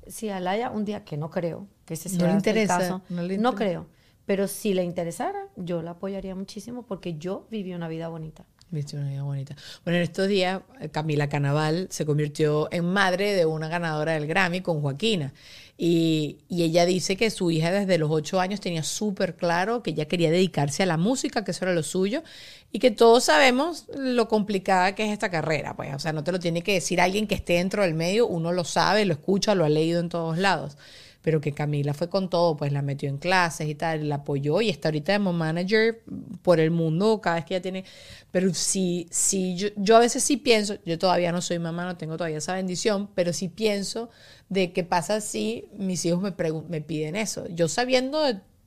si 0.08 0.30
a 0.30 0.40
Laia 0.40 0.70
un 0.72 0.86
día, 0.86 1.04
que 1.04 1.18
no 1.18 1.30
creo, 1.30 1.68
que 1.86 1.96
ese 1.96 2.10
No 2.10 2.16
sea 2.20 2.28
le 2.28 2.34
el 2.62 2.68
caso, 2.68 3.02
no 3.10 3.22
no, 3.22 3.24
le 3.24 3.34
interesa. 3.36 3.56
creo, 3.56 3.88
pero 4.26 4.48
si 4.48 4.74
le 4.74 4.84
interesara, 4.84 5.48
yo 5.56 5.82
la 5.82 5.92
apoyaría 5.92 6.36
muchísimo 6.36 6.84
porque 6.84 7.18
yo 7.18 7.48
viví 7.50 7.74
una 7.74 7.88
vida 7.88 8.08
bonita. 8.10 8.46
Viste 8.72 8.96
una 8.96 9.10
vida 9.10 9.24
bonita. 9.24 9.54
Bueno, 9.84 9.98
en 9.98 10.04
estos 10.04 10.30
días 10.30 10.62
eh, 10.80 10.88
Camila 10.88 11.28
Canaval 11.28 11.88
se 11.90 12.06
convirtió 12.06 12.70
en 12.72 12.86
madre 12.86 13.34
de 13.34 13.46
una 13.46 13.68
ganadora 13.68 14.14
del 14.14 14.28
Grammy 14.28 14.62
con 14.62 14.82
Joaquina. 14.82 15.34
Y, 15.78 16.38
y 16.48 16.64
ella 16.64 16.86
dice 16.86 17.18
que 17.18 17.30
su 17.32 17.52
hija 17.52 17.70
desde 17.70 17.98
los 17.98 18.10
ocho 18.10 18.40
años 18.40 18.62
tenía 18.62 18.84
súper 18.84 19.36
claro 19.36 19.84
que 19.84 19.92
ella 19.92 20.08
quería 20.08 20.32
dedicarse 20.32 20.84
a 20.84 20.86
la 20.86 20.96
música, 20.96 21.44
que 21.44 21.52
eso 21.52 21.66
era 21.66 21.74
lo 21.74 21.84
suyo, 21.84 22.24
y 22.72 22.80
que 22.80 22.92
todos 22.92 23.26
sabemos 23.26 23.88
lo 23.94 24.30
complicada 24.30 24.96
que 24.96 25.06
es 25.06 25.12
esta 25.12 25.30
carrera. 25.30 25.76
Pues, 25.76 25.94
o 25.94 26.00
sea, 26.00 26.14
no 26.14 26.24
te 26.24 26.32
lo 26.32 26.40
tiene 26.40 26.62
que 26.62 26.74
decir 26.74 27.02
alguien 27.02 27.28
que 27.28 27.36
esté 27.36 27.54
dentro 27.54 27.84
del 27.84 27.94
medio, 27.94 28.26
uno 28.26 28.54
lo 28.54 28.64
sabe, 28.64 29.04
lo 29.04 29.14
escucha, 29.14 29.54
lo 29.54 29.66
ha 29.66 29.70
leído 29.70 30.00
en 30.00 30.08
todos 30.08 30.38
lados 30.38 30.78
pero 31.22 31.42
que 31.42 31.52
Camila 31.52 31.94
fue 31.94 32.10
con 32.10 32.30
todo, 32.30 32.58
pues 32.58 32.72
la 32.72 32.82
metió 32.82 33.10
en 33.10 33.18
clases 33.18 33.68
y 33.68 33.76
tal, 33.76 34.10
la 34.10 34.16
apoyó 34.16 34.62
y 34.62 34.70
está 34.70 34.90
ahorita 34.90 35.18
como 35.18 35.34
manager 35.34 36.02
por 36.42 36.60
el 36.60 36.72
mundo 36.72 37.22
cada 37.22 37.38
vez 37.38 37.46
que 37.46 37.56
ella 37.56 37.62
tiene, 37.62 37.86
pero 38.32 38.54
sí, 38.54 39.08
sí, 39.12 39.56
yo, 39.56 39.70
yo 39.76 39.96
a 39.96 40.00
veces 40.00 40.24
sí 40.24 40.38
pienso, 40.38 40.76
yo 40.86 40.98
todavía 40.98 41.32
no 41.32 41.42
soy 41.42 41.60
mamá, 41.60 41.86
no 41.86 41.98
tengo 41.98 42.18
todavía 42.18 42.40
esa 42.40 42.56
bendición, 42.56 43.10
pero 43.14 43.34
sí 43.34 43.50
pienso 43.50 44.10
de 44.50 44.74
qué 44.74 44.84
pasa 44.84 45.22
si 45.22 45.70
mis 45.78 46.04
hijos 46.06 46.22
me, 46.22 46.34
me 46.70 46.82
piden 46.82 47.16
eso, 47.16 47.48
yo 47.50 47.68
sabiendo 47.68 48.22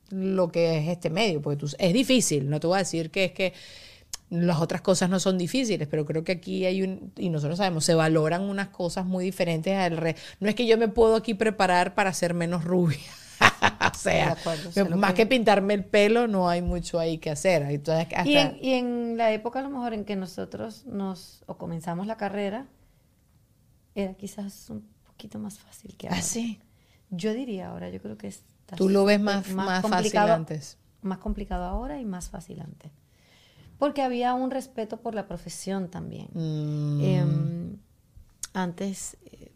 lo 0.09 0.51
que 0.51 0.77
es 0.77 0.87
este 0.87 1.09
medio, 1.09 1.41
porque 1.41 1.57
tú, 1.57 1.67
es 1.77 1.93
difícil, 1.93 2.49
no 2.49 2.59
te 2.59 2.67
voy 2.67 2.75
a 2.75 2.79
decir 2.79 3.11
que 3.11 3.25
es 3.25 3.31
que 3.31 3.53
las 4.29 4.59
otras 4.59 4.81
cosas 4.81 5.09
no 5.09 5.19
son 5.19 5.37
difíciles, 5.37 5.87
pero 5.87 6.05
creo 6.05 6.23
que 6.23 6.31
aquí 6.33 6.65
hay 6.65 6.81
un, 6.81 7.13
y 7.17 7.29
nosotros 7.29 7.57
sabemos, 7.57 7.85
se 7.85 7.93
valoran 7.93 8.41
unas 8.43 8.69
cosas 8.69 9.05
muy 9.05 9.23
diferentes 9.23 9.77
al 9.77 9.97
re. 9.97 10.15
No 10.39 10.49
es 10.49 10.55
que 10.55 10.65
yo 10.65 10.77
me 10.77 10.87
puedo 10.87 11.15
aquí 11.15 11.33
preparar 11.35 11.93
para 11.95 12.11
ser 12.13 12.33
menos 12.33 12.63
rubia. 12.63 12.97
o 13.93 13.97
sea, 13.97 14.31
acuerdo, 14.31 14.97
más 14.97 15.11
que- 15.11 15.23
que 15.23 15.25
pintarme 15.27 15.73
el 15.75 15.83
pelo, 15.85 16.27
no 16.27 16.49
hay 16.49 16.61
mucho 16.61 16.99
ahí 16.99 17.17
que 17.17 17.29
hacer. 17.29 17.63
Entonces, 17.63 18.07
hasta, 18.15 18.27
Y 18.29 18.37
en, 18.37 18.57
y 18.61 18.73
en 18.73 19.17
la 19.17 19.31
época 19.31 19.59
a 19.59 19.61
lo 19.61 19.69
mejor 19.69 19.93
en 19.93 20.05
que 20.05 20.15
nosotros 20.15 20.85
nos 20.85 21.43
o 21.45 21.57
comenzamos 21.57 22.07
la 22.07 22.17
carrera, 22.17 22.65
era 23.93 24.13
quizás 24.15 24.69
un 24.69 24.87
poquito 25.05 25.39
más 25.39 25.59
fácil 25.59 25.95
que 25.97 26.07
ahora. 26.07 26.19
Ah, 26.19 26.23
sí. 26.23 26.59
Yo 27.09 27.33
diría 27.33 27.69
ahora, 27.69 27.89
yo 27.89 28.01
creo 28.01 28.17
que 28.17 28.27
está 28.27 28.75
Tú 28.75 28.89
lo 28.89 29.05
ves 29.05 29.17
súper- 29.19 29.23
más, 29.25 29.49
más, 29.51 29.81
fácil 29.81 29.91
complicado- 29.91 30.33
antes. 30.33 30.77
Más 31.01 31.17
complicado 31.19 31.63
ahora 31.65 31.99
y 31.99 32.05
más 32.05 32.29
fácil 32.29 32.59
antes. 32.61 32.91
Porque 33.77 34.01
había 34.01 34.33
un 34.33 34.51
respeto 34.51 34.97
por 35.01 35.15
la 35.15 35.27
profesión 35.27 35.89
también. 35.89 36.29
Mm, 36.33 37.01
Em, 37.01 37.77
antes, 38.53 39.17
eh, 39.25 39.51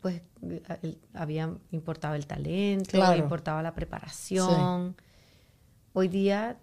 pues 0.00 0.22
había 1.14 1.52
importaba 1.72 2.16
el 2.16 2.26
talento, 2.26 2.90
Claro. 2.92 3.16
importaba 3.18 3.62
la 3.62 3.74
preparación. 3.74 4.94
Hoy 5.94 6.08
día 6.08 6.58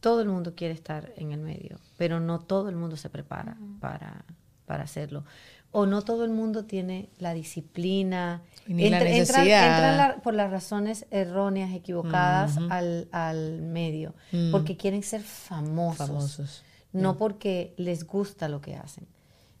todo 0.00 0.20
el 0.20 0.28
mundo 0.28 0.54
quiere 0.54 0.74
estar 0.74 1.12
en 1.16 1.32
el 1.32 1.40
medio, 1.40 1.78
pero 1.96 2.20
no 2.20 2.38
todo 2.38 2.68
el 2.68 2.76
mundo 2.76 2.96
se 2.96 3.10
prepara 3.10 3.56
para, 3.80 4.24
para 4.66 4.84
hacerlo. 4.84 5.24
O 5.72 5.86
no 5.86 6.02
todo 6.02 6.24
el 6.24 6.30
mundo 6.30 6.64
tiene 6.64 7.08
la 7.18 7.32
disciplina. 7.32 8.42
Ni 8.66 8.88
la 8.90 8.98
entran- 9.02 9.46
entran 9.46 9.96
la- 9.96 10.16
por 10.22 10.34
las 10.34 10.50
razones 10.50 11.06
erróneas, 11.10 11.72
equivocadas 11.72 12.56
al, 12.70 13.08
al 13.12 13.62
medio, 13.62 14.14
porque 14.52 14.76
quieren 14.76 15.02
ser 15.02 15.22
famosos, 15.22 16.06
Famosos. 16.08 16.62
no 16.92 17.16
porque 17.16 17.72
les 17.76 18.04
gusta 18.06 18.48
lo 18.48 18.60
que 18.60 18.74
hacen. 18.76 19.06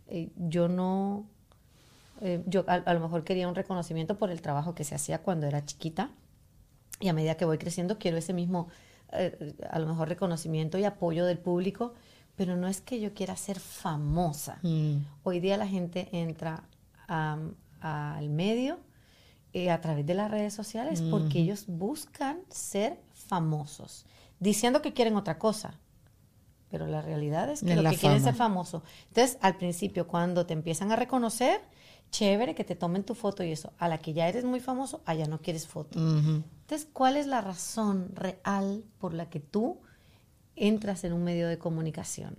Eh, 0.08 0.30
yo 0.36 0.68
no, 0.68 1.26
eh, 2.20 2.42
yo 2.46 2.64
a, 2.66 2.74
a 2.74 2.94
lo 2.94 3.00
mejor 3.00 3.22
quería 3.24 3.48
un 3.48 3.54
reconocimiento 3.54 4.16
por 4.18 4.30
el 4.30 4.42
trabajo 4.42 4.74
que 4.74 4.82
se 4.84 4.94
hacía 4.96 5.22
cuando 5.22 5.46
era 5.46 5.64
chiquita 5.64 6.10
y 6.98 7.08
a 7.08 7.12
medida 7.12 7.36
que 7.36 7.44
voy 7.44 7.58
creciendo 7.58 7.98
quiero 7.98 8.16
ese 8.16 8.32
mismo, 8.32 8.68
eh, 9.12 9.54
a 9.70 9.78
lo 9.78 9.86
mejor 9.86 10.08
reconocimiento 10.08 10.76
y 10.78 10.84
apoyo 10.84 11.24
del 11.24 11.38
público, 11.38 11.94
pero 12.40 12.56
no 12.56 12.68
es 12.68 12.80
que 12.80 12.98
yo 12.98 13.12
quiera 13.12 13.36
ser 13.36 13.60
famosa. 13.60 14.60
Mm. 14.62 15.04
Hoy 15.24 15.40
día 15.40 15.58
la 15.58 15.66
gente 15.66 16.08
entra 16.10 16.64
al 17.06 18.30
medio 18.30 18.78
eh, 19.52 19.70
a 19.70 19.82
través 19.82 20.06
de 20.06 20.14
las 20.14 20.30
redes 20.30 20.54
sociales 20.54 21.02
porque 21.02 21.40
ellos 21.40 21.66
buscan 21.66 22.40
ser 22.48 22.98
famosos, 23.12 24.06
diciendo 24.38 24.80
que 24.80 24.94
quieren 24.94 25.16
otra 25.16 25.38
cosa. 25.38 25.78
Pero 26.70 26.86
la 26.86 27.02
realidad 27.02 27.50
es 27.50 27.60
que 27.60 27.72
Es 27.72 27.76
lo 27.76 27.90
que 27.90 27.98
quieren 27.98 28.16
es 28.16 28.24
ser 28.24 28.34
famoso. 28.34 28.84
Entonces, 29.08 29.36
al 29.42 29.58
principio, 29.58 30.08
cuando 30.08 30.46
te 30.46 30.54
empiezan 30.54 30.90
a 30.92 30.96
reconocer, 30.96 31.60
chévere 32.10 32.54
que 32.54 32.64
te 32.64 32.74
tomen 32.74 33.04
tu 33.04 33.14
foto 33.14 33.44
y 33.44 33.52
eso. 33.52 33.74
A 33.76 33.86
la 33.86 33.98
que 33.98 34.14
ya 34.14 34.26
eres 34.26 34.46
muy 34.46 34.60
famoso, 34.60 35.02
allá 35.04 35.26
no 35.26 35.42
quieres 35.42 35.66
foto. 35.66 35.98
Ujú. 35.98 36.42
Entonces, 36.62 36.88
¿cuál 36.90 37.18
es 37.18 37.26
la 37.26 37.42
razón 37.42 38.12
real 38.14 38.82
por 38.98 39.12
la 39.12 39.28
que 39.28 39.40
tú 39.40 39.82
entras 40.60 41.02
en 41.04 41.12
un 41.12 41.24
medio 41.24 41.48
de 41.48 41.58
comunicación? 41.58 42.36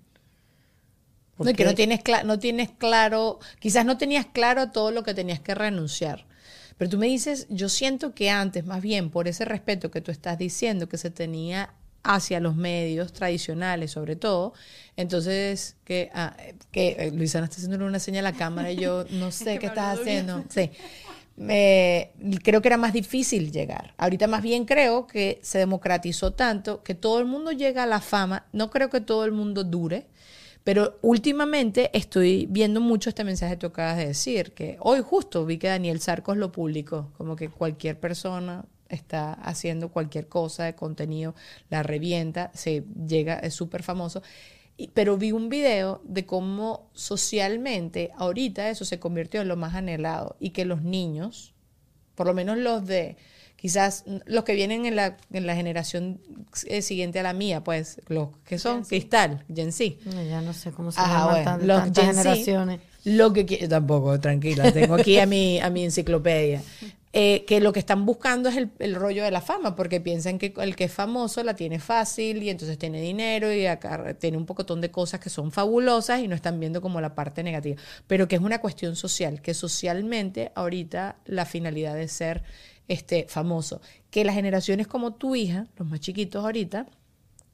No, 1.38 1.50
y 1.50 1.54
que 1.54 1.64
no 1.64 1.72
Porque- 1.72 1.76
tienes, 1.88 2.26
no 2.26 2.38
tienes 2.40 2.70
claro, 2.70 3.40
quizás 3.60 3.84
no 3.86 3.98
tenías 3.98 4.28
claro 4.28 4.70
todo 4.72 4.92
lo 4.92 5.04
que 5.04 5.14
tenías 5.14 5.40
que 5.40 5.56
renunciar. 5.56 6.26
Pero 6.78 6.90
tú 6.92 6.98
me 6.98 7.08
dices, 7.08 7.48
yo 7.50 7.68
siento 7.70 8.14
que 8.14 8.30
antes, 8.30 8.66
más 8.66 8.82
bien 8.82 9.10
por 9.10 9.28
ese 9.28 9.46
respeto 9.46 9.92
que 9.92 10.02
tú 10.02 10.12
estás 10.12 10.38
diciendo 10.38 10.88
que 10.88 10.98
se 10.98 11.10
tenía 11.10 11.74
hacia 12.04 12.40
los 12.40 12.56
medios 12.56 13.14
tradicionales, 13.14 13.92
sobre 13.92 14.16
todo, 14.16 14.54
entonces 14.98 15.76
que, 15.84 16.10
ah, 16.16 16.36
eh, 16.40 16.56
que 16.72 16.96
eh, 17.00 17.12
Luisana 17.12 17.46
está 17.46 17.58
haciendo 17.58 17.86
una 17.86 18.00
señal 18.00 18.26
a 18.26 18.32
la 18.32 18.38
cámara 18.38 18.72
y 18.72 18.78
yo 18.78 19.06
no 19.12 19.32
sé 19.32 19.54
que 19.54 19.60
qué 19.60 19.66
estás 19.68 20.00
haciendo. 20.00 20.44
Sí. 20.50 20.72
Creo 21.38 22.62
que 22.62 22.68
era 22.68 22.78
más 22.78 22.94
difícil 22.94 23.52
llegar. 23.52 23.94
Ahorita 23.98 24.28
más 24.28 24.42
bien 24.42 24.66
creo 24.66 25.08
que 25.08 25.40
se 25.42 25.58
democratizó 25.58 26.34
tanto 26.34 26.84
que 26.84 26.94
todo 26.94 27.20
el 27.20 27.26
mundo 27.26 27.52
llega 27.52 27.84
a 27.84 27.88
la 27.88 28.00
fama. 28.02 28.46
No 28.52 28.70
creo 28.70 28.90
que 28.90 29.02
todo 29.02 29.26
el 29.26 29.32
mundo 29.32 29.64
dure, 29.64 30.08
pero 30.64 31.00
últimamente 31.02 31.90
estoy 31.98 32.46
viendo 32.50 32.80
mucho 32.80 33.10
este 33.10 33.24
mensaje 33.24 33.58
que 33.58 33.66
acabas 33.66 33.98
de 33.98 34.08
decir, 34.08 34.54
que 34.54 34.78
hoy 34.80 35.02
justo 35.02 35.46
vi 35.46 35.58
que 35.58 35.70
Daniel 35.70 36.00
Sarcos 36.00 36.38
lo 36.38 36.52
publicó, 36.52 37.12
como 37.18 37.36
que 37.36 37.50
cualquier 37.50 38.00
persona 38.00 38.66
está 38.88 39.34
haciendo 39.34 39.90
cualquier 39.90 40.28
cosa 40.28 40.66
de 40.66 40.76
contenido, 40.76 41.34
la 41.70 41.82
revienta, 41.82 42.52
se 42.54 42.84
llega, 43.08 43.40
es 43.40 43.56
súper 43.56 43.82
famoso. 43.82 44.22
Pero 44.94 45.18
vi 45.18 45.32
un 45.32 45.50
video 45.50 46.02
de 46.04 46.26
cómo 46.26 46.90
socialmente 46.94 48.12
ahorita 48.18 48.70
eso 48.70 48.86
se 48.86 49.00
convirtió 49.00 49.42
en 49.42 49.48
lo 49.48 49.56
más 49.58 49.76
anhelado 49.76 50.36
y 50.40 50.52
que 50.52 50.66
los 50.66 50.82
niños, 50.82 51.54
por 52.16 52.28
lo 52.28 52.34
menos 52.34 52.58
los 52.58 52.86
de, 52.86 53.16
quizás 53.56 54.04
los 54.26 54.44
que 54.44 54.54
vienen 54.56 54.86
en 54.86 54.96
la, 54.96 55.18
en 55.32 55.46
la 55.46 55.56
generación 55.56 56.20
eh, 56.68 56.82
siguiente 56.82 57.20
a 57.20 57.24
la 57.24 57.34
mía, 57.34 57.64
pues 57.64 58.02
los 58.08 58.30
que 58.46 58.58
son 58.60 58.84
cristal, 58.84 59.44
Gen 59.54 59.72
Z, 59.72 59.96
No, 60.06 60.24
ya 60.24 60.42
no 60.42 60.54
sé 60.54 60.72
cómo 60.72 60.92
se 60.92 61.00
Ajá, 61.00 61.14
llaman 61.20 61.30
bueno, 61.32 61.44
tan- 61.46 61.68
los 61.68 61.78
tantas 61.84 62.04
Gen 62.06 62.14
Z, 62.16 62.24
generaciones. 62.24 62.82
Lo 63.04 63.34
que 63.34 63.46
qui- 63.48 63.68
tampoco, 63.68 64.20
tranquila, 64.20 64.72
tengo 64.72 64.94
aquí 64.96 65.18
a 65.20 65.26
mi, 65.26 65.60
a 65.60 65.70
mi 65.70 65.84
enciclopedia. 65.84 66.62
Eh, 67.14 67.44
que 67.46 67.60
lo 67.60 67.74
que 67.74 67.80
están 67.80 68.06
buscando 68.06 68.48
es 68.48 68.56
el, 68.80 68.96
rollo 68.96 69.26
de 69.26 69.32
la 69.32 69.42
fama, 69.42 69.76
porque 69.76 70.00
piensan 70.00 70.40
que 70.40 70.54
el 70.62 70.78
que 70.78 70.86
es 70.86 70.94
famoso 70.94 71.44
la 71.44 71.56
tiene 71.56 71.78
fácil 71.80 72.42
y 72.42 72.50
entonces 72.50 72.78
tiene 72.78 73.02
dinero 73.02 73.52
y 73.52 73.66
acá 73.66 74.14
tiene 74.14 74.38
un 74.38 74.46
pocotón 74.46 74.80
de 74.80 74.92
cosas 74.92 75.20
que 75.20 75.30
son 75.30 75.52
fabulosas 75.52 76.22
y 76.22 76.30
no 76.30 76.36
están 76.36 76.58
viendo 76.58 76.82
como 76.82 77.02
la 77.02 77.14
parte 77.14 77.44
negativa. 77.44 77.82
Pero 78.08 78.30
que 78.30 78.38
es 78.38 78.42
una 78.42 78.62
cuestión 78.62 78.96
social, 78.96 79.42
que 79.42 79.54
socialmente 79.54 80.54
ahorita 80.56 81.18
la 81.26 81.46
finalidad 81.46 82.00
es 82.00 82.14
ser 82.14 82.44
este, 82.88 83.26
famoso. 83.28 83.82
Que 84.10 84.24
las 84.24 84.36
generaciones 84.36 84.88
como 84.88 85.16
tu 85.16 85.36
hija, 85.36 85.68
los 85.78 85.90
más 85.90 86.00
chiquitos 86.00 86.46
ahorita, 86.46 86.88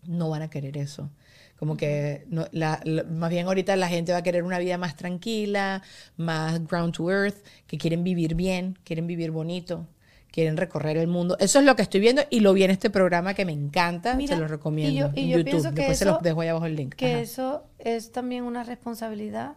no 0.04 0.30
van 0.30 0.42
a 0.42 0.50
querer 0.50 0.78
eso. 0.78 1.10
Como 1.58 1.76
que 1.76 2.26
no- 2.30 2.46
la- 2.52 2.80
la- 2.84 3.04
más 3.04 3.30
bien 3.32 3.48
ahorita 3.48 3.76
la 3.76 3.88
gente 3.88 4.12
va 4.12 4.20
a 4.20 4.24
querer 4.24 4.44
una 4.44 4.60
vida 4.60 4.78
más 4.78 4.96
tranquila, 4.96 5.82
más 6.16 6.66
ground 6.68 6.94
to 6.94 7.10
earth, 7.12 7.38
que 7.66 7.78
quieren 7.78 8.04
vivir 8.04 8.36
bien, 8.36 8.78
quieren 8.84 9.08
vivir 9.08 9.32
bonito, 9.32 9.88
quieren 10.32 10.56
recorrer 10.56 10.98
el 10.98 11.08
mundo. 11.08 11.36
Eso 11.40 11.58
es 11.60 11.66
lo 11.66 11.76
que 11.76 11.82
estoy 11.82 12.00
viendo 12.00 12.22
y 12.30 12.42
lo 12.42 12.54
vi 12.54 12.64
en 12.64 12.70
este 12.72 12.92
programa 12.92 13.34
que 13.34 13.44
me 13.44 13.54
encanta, 13.54 14.14
Mira, 14.16 14.36
se 14.36 14.42
lo 14.42 14.48
recomiendo 14.48 14.94
y 14.94 15.00
yo- 15.00 15.12
y 15.16 15.24
en 15.24 15.30
yo 15.30 15.38
YouTube. 15.40 15.64
Después 15.74 15.98
se 15.98 16.04
eso- 16.04 16.14
los 16.14 16.22
dejo 16.22 16.42
ahí 16.42 16.48
abajo 16.50 16.68
el 16.68 16.76
link. 16.76 16.94
Que 16.94 17.14
Ajá, 17.14 17.20
eso 17.22 17.64
es 17.80 18.12
también 18.12 18.44
una 18.44 18.64
responsabilidad 18.64 19.56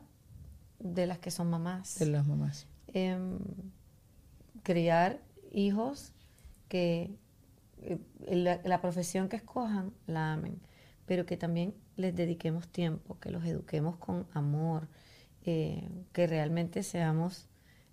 de 0.79 1.07
las 1.07 1.18
que 1.18 1.31
son 1.31 1.50
mamás. 1.50 1.98
de 1.98 2.07
las 2.07 2.26
mamás. 2.26 2.66
Em, 2.94 3.38
criar 4.62 5.18
hijos 5.53 6.12
que 6.68 7.03
eh, 7.03 7.11
la, 8.26 8.60
la 8.64 8.80
profesión 8.80 9.28
que 9.28 9.36
escojan 9.36 9.92
la 10.06 10.32
amen, 10.34 10.60
pero 11.06 11.26
que 11.26 11.36
también 11.36 11.74
les 11.96 12.14
dediquemos 12.14 12.68
tiempo, 12.68 13.18
que 13.20 13.30
los 13.30 13.44
eduquemos 13.44 13.96
con 13.96 14.26
amor, 14.32 14.88
eh, 15.44 15.88
que 16.12 16.26
realmente 16.26 16.82
seamos 16.82 17.48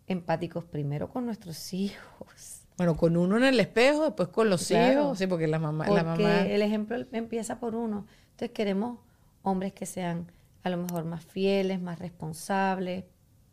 empáticos 0.08 0.63
primero 0.65 1.10
con 1.10 1.26
nuestros 1.26 1.73
hijos 1.73 2.62
Bueno, 2.78 2.95
con 2.95 3.17
uno 3.17 3.38
en 3.38 3.43
el 3.43 3.60
espejo, 3.60 4.04
después 4.06 4.30
con 4.30 4.50
los 4.50 4.67
Claro. 4.67 5.02
hijos, 5.02 5.17
sí, 5.17 5.28
porque 5.28 5.47
la 5.47 5.60
mamá, 5.60 5.86
Porque 5.86 6.02
la 6.04 6.04
mamá. 6.04 6.41
el 6.45 6.62
ejemplo 6.62 6.97
empieza 7.12 7.60
por 7.60 7.76
uno. 7.76 8.06
Entonces 8.32 8.52
queremos 8.52 9.00
hombres 9.41 9.73
que 9.73 9.86
sean 9.86 10.32
a 10.63 10.69
lo 10.69 10.78
mejor 10.78 11.06
más 11.06 11.26
fieles, 11.26 11.82
más 11.82 11.97
responsables, 12.00 13.06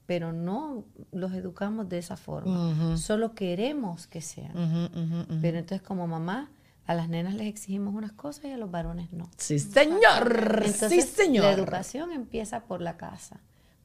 pero 0.07 0.33
no 0.33 0.85
los 1.13 1.33
educamos 1.33 1.89
de 1.89 1.99
esa 1.99 2.17
forma. 2.17 2.97
Solo 2.97 3.35
queremos 3.35 4.07
que 4.07 4.21
sean. 4.21 5.29
Pero 5.41 5.59
entonces 5.59 5.83
como 5.87 6.07
mamá, 6.07 6.51
a 6.87 6.95
las 6.95 7.09
nenas 7.09 7.35
les 7.35 7.47
exigimos 7.47 7.95
unas 7.95 8.13
cosas 8.13 8.45
y 8.45 8.51
a 8.53 8.59
los 8.59 8.71
varones 8.71 9.13
no. 9.13 9.31
Sí, 9.39 9.59
señor. 9.59 10.63
sí, 10.89 11.01
señor. 11.01 11.45
la 11.45 11.53
educación 11.53 12.13
empieza 12.13 12.65
por 12.65 12.81
la 12.83 12.97
casa. 12.99 13.41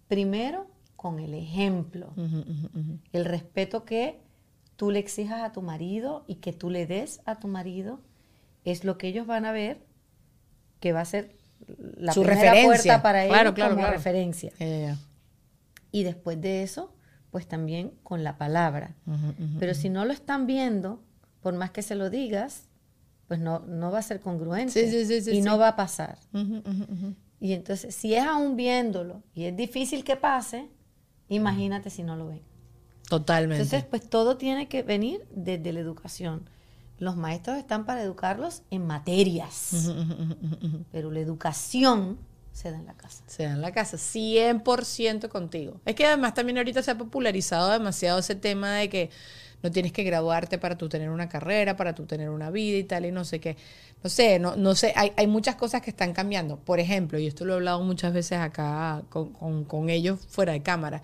Primero, 0.10 0.68
con 0.96 1.20
el 1.20 1.34
ejemplo. 1.34 2.14
El 3.14 3.26
respeto 3.26 3.86
que 3.86 4.20
tú 4.76 4.92
le 4.92 5.00
exijas 5.00 5.42
a 5.44 5.52
tu 5.54 5.62
marido 5.62 6.26
y 6.28 6.36
que 6.36 6.52
tú 6.54 6.70
le 6.70 6.86
des 6.88 7.22
a 7.26 7.36
tu 7.40 7.48
marido 7.48 8.02
es 8.66 8.84
lo 8.84 8.98
que 8.98 9.08
ellos 9.08 9.26
van 9.26 9.46
a 9.46 9.52
ver 9.54 9.82
que 10.82 10.92
va 10.92 11.02
a 11.02 11.06
ser 11.06 11.36
la 11.98 12.12
Su 12.14 12.22
primera 12.24 12.52
referencia. 12.54 12.66
puerta 12.94 13.02
para 13.02 13.24
ellos 13.24 13.34
Claro, 13.34 13.54
claro, 13.54 13.70
como 13.72 13.82
claro. 13.84 13.96
referencia. 13.98 14.52
Y 15.92 16.04
después 16.04 16.40
de 16.40 16.64
eso, 16.64 16.94
pues 17.32 17.48
también 17.48 17.94
con 18.04 18.24
la 18.24 18.38
palabra. 18.38 18.96
Ujú, 19.06 19.28
ujú. 19.28 19.60
Pero 19.60 19.74
si 19.74 19.90
no 19.90 20.06
lo 20.06 20.14
están 20.14 20.48
viendo, 20.48 21.02
por 21.42 21.54
más 21.54 21.72
que 21.72 21.82
se 21.82 21.96
lo 21.96 22.10
digas, 22.10 22.70
pues 23.28 23.40
no, 23.40 23.60
no 23.60 23.92
va 23.92 24.00
a 24.00 24.02
ser 24.02 24.20
congruente 24.20 24.74
Sí, 24.74 24.90
sí, 24.90 25.06
sí, 25.06 25.22
sí, 25.22 25.38
y 25.38 25.42
no 25.42 25.58
va 25.58 25.70
a 25.70 25.76
pasar. 25.76 26.18
Ujú, 26.34 26.58
ujú. 26.58 27.16
Y 27.40 27.54
entonces, 27.54 27.96
si 27.96 28.16
es 28.16 28.26
aún 28.26 28.56
viéndolo 28.56 29.24
y 29.34 29.46
es 29.46 29.56
difícil 29.56 30.04
que 30.04 30.16
pase, 30.16 30.68
imagínate 31.30 31.90
si 31.90 32.04
no 32.04 32.16
lo 32.16 32.28
ven. 32.28 32.42
Totalmente. 33.08 33.64
Entonces, 33.64 33.88
pues 33.90 34.10
todo 34.10 34.38
tiene 34.38 34.68
que 34.68 34.84
venir 34.84 35.26
desde 35.32 35.72
la 35.74 35.80
educación. 35.80 36.50
Los 36.98 37.16
maestros 37.16 37.58
están 37.58 37.86
para 37.86 38.04
educarlos 38.04 38.64
en 38.72 38.86
materias, 38.86 39.90
pero 40.92 41.12
la 41.12 41.20
educación 41.20 42.18
se 42.60 42.72
da 42.72 42.78
en 42.78 42.86
la 42.86 42.94
casa. 42.94 43.24
Se 43.28 43.44
da 43.44 43.52
en 43.52 43.62
la 43.62 43.72
casa, 43.72 43.98
100% 43.98 45.30
contigo. 45.30 45.80
Es 45.86 45.96
que 45.96 46.06
además 46.06 46.34
también 46.34 46.58
ahorita 46.58 46.82
se 46.84 46.92
ha 46.92 46.98
popularizado 46.98 47.70
demasiado 47.72 48.20
ese 48.20 48.36
tema 48.36 48.76
de 48.76 48.90
que 48.90 49.10
no 49.62 49.72
tienes 49.72 49.92
que 49.92 50.04
graduarte 50.04 50.58
para 50.58 50.78
tú 50.78 50.88
tener 50.90 51.10
una 51.10 51.28
carrera, 51.28 51.76
para 51.76 51.94
tú 51.94 52.06
tener 52.06 52.30
una 52.30 52.50
vida 52.50 52.78
y 52.78 52.84
tal, 52.84 53.06
y 53.06 53.12
no 53.12 53.26
sé 53.26 53.40
qué. 53.40 53.58
No 54.04 54.10
sé, 54.10 54.40
no, 54.40 54.56
no 54.56 54.74
sé, 54.76 54.94
hay, 54.96 55.12
hay 55.18 55.28
muchas 55.28 55.56
cosas 55.56 55.82
que 55.82 55.90
están 55.90 56.14
cambiando. 56.14 56.58
Por 56.58 56.80
ejemplo, 56.80 57.20
y 57.20 57.28
esto 57.28 57.44
lo 57.46 57.54
he 57.54 57.56
hablado 57.58 57.84
muchas 57.84 58.14
veces 58.14 58.40
acá 58.40 59.04
con, 59.10 59.34
con- 59.34 59.66
con 59.66 59.90
ellos 59.90 60.20
fuera 60.30 60.54
de 60.54 60.62
cámara. 60.62 61.02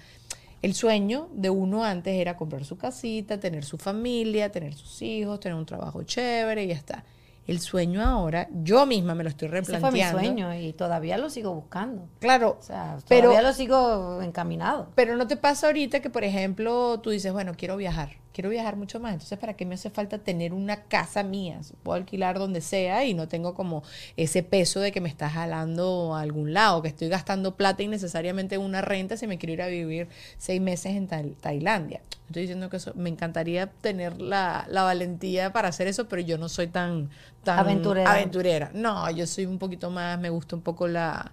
El 0.62 0.74
sueño 0.74 1.30
de 1.34 1.50
uno 1.50 1.84
antes 1.84 2.16
era 2.16 2.38
comprar 2.38 2.66
su 2.66 2.78
casita, 2.78 3.40
tener 3.40 3.64
su 3.66 3.78
familia, 3.78 4.52
tener 4.52 4.74
sus 4.74 5.02
hijos, 5.02 5.40
tener 5.40 5.58
un 5.58 5.66
trabajo 5.66 6.04
chévere 6.04 6.64
y 6.64 6.68
ya 6.68 6.76
está. 6.76 7.04
El 7.48 7.60
sueño 7.60 8.02
ahora, 8.04 8.48
yo 8.64 8.86
misma 8.88 9.14
me 9.14 9.24
lo 9.24 9.30
estoy 9.30 9.48
Ese 9.48 9.56
replanteando. 9.58 9.92
fue 9.92 10.22
mi 10.22 10.26
sueño 10.28 10.54
y 10.56 10.74
todavía 10.74 11.18
lo 11.20 11.30
sigo 11.30 11.54
buscando. 11.54 12.08
Claro, 12.20 12.58
O 12.60 12.64
sea, 12.64 12.98
pero, 13.08 13.30
todavía 13.30 13.48
lo 13.48 13.54
sigo 13.54 14.22
encaminado. 14.24 14.88
pero 14.96 15.16
no 15.16 15.28
te 15.28 15.38
pasa 15.38 15.68
ahorita 15.68 16.00
que, 16.00 16.10
por 16.10 16.24
ejemplo, 16.24 17.00
tú 17.02 17.12
dices, 17.12 17.32
bueno, 17.34 17.54
quiero 17.56 17.78
viajar, 17.78 18.14
quiero 18.36 18.52
viajar 18.52 18.76
mucho 18.76 19.00
más. 19.00 19.14
Entonces, 19.14 19.40
¿para 19.40 19.56
qué 19.56 19.66
me 19.66 19.76
hace 19.76 19.90
falta 19.90 20.20
tener 20.20 20.54
una 20.54 20.84
casa 20.84 21.24
mía? 21.24 21.60
Puedo 21.84 21.96
alquilar 21.98 22.38
donde 22.38 22.62
sea 22.62 23.06
y 23.06 23.14
no 23.16 23.28
tengo 23.28 23.56
como 23.56 23.82
ese 24.18 24.44
peso 24.44 24.82
de 24.82 24.92
que 24.92 25.02
me 25.02 25.10
está 25.10 25.30
jalando 25.30 26.14
a 26.16 26.22
algún 26.22 26.54
lado, 26.54 26.82
que 26.82 26.90
estoy 26.90 27.08
gastando 27.10 27.56
plata 27.56 27.82
innecesariamente 27.84 28.56
en 28.56 28.62
una 28.62 28.82
renta 28.82 29.18
si 29.18 29.28
me 29.28 29.38
quiero 29.38 29.54
ir 29.54 29.62
a 29.62 29.68
vivir 29.68 30.10
seis 30.38 30.62
meses 30.62 30.94
en 30.96 31.08
Tai- 31.08 31.36
Tailandia. 31.42 32.02
Estoy 32.28 32.44
diciendo 32.44 32.70
que 32.70 32.78
eso, 32.78 32.92
me 32.96 33.10
encantaría 33.10 33.68
tener 33.68 34.20
la, 34.22 34.66
la 34.70 34.84
valentía 34.84 35.54
para 35.54 35.70
hacer 35.70 35.88
eso, 35.88 36.08
pero 36.10 36.22
yo 36.22 36.38
no 36.38 36.50
soy 36.50 36.68
tan, 36.68 37.10
tan 37.44 37.60
Aventurera. 37.60 38.04
aventurera. 38.04 38.72
No, 38.74 39.10
yo 39.12 39.28
soy 39.28 39.46
un 39.46 39.60
poquito 39.60 39.90
más, 39.92 40.20
me 40.20 40.30
gusta 40.30 40.56
un 40.56 40.62
poco 40.62 40.88
la, 40.88 41.32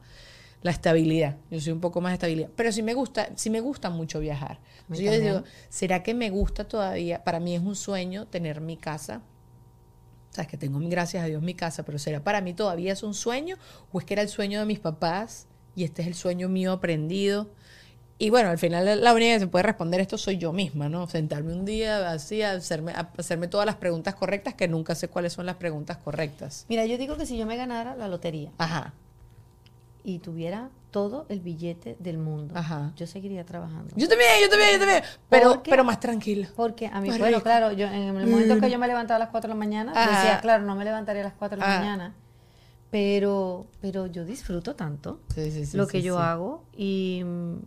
la 0.63 0.71
estabilidad. 0.71 1.37
Yo 1.51 1.61
soy 1.61 1.73
un 1.73 1.81
poco 1.81 2.01
más 2.01 2.11
de 2.11 2.15
estabilidad. 2.15 2.51
Pero 2.55 2.73
sí 2.73 2.83
me 2.83 2.95
gusta, 2.95 3.29
sí 3.37 3.51
me 3.51 3.61
gusta 3.61 3.91
mucho 3.91 4.21
viajar. 4.21 4.61
yo 4.89 5.13
digo, 5.13 5.43
¿será 5.69 6.03
que 6.03 6.15
me 6.15 6.31
gusta 6.31 6.65
todavía? 6.65 7.25
Para 7.25 7.41
mí 7.41 7.55
es 7.55 7.63
un 7.63 7.77
sueño 7.77 8.27
tener 8.27 8.61
mi 8.61 8.77
casa. 8.77 9.23
O 10.31 10.35
sea, 10.35 10.45
es 10.45 10.49
que 10.49 10.57
tengo, 10.57 10.79
gracias 10.81 11.23
a 11.25 11.27
Dios, 11.27 11.43
mi 11.43 11.55
casa, 11.55 11.83
pero 11.83 11.99
¿será 11.99 12.25
para 12.25 12.41
mí 12.41 12.55
todavía 12.55 12.93
es 12.93 13.03
un 13.03 13.13
sueño? 13.13 13.57
¿O 13.93 13.99
es 13.99 14.07
que 14.07 14.15
era 14.15 14.23
el 14.23 14.29
sueño 14.29 14.61
de 14.61 14.67
mis 14.67 14.79
papás 14.79 15.47
y 15.77 15.85
este 15.85 16.03
es 16.03 16.09
el 16.09 16.15
sueño 16.15 16.49
mío 16.49 16.73
aprendido? 16.73 17.51
Y 18.19 18.31
bueno, 18.31 18.51
al 18.51 18.59
final 18.59 19.03
la 19.03 19.15
única 19.15 19.35
que 19.35 19.41
se 19.41 19.47
puede 19.49 19.65
responder 19.65 20.01
esto 20.01 20.17
soy 20.17 20.39
yo 20.39 20.53
misma, 20.53 20.89
¿no? 20.89 21.09
Sentarme 21.09 21.53
un 21.53 21.65
día 21.65 22.13
así, 22.13 22.41
a 22.41 22.53
hacerme, 22.53 22.93
a 22.93 23.11
hacerme 23.19 23.49
todas 23.49 23.67
las 23.67 23.77
preguntas 23.77 24.15
correctas, 24.15 24.55
que 24.55 24.69
nunca 24.69 24.95
sé 24.95 25.09
cuáles 25.09 25.33
son 25.33 25.45
las 25.45 25.57
preguntas 25.57 25.97
correctas. 25.97 26.65
Mira, 26.69 26.87
yo 26.87 26.97
digo 26.99 27.17
que 27.17 27.27
si 27.27 27.37
yo 27.37 27.47
me 27.47 27.57
ganara 27.57 27.97
la 27.97 28.07
lotería 28.07 28.53
Ajá. 28.59 28.95
Y 30.05 30.19
tuviera 30.19 30.71
todo 30.91 31.25
el 31.31 31.41
billete 31.41 31.97
del 32.01 32.19
mundo, 32.19 32.55
Ajá. 32.57 32.93
yo 32.97 33.07
seguiría 33.07 33.45
trabajando. 33.47 33.95
Yo 33.97 34.09
también, 34.09 34.31
yo 34.43 34.49
también, 34.51 34.73
yo 34.75 34.79
también. 34.79 35.03
Pero, 35.31 35.63
pero 35.63 35.85
más 35.85 36.01
tranquila. 36.01 36.49
Porque 36.55 36.87
a 36.89 37.01
mí, 37.01 37.09
Más 37.09 37.19
bueno, 37.19 37.39
rico. 37.39 37.45
claro, 37.45 37.73
yo 37.73 37.87
en 37.87 37.95
el 37.95 38.13
momento 38.27 38.59
que 38.61 38.71
yo 38.71 38.79
me 38.79 38.87
levantaba 38.89 39.17
a 39.17 39.19
las 39.21 39.29
4 39.31 39.49
de 39.49 39.55
la 39.55 39.59
mañana, 39.59 39.93
Ajá. 39.95 40.11
decía, 40.11 40.41
claro, 40.41 40.65
no 40.65 40.75
me 40.77 40.85
levantaría 40.85 41.23
a 41.23 41.25
las 41.25 41.35
4 41.35 41.57
de 41.59 41.65
la 41.67 41.79
mañana, 41.79 42.15
pero, 42.91 43.67
pero 43.81 44.07
yo 44.07 44.25
disfruto 44.25 44.75
tanto 44.77 45.21
Sí, 45.35 45.51
sí, 45.51 45.65
sí, 45.67 45.77
lo 45.77 45.87
que 45.87 46.03
yo 46.03 46.19
hago 46.19 46.65
y, 46.77 47.23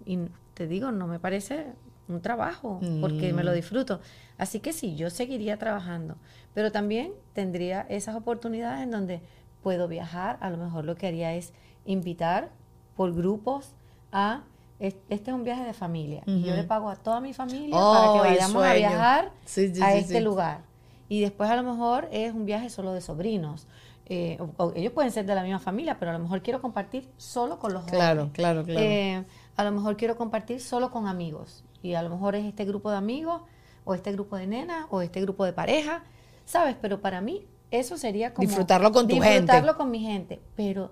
y 0.06 0.20
te 0.54 0.68
digo, 0.68 0.92
no 0.92 1.08
me 1.08 1.20
parece 1.20 1.66
un 2.08 2.22
trabajo 2.22 2.80
porque 3.02 3.34
me 3.34 3.44
lo 3.44 3.52
Mm. 3.52 3.56
disfruto. 3.56 4.00
Así 4.38 4.60
que 4.60 4.72
sí, 4.74 4.96
yo 4.96 5.10
seguiría 5.10 5.58
trabajando, 5.58 6.18
pero 6.54 6.72
también 6.72 7.12
tendría 7.34 7.82
esas 7.90 8.16
oportunidades 8.16 8.84
en 8.84 8.92
donde 8.92 9.22
puedo 9.64 9.88
viajar. 9.88 10.38
A 10.42 10.52
lo 10.52 10.58
mejor 10.58 10.86
lo 10.86 10.96
que 10.96 11.08
haría 11.08 11.34
es 11.34 11.54
invitar 11.86 12.50
por 12.96 13.14
grupos 13.14 13.72
a 14.12 14.42
es- 14.80 14.96
este 15.10 15.32
es 15.32 15.36
un 15.36 15.44
viaje 15.44 15.64
de 15.64 15.74
familia 15.74 16.22
yo 16.26 16.54
le 16.56 16.64
pago 16.64 16.90
a 16.90 16.96
toda 16.98 17.22
mi 17.22 17.34
familia 17.34 17.78
Oh, 17.80 17.94
para 17.94 18.14
que 18.14 18.20
vayamos 18.20 18.64
a 18.64 18.74
viajar 18.74 19.32
Sí, 19.46 19.74
sí, 19.74 19.82
a 19.82 19.92
sí, 19.94 19.98
este 20.00 20.22
lugar. 20.22 20.62
Y 21.08 21.22
después 21.22 21.50
a 21.50 21.56
lo 21.56 21.64
mejor 21.64 22.08
es 22.12 22.34
un 22.34 22.46
viaje 22.46 22.70
solo 22.70 22.92
de 22.92 23.00
sobrinos. 23.00 23.68
Eh, 24.08 24.38
o- 24.40 24.64
o 24.64 24.74
ellos 24.76 24.92
pueden 24.92 25.12
ser 25.12 25.26
de 25.26 25.34
la 25.36 25.44
misma 25.44 25.60
familia, 25.60 25.98
pero 26.00 26.12
a 26.12 26.14
lo 26.16 26.20
mejor 26.20 26.42
quiero 26.42 26.62
compartir 26.62 27.08
solo 27.18 27.60
con 27.60 27.74
los 27.74 27.84
Claro, 27.86 28.22
jóvenes. 28.22 28.34
claro, 28.34 28.64
claro. 28.64 28.80
Eh, 28.82 29.24
a 29.56 29.64
lo 29.64 29.72
mejor 29.72 29.98
quiero 29.98 30.16
compartir 30.18 30.60
solo 30.62 30.90
con 30.92 31.08
amigos. 31.08 31.64
Y 31.84 31.94
a 31.94 32.02
lo 32.02 32.10
mejor 32.10 32.36
es 32.36 32.46
este 32.46 32.66
grupo 32.66 32.90
de 32.92 32.98
amigos, 32.98 33.42
o 33.84 33.94
este 33.94 34.12
grupo 34.12 34.36
de 34.36 34.48
nenas, 34.48 34.88
o 34.90 35.02
este 35.02 35.22
grupo 35.22 35.46
de 35.46 35.54
pareja, 35.54 36.04
¿sabes? 36.46 36.76
Pero 36.82 37.02
para 37.02 37.22
mí 37.22 37.46
eso 37.72 37.98
sería 37.98 38.34
como... 38.34 38.48
Disfrutarlo 38.48 38.92
con 38.92 39.08
tu 39.08 39.16
disfrutarlo 39.16 39.68
gente. 39.68 39.78
con 39.78 39.92
mi 39.92 40.00
gente. 40.00 40.42
Pero 40.56 40.92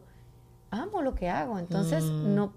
amo 0.74 1.02
lo 1.02 1.16
que 1.16 1.30
hago. 1.30 1.60
Entonces, 1.60 2.04
Mm. 2.04 2.36
no, 2.36 2.54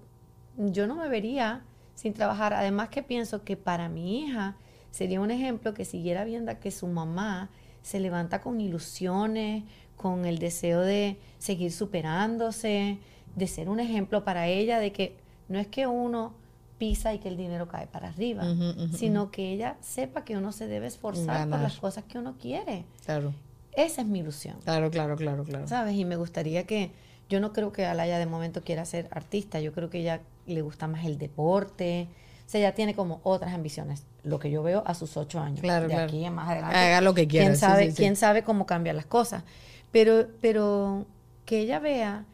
yo 0.56 0.86
no 0.86 0.94
me 0.96 1.08
vería 1.08 1.62
sin 1.94 2.12
trabajar. 2.14 2.52
Además 2.54 2.88
que 2.88 3.02
pienso 3.02 3.44
que 3.44 3.56
para 3.56 3.88
mi 3.88 4.20
hija 4.20 4.56
sería 4.90 5.20
un 5.20 5.30
ejemplo 5.30 5.74
que 5.74 5.84
siguiera 5.84 6.24
viendo 6.24 6.58
que 6.60 6.70
su 6.70 6.86
mamá 6.86 7.50
se 7.82 8.00
levanta 8.00 8.40
con 8.40 8.60
ilusiones, 8.60 9.64
con 9.96 10.24
el 10.24 10.38
deseo 10.38 10.80
de 10.80 11.18
seguir 11.38 11.72
superándose, 11.72 12.98
de 13.34 13.46
ser 13.46 13.68
un 13.68 13.80
ejemplo 13.80 14.24
para 14.24 14.46
ella, 14.48 14.78
de 14.78 14.92
que 14.92 15.16
no 15.48 15.58
es 15.58 15.66
que 15.66 15.86
uno 15.86 16.34
pisa 16.78 17.14
y 17.14 17.18
que 17.18 17.28
el 17.28 17.36
dinero 17.36 17.68
cae 17.68 17.86
para 17.86 18.08
arriba, 18.08 18.44
sino 18.92 19.30
que 19.30 19.52
ella 19.52 19.76
sepa 19.80 20.24
que 20.24 20.36
uno 20.36 20.52
se 20.52 20.66
debe 20.66 20.86
esforzar 20.86 21.48
por 21.48 21.60
las 21.60 21.76
cosas 21.78 22.04
que 22.04 22.18
uno 22.18 22.36
quiere. 22.38 22.84
Claro, 23.04 23.32
Esa 23.72 24.00
es 24.02 24.06
mi 24.06 24.18
ilusión. 24.20 24.56
claro, 24.64 24.90
claro, 24.90 25.16
claro, 25.16 25.44
claro. 25.44 25.66
¿sabes? 25.68 25.94
Y 25.96 26.04
me 26.04 26.16
gustaría 26.16 26.64
que, 26.66 26.92
yo 27.28 27.40
no 27.40 27.52
creo 27.52 27.72
que 27.72 27.86
Alaya 27.86 28.18
de 28.18 28.26
momento 28.26 28.62
quiera 28.62 28.84
ser 28.84 29.08
artista, 29.10 29.60
yo 29.60 29.72
creo 29.72 29.90
que 29.90 29.98
ella 29.98 30.20
le 30.46 30.62
gusta 30.62 30.86
más 30.86 31.04
el 31.04 31.18
deporte, 31.18 32.08
o 32.46 32.48
sea, 32.48 32.60
ella 32.60 32.74
tiene 32.74 32.94
como 32.94 33.20
otras 33.24 33.52
ambiciones, 33.54 34.04
lo 34.22 34.38
que 34.38 34.50
yo 34.50 34.62
veo 34.62 34.82
a 34.86 34.94
sus 34.94 35.16
ocho 35.16 35.40
años, 35.40 35.60
Claro, 35.60 35.88
de 35.88 35.94
claro. 35.94 36.08
aquí 36.08 36.24
en 36.24 36.34
más 36.34 36.48
adelante. 36.48 36.76
Haga 36.76 37.00
lo 37.00 37.14
que 37.14 37.26
quiera, 37.26 37.46
¿Quién 37.46 37.56
sabe, 37.56 37.86
sí, 37.86 37.90
sí. 37.90 37.96
quién 37.96 38.16
sabe 38.16 38.44
cómo 38.44 38.66
cambian 38.66 38.96
las 38.96 39.06
cosas? 39.06 39.42
Pero, 39.90 40.26
pero 40.40 41.06
que 41.44 41.58
ella 41.60 41.80
vea 41.80 42.24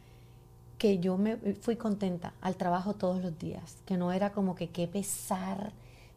que 0.77 0.99
yo 0.99 1.17
me 1.17 1.37
fui 1.61 1.75
contenta 1.77 2.33
al 2.41 2.57
trabajo 2.57 2.93
todos 2.93 3.21
los 3.23 3.37
días, 3.39 3.77
que 3.85 3.97
no 3.97 4.11
era 4.11 4.31
como 4.31 4.53
que 4.53 4.69
qué 4.69 4.87
pesar 4.87 5.71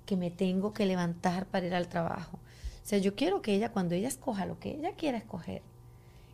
que 0.04 0.16
me 0.16 0.30
tengo 0.30 0.72
que 0.72 0.86
levantar 0.86 1.46
para 1.46 1.66
ir 1.66 1.74
al 1.74 1.88
trabajo. 1.88 2.36
O 2.36 2.88
sea, 2.88 2.98
yo 2.98 3.14
quiero 3.14 3.42
que 3.42 3.54
ella, 3.54 3.70
cuando 3.72 3.94
ella 3.94 4.08
escoja 4.08 4.44
lo 4.46 4.58
que 4.58 4.72
ella 4.72 4.92
quiera 4.92 5.18
escoger, 5.18 5.62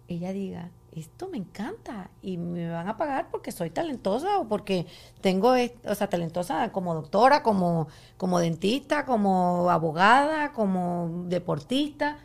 ella 0.08 0.32
diga, 0.32 0.70
esto 0.94 1.28
me 1.28 1.38
encanta 1.38 2.10
y 2.20 2.36
me 2.36 2.68
van 2.70 2.86
a 2.88 2.96
pagar 2.98 3.28
porque 3.30 3.50
soy 3.52 3.70
talentosa 3.70 4.38
o 4.38 4.46
porque 4.48 4.86
tengo, 5.20 5.54
o 5.86 5.94
sea, 5.94 6.08
talentosa 6.08 6.70
como 6.72 6.94
doctora, 6.94 7.42
como, 7.42 7.88
como 8.18 8.38
dentista, 8.38 9.04
como 9.06 9.70
abogada, 9.70 10.52
como 10.52 11.24
deportista, 11.28 12.18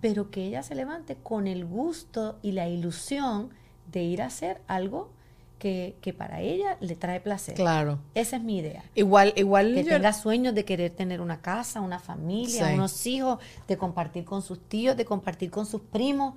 pero 0.00 0.30
que 0.30 0.44
ella 0.46 0.62
se 0.62 0.74
levante 0.74 1.16
con 1.16 1.46
el 1.46 1.64
gusto 1.64 2.38
y 2.42 2.52
la 2.52 2.68
ilusión 2.68 3.50
de 3.90 4.02
ir 4.02 4.22
a 4.22 4.26
hacer 4.26 4.60
algo 4.66 5.10
que, 5.58 5.96
que 6.02 6.12
para 6.12 6.40
ella 6.40 6.76
le 6.80 6.96
trae 6.96 7.20
placer. 7.20 7.54
Claro. 7.54 7.98
Esa 8.14 8.36
es 8.36 8.42
mi 8.42 8.58
idea. 8.58 8.82
Igual, 8.96 9.32
igual 9.36 9.72
Que 9.72 9.84
yo- 9.84 9.90
tenga 9.90 10.12
sueños 10.12 10.54
de 10.54 10.64
querer 10.64 10.90
tener 10.90 11.20
una 11.20 11.40
casa, 11.40 11.80
una 11.80 12.00
familia, 12.00 12.66
Sí. 12.68 12.74
unos 12.74 13.06
hijos, 13.06 13.38
de 13.68 13.78
compartir 13.78 14.24
con 14.24 14.42
sus 14.42 14.60
tíos, 14.68 14.96
de 14.96 15.04
compartir 15.04 15.50
con 15.50 15.64
sus 15.64 15.80
primos. 15.80 16.34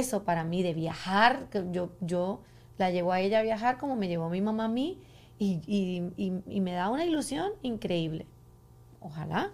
Eso 0.00 0.24
para 0.24 0.42
mí, 0.44 0.62
de 0.62 0.74
viajar, 0.74 1.48
que 1.50 1.64
yo, 1.70 1.90
yo 2.00 2.40
la 2.78 2.90
llevo 2.90 3.12
a 3.12 3.20
ella 3.20 3.38
a 3.40 3.42
viajar 3.42 3.78
como 3.78 3.94
me 3.96 4.08
llevó 4.08 4.28
mi 4.28 4.40
mamá 4.40 4.64
a 4.64 4.68
mí 4.68 4.98
y, 5.38 5.60
y- 5.66 6.12
y- 6.16 6.42
y 6.56 6.60
me 6.60 6.72
da 6.72 6.88
una 6.90 7.04
ilusión 7.04 7.52
increíble. 7.62 8.26
Ojalá 9.00 9.52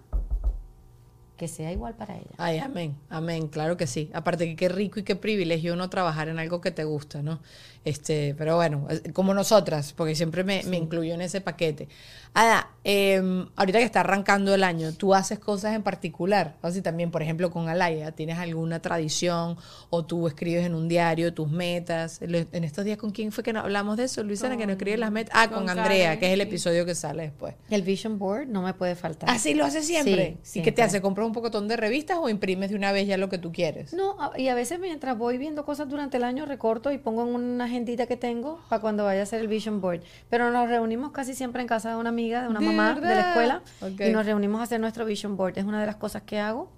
que 1.41 1.49
sea 1.49 1.73
igual 1.73 1.95
para 1.95 2.17
ella. 2.17 2.29
Ay, 2.37 2.59
amén, 2.59 2.99
amén, 3.09 3.49
claro 3.49 3.79
que 3.79 3.87
sí. 3.87 4.11
Aparte 4.13 4.45
que 4.45 4.57
qué 4.57 4.69
rico 4.69 5.01
y 5.01 5.05
qué 5.05 5.17
privilegio 5.17 5.73
uno 5.73 5.89
trabajar 5.89 6.29
en 6.29 6.39
algo 6.39 6.61
que 6.61 6.71
te 6.71 6.85
gusta, 6.85 7.23
¿no? 7.23 7.41
Este, 7.83 8.35
pero 8.37 8.57
bueno, 8.57 8.87
como 9.15 9.33
nosotras, 9.33 9.95
porque 9.97 10.15
siempre 10.15 10.45
me, 10.45 10.63
me 10.65 10.77
incluyo 10.77 11.15
en 11.15 11.23
ese 11.23 11.41
paquete. 11.41 11.89
Ada, 12.35 12.69
eh, 12.85 13.47
ahorita 13.57 13.79
que 13.79 13.85
está 13.85 14.01
arrancando 14.01 14.55
el 14.55 14.63
año, 14.65 14.93
¿tú 14.93 15.15
haces 15.15 15.39
cosas 15.39 15.75
en 15.75 15.83
particular? 15.83 16.57
Así 16.61 16.83
también, 16.83 17.11
por 17.11 17.23
ejemplo, 17.23 17.51
con 17.51 17.71
Alaya, 17.71 18.13
¿tienes 18.13 18.37
alguna 18.39 18.81
tradición 18.83 19.57
o 19.89 20.05
tú 20.05 20.29
escribes 20.29 20.67
en 20.67 20.75
un 20.75 20.89
diario 20.89 21.33
tus 21.33 21.51
metas? 21.51 22.21
En 22.21 22.65
estos 22.65 22.85
días, 22.85 22.99
¿con 22.99 23.13
quién 23.13 23.33
fue 23.33 23.43
que 23.43 23.51
hablamos 23.51 23.97
de 23.97 24.05
eso, 24.05 24.23
Luisana, 24.23 24.59
que 24.59 24.67
no 24.67 24.73
escribe 24.73 24.99
las 24.99 25.11
metas? 25.11 25.35
Ah, 25.35 25.49
con, 25.49 25.61
con 25.61 25.71
Andrea, 25.71 26.05
Karen, 26.09 26.21
que 26.21 26.27
es 26.27 26.33
el 26.35 26.41
sí. 26.41 26.49
episodio 26.49 26.85
que 26.85 26.95
sale 26.95 27.23
después. 27.23 27.55
El 27.71 27.81
vision 27.81 28.19
board 28.19 28.47
no 28.47 28.61
me 28.61 28.75
puede 28.75 28.95
faltar. 28.95 29.31
Así 29.31 29.55
lo 29.55 29.65
haces 29.65 29.87
siempre. 29.87 30.37
Sí, 30.43 30.61
¿Y 30.61 30.63
qué 30.63 30.71
te 30.71 30.77
siempre. 30.77 30.85
hace? 30.85 31.01
¿Compras 31.01 31.30
un 31.31 31.35
pocotón 31.35 31.67
de 31.69 31.77
revistas 31.77 32.19
o 32.21 32.29
imprimes 32.29 32.71
de 32.71 32.77
una 32.77 32.93
vez 32.93 33.07
ya 33.09 33.17
lo 33.17 33.29
que 33.29 33.39
tú 33.39 33.53
quieres? 33.53 33.95
No, 33.95 34.17
y 34.37 34.49
a 34.49 34.55
veces 34.55 34.79
mientras 34.79 35.17
voy 35.17 35.39
viendo 35.39 35.65
cosas 35.65 35.89
durante 35.89 36.17
el 36.19 36.25
año 36.25 36.45
recorto 36.47 36.93
y 36.93 36.99
pongo 36.99 37.23
en 37.27 37.35
una 37.35 37.65
agendita 37.65 38.07
que 38.07 38.17
tengo 38.17 38.61
para 38.69 38.81
cuando 38.83 39.05
vaya 39.05 39.21
a 39.21 39.23
hacer 39.23 39.41
el 39.41 39.49
vision 39.49 39.81
board. 39.81 40.03
Pero 40.29 40.51
nos 40.51 40.69
reunimos 40.69 41.13
casi 41.13 41.35
siempre 41.35 41.63
en 41.63 41.69
casa 41.69 41.91
de 41.91 41.97
una 41.97 42.09
amiga, 42.11 42.43
de 42.43 42.49
una 42.49 42.61
¿De 42.61 42.67
mamá 42.67 42.95
de 42.95 43.15
la 43.15 43.29
escuela 43.31 43.63
y 44.09 44.11
nos 44.11 44.27
reunimos 44.27 44.61
a 44.61 44.65
hacer 44.65 44.81
nuestro 44.81 45.05
vision 45.05 45.37
board. 45.37 45.57
Es 45.59 45.65
una 45.65 45.81
de 45.81 45.87
las 45.87 45.97
cosas 45.97 46.23
que 46.23 46.39
hago 46.39 46.71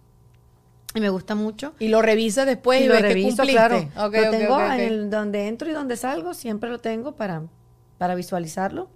y 0.94 1.00
me 1.00 1.09
gusta 1.09 1.34
mucho. 1.34 1.72
Y 1.78 1.88
lo 1.88 2.03
revisas 2.03 2.44
después 2.46 2.80
y, 2.80 2.84
y 2.84 2.86
lo 2.88 2.92
ves 2.94 3.03
reviso, 3.03 3.28
que 3.28 3.36
cumpliste. 3.36 3.53
claro. 3.53 4.11
Lo 4.11 4.30
tengo 4.30 4.61
en 4.61 4.80
el- 4.80 5.11
donde 5.11 5.48
entro 5.48 5.70
y 5.70 5.72
donde 5.72 5.96
salgo, 5.96 6.34
siempre 6.34 6.68
lo 6.68 6.78
tengo 6.80 7.12
para, 7.12 7.42
para 7.98 8.14
visualizarlo. 8.14 8.88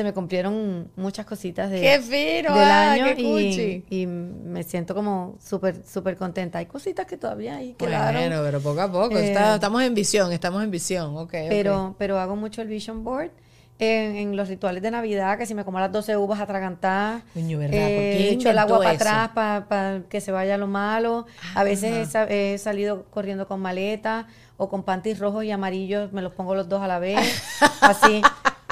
Se 0.00 0.04
me 0.04 0.14
cumplieron 0.14 0.90
muchas 0.96 1.26
cositas 1.26 1.70
de, 1.70 1.82
¡Qué 1.82 2.00
fino! 2.00 2.54
del 2.54 2.64
ah, 2.70 2.92
año 2.92 3.04
qué 3.04 3.16
cuchi! 3.22 3.84
y, 3.90 4.00
y 4.00 4.06
me 4.06 4.62
siento 4.62 4.94
como 4.94 5.36
súper 5.46 5.82
súper 5.86 6.16
contenta. 6.16 6.58
Hay 6.58 6.64
cositas 6.64 7.04
que 7.04 7.18
todavía 7.18 7.56
ahí 7.56 7.74
quedaron. 7.74 8.18
Bueno, 8.18 8.40
pero 8.42 8.60
poco 8.62 8.80
a 8.80 8.90
poco. 8.90 9.18
Eh, 9.18 9.28
está- 9.28 9.56
estamos 9.56 9.82
en 9.82 9.92
visión, 9.92 10.32
estamos 10.32 10.64
en 10.64 10.70
visión. 10.70 11.14
Ok, 11.18 11.34
ok. 11.34 11.46
pero, 11.50 11.94
pero 11.98 12.18
hago 12.18 12.34
mucho 12.34 12.62
el 12.62 12.68
vision 12.68 13.04
board. 13.04 13.30
En, 13.78 14.16
en 14.16 14.36
los 14.36 14.48
rituales 14.48 14.82
de 14.82 14.90
Navidad, 14.90 15.36
que 15.36 15.44
si 15.44 15.54
me 15.54 15.64
como 15.66 15.78
las 15.80 15.92
12 15.92 16.16
uvas 16.16 16.40
atragantadas, 16.40 17.22
Coño, 17.34 17.58
¿verdad? 17.58 17.76
¿Por 17.76 17.88
qué 17.88 18.28
eh, 18.28 18.32
echo 18.32 18.50
el 18.50 18.58
agua 18.58 18.78
para 18.78 18.90
atrás 18.92 19.30
para 19.34 20.02
que 20.08 20.22
se 20.22 20.32
vaya 20.32 20.56
lo 20.56 20.66
malo. 20.66 21.26
A 21.54 21.62
veces 21.62 22.14
he, 22.14 22.54
he 22.54 22.58
salido 22.58 23.04
corriendo 23.10 23.46
con 23.46 23.60
maleta 23.60 24.28
o 24.56 24.70
con 24.70 24.82
panties 24.82 25.18
rojos 25.18 25.44
y 25.44 25.50
amarillos, 25.50 26.10
me 26.12 26.22
los 26.22 26.32
pongo 26.32 26.54
los 26.54 26.70
dos 26.70 26.80
a 26.82 26.86
la 26.88 26.98
vez, 26.98 27.18
así. 27.82 28.22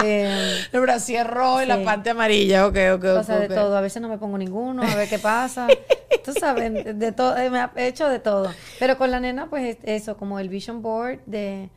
Eh, 0.04 0.58
El 0.72 0.80
brasier 0.80 1.26
rojo 1.26 1.62
y 1.62 1.66
la 1.66 1.82
parte 1.82 2.10
amarilla. 2.10 2.66
Ok, 2.66 2.76
ok, 2.94 3.04
o 3.04 3.18
ok. 3.20 3.24
sea, 3.24 3.38
de 3.38 3.46
ok. 3.46 3.54
todo. 3.54 3.76
A 3.76 3.80
veces 3.80 4.00
no 4.02 4.08
me 4.08 4.18
pongo 4.18 4.38
ninguno, 4.38 4.82
a 4.82 4.94
ver 4.94 5.08
qué 5.08 5.18
pasa. 5.18 5.68
Tú 6.24 6.32
sabes, 6.32 6.98
de 6.98 7.12
todo, 7.12 7.36
eh, 7.36 7.50
me 7.50 7.68
he 7.76 7.86
hecho 7.86 8.08
de 8.08 8.18
todo. 8.18 8.52
Pero 8.78 8.98
con 8.98 9.10
la 9.10 9.20
nena, 9.20 9.48
pues 9.48 9.76
es 9.76 10.02
eso, 10.02 10.16
como 10.16 10.38
el 10.38 10.48
vision 10.48 10.82
board 10.82 11.20
de, 11.26 11.70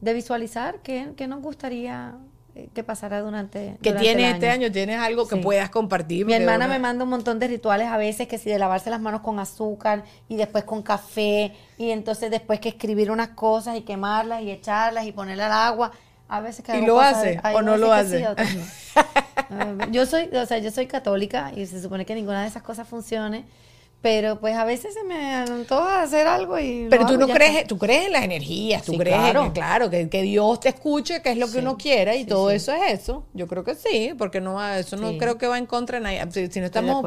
de 0.00 0.14
visualizar 0.14 0.76
qué, 0.82 1.12
qué 1.16 1.26
nos 1.26 1.42
gustaría 1.42 2.14
eh, 2.58 2.70
que 2.74 2.82
pasara 2.82 3.20
durante, 3.20 3.76
Que 3.82 3.90
durante 3.90 4.00
tienes 4.00 4.26
el 4.26 4.34
este 4.34 4.48
año, 4.48 4.72
tienes 4.72 4.98
algo 4.98 5.28
que 5.28 5.36
puedas 5.36 5.70
compartir. 5.70 6.26
Mi 6.26 6.32
hermana 6.32 6.66
me 6.66 6.80
manda 6.80 7.04
un 7.04 7.10
montón 7.10 7.38
de 7.38 7.46
rituales 7.46 7.86
a 7.86 7.96
veces, 7.96 8.26
que 8.26 8.36
si 8.36 8.50
de 8.50 8.58
lavarse 8.58 8.90
las 8.90 9.00
manos 9.00 9.20
con 9.20 9.38
azúcar 9.38 10.02
y 10.28 10.34
después 10.34 10.64
con 10.64 10.82
café 10.82 11.54
y 11.76 11.90
entonces 11.90 12.32
después 12.32 12.58
que 12.58 12.70
escribir 12.70 13.12
unas 13.12 13.28
cosas 13.28 13.76
y 13.76 13.82
quemarlas 13.82 14.42
y 14.42 14.50
echarlas 14.50 15.06
y 15.06 15.12
ponerle 15.12 15.44
al 15.44 15.52
agua. 15.52 15.92
A 16.28 16.40
veces 16.40 16.64
que 16.64 16.78
¿Y 16.78 16.84
lo 16.84 17.00
hace 17.00 17.40
o 17.54 17.62
no 17.62 17.76
lo 17.76 17.92
hace? 17.92 18.18
sí, 18.18 18.24
otras 18.24 18.54
no. 18.54 18.62
Eh, 18.62 19.88
yo 19.90 20.04
soy, 20.04 20.28
o 20.34 20.46
sea, 20.46 20.58
yo 20.58 20.70
soy 20.70 20.86
católica 20.86 21.52
y 21.56 21.66
se 21.66 21.80
supone 21.80 22.04
que 22.04 22.14
ninguna 22.14 22.42
de 22.42 22.48
esas 22.48 22.62
cosas 22.62 22.86
funcione, 22.86 23.44
pero 24.00 24.38
pues 24.38 24.54
a 24.54 24.64
veces 24.64 24.94
se 24.94 25.02
me 25.02 25.34
antoja 25.34 26.02
hacer 26.02 26.28
algo 26.28 26.56
y 26.58 26.86
Pero 26.88 27.04
tú 27.06 27.18
no 27.18 27.26
crees, 27.26 27.56
está. 27.56 27.66
tú 27.68 27.78
crees 27.78 28.06
en 28.06 28.12
las 28.12 28.22
energías, 28.22 28.84
tú 28.84 28.92
Sí, 28.92 28.98
crees 28.98 29.16
en 29.16 29.22
claro. 29.22 29.44
que, 29.46 29.52
claro, 29.52 29.90
que, 29.90 30.08
que 30.08 30.22
Dios 30.22 30.60
te 30.60 30.68
escuche, 30.68 31.20
que 31.20 31.32
es 31.32 31.36
lo 31.36 31.46
que 31.46 31.52
Sí, 31.54 31.58
uno 31.58 31.76
quiera 31.76 32.14
y 32.14 32.20
sí, 32.20 32.26
todo 32.26 32.50
eso 32.52 32.72
es 32.72 32.92
eso. 33.00 33.24
Yo 33.34 33.48
creo 33.48 33.64
que 33.64 33.74
sí, 33.74 34.12
porque 34.16 34.40
no 34.40 34.54
va, 34.54 34.78
eso 34.78 34.96
no 34.96 35.18
creo 35.18 35.36
que 35.36 35.48
va 35.48 35.58
en 35.58 35.66
contra 35.66 35.98
de 35.98 36.04
nadie. 36.04 36.22
Si, 36.30 36.46
si 36.46 36.60
no 36.60 36.66
estamos 36.66 37.04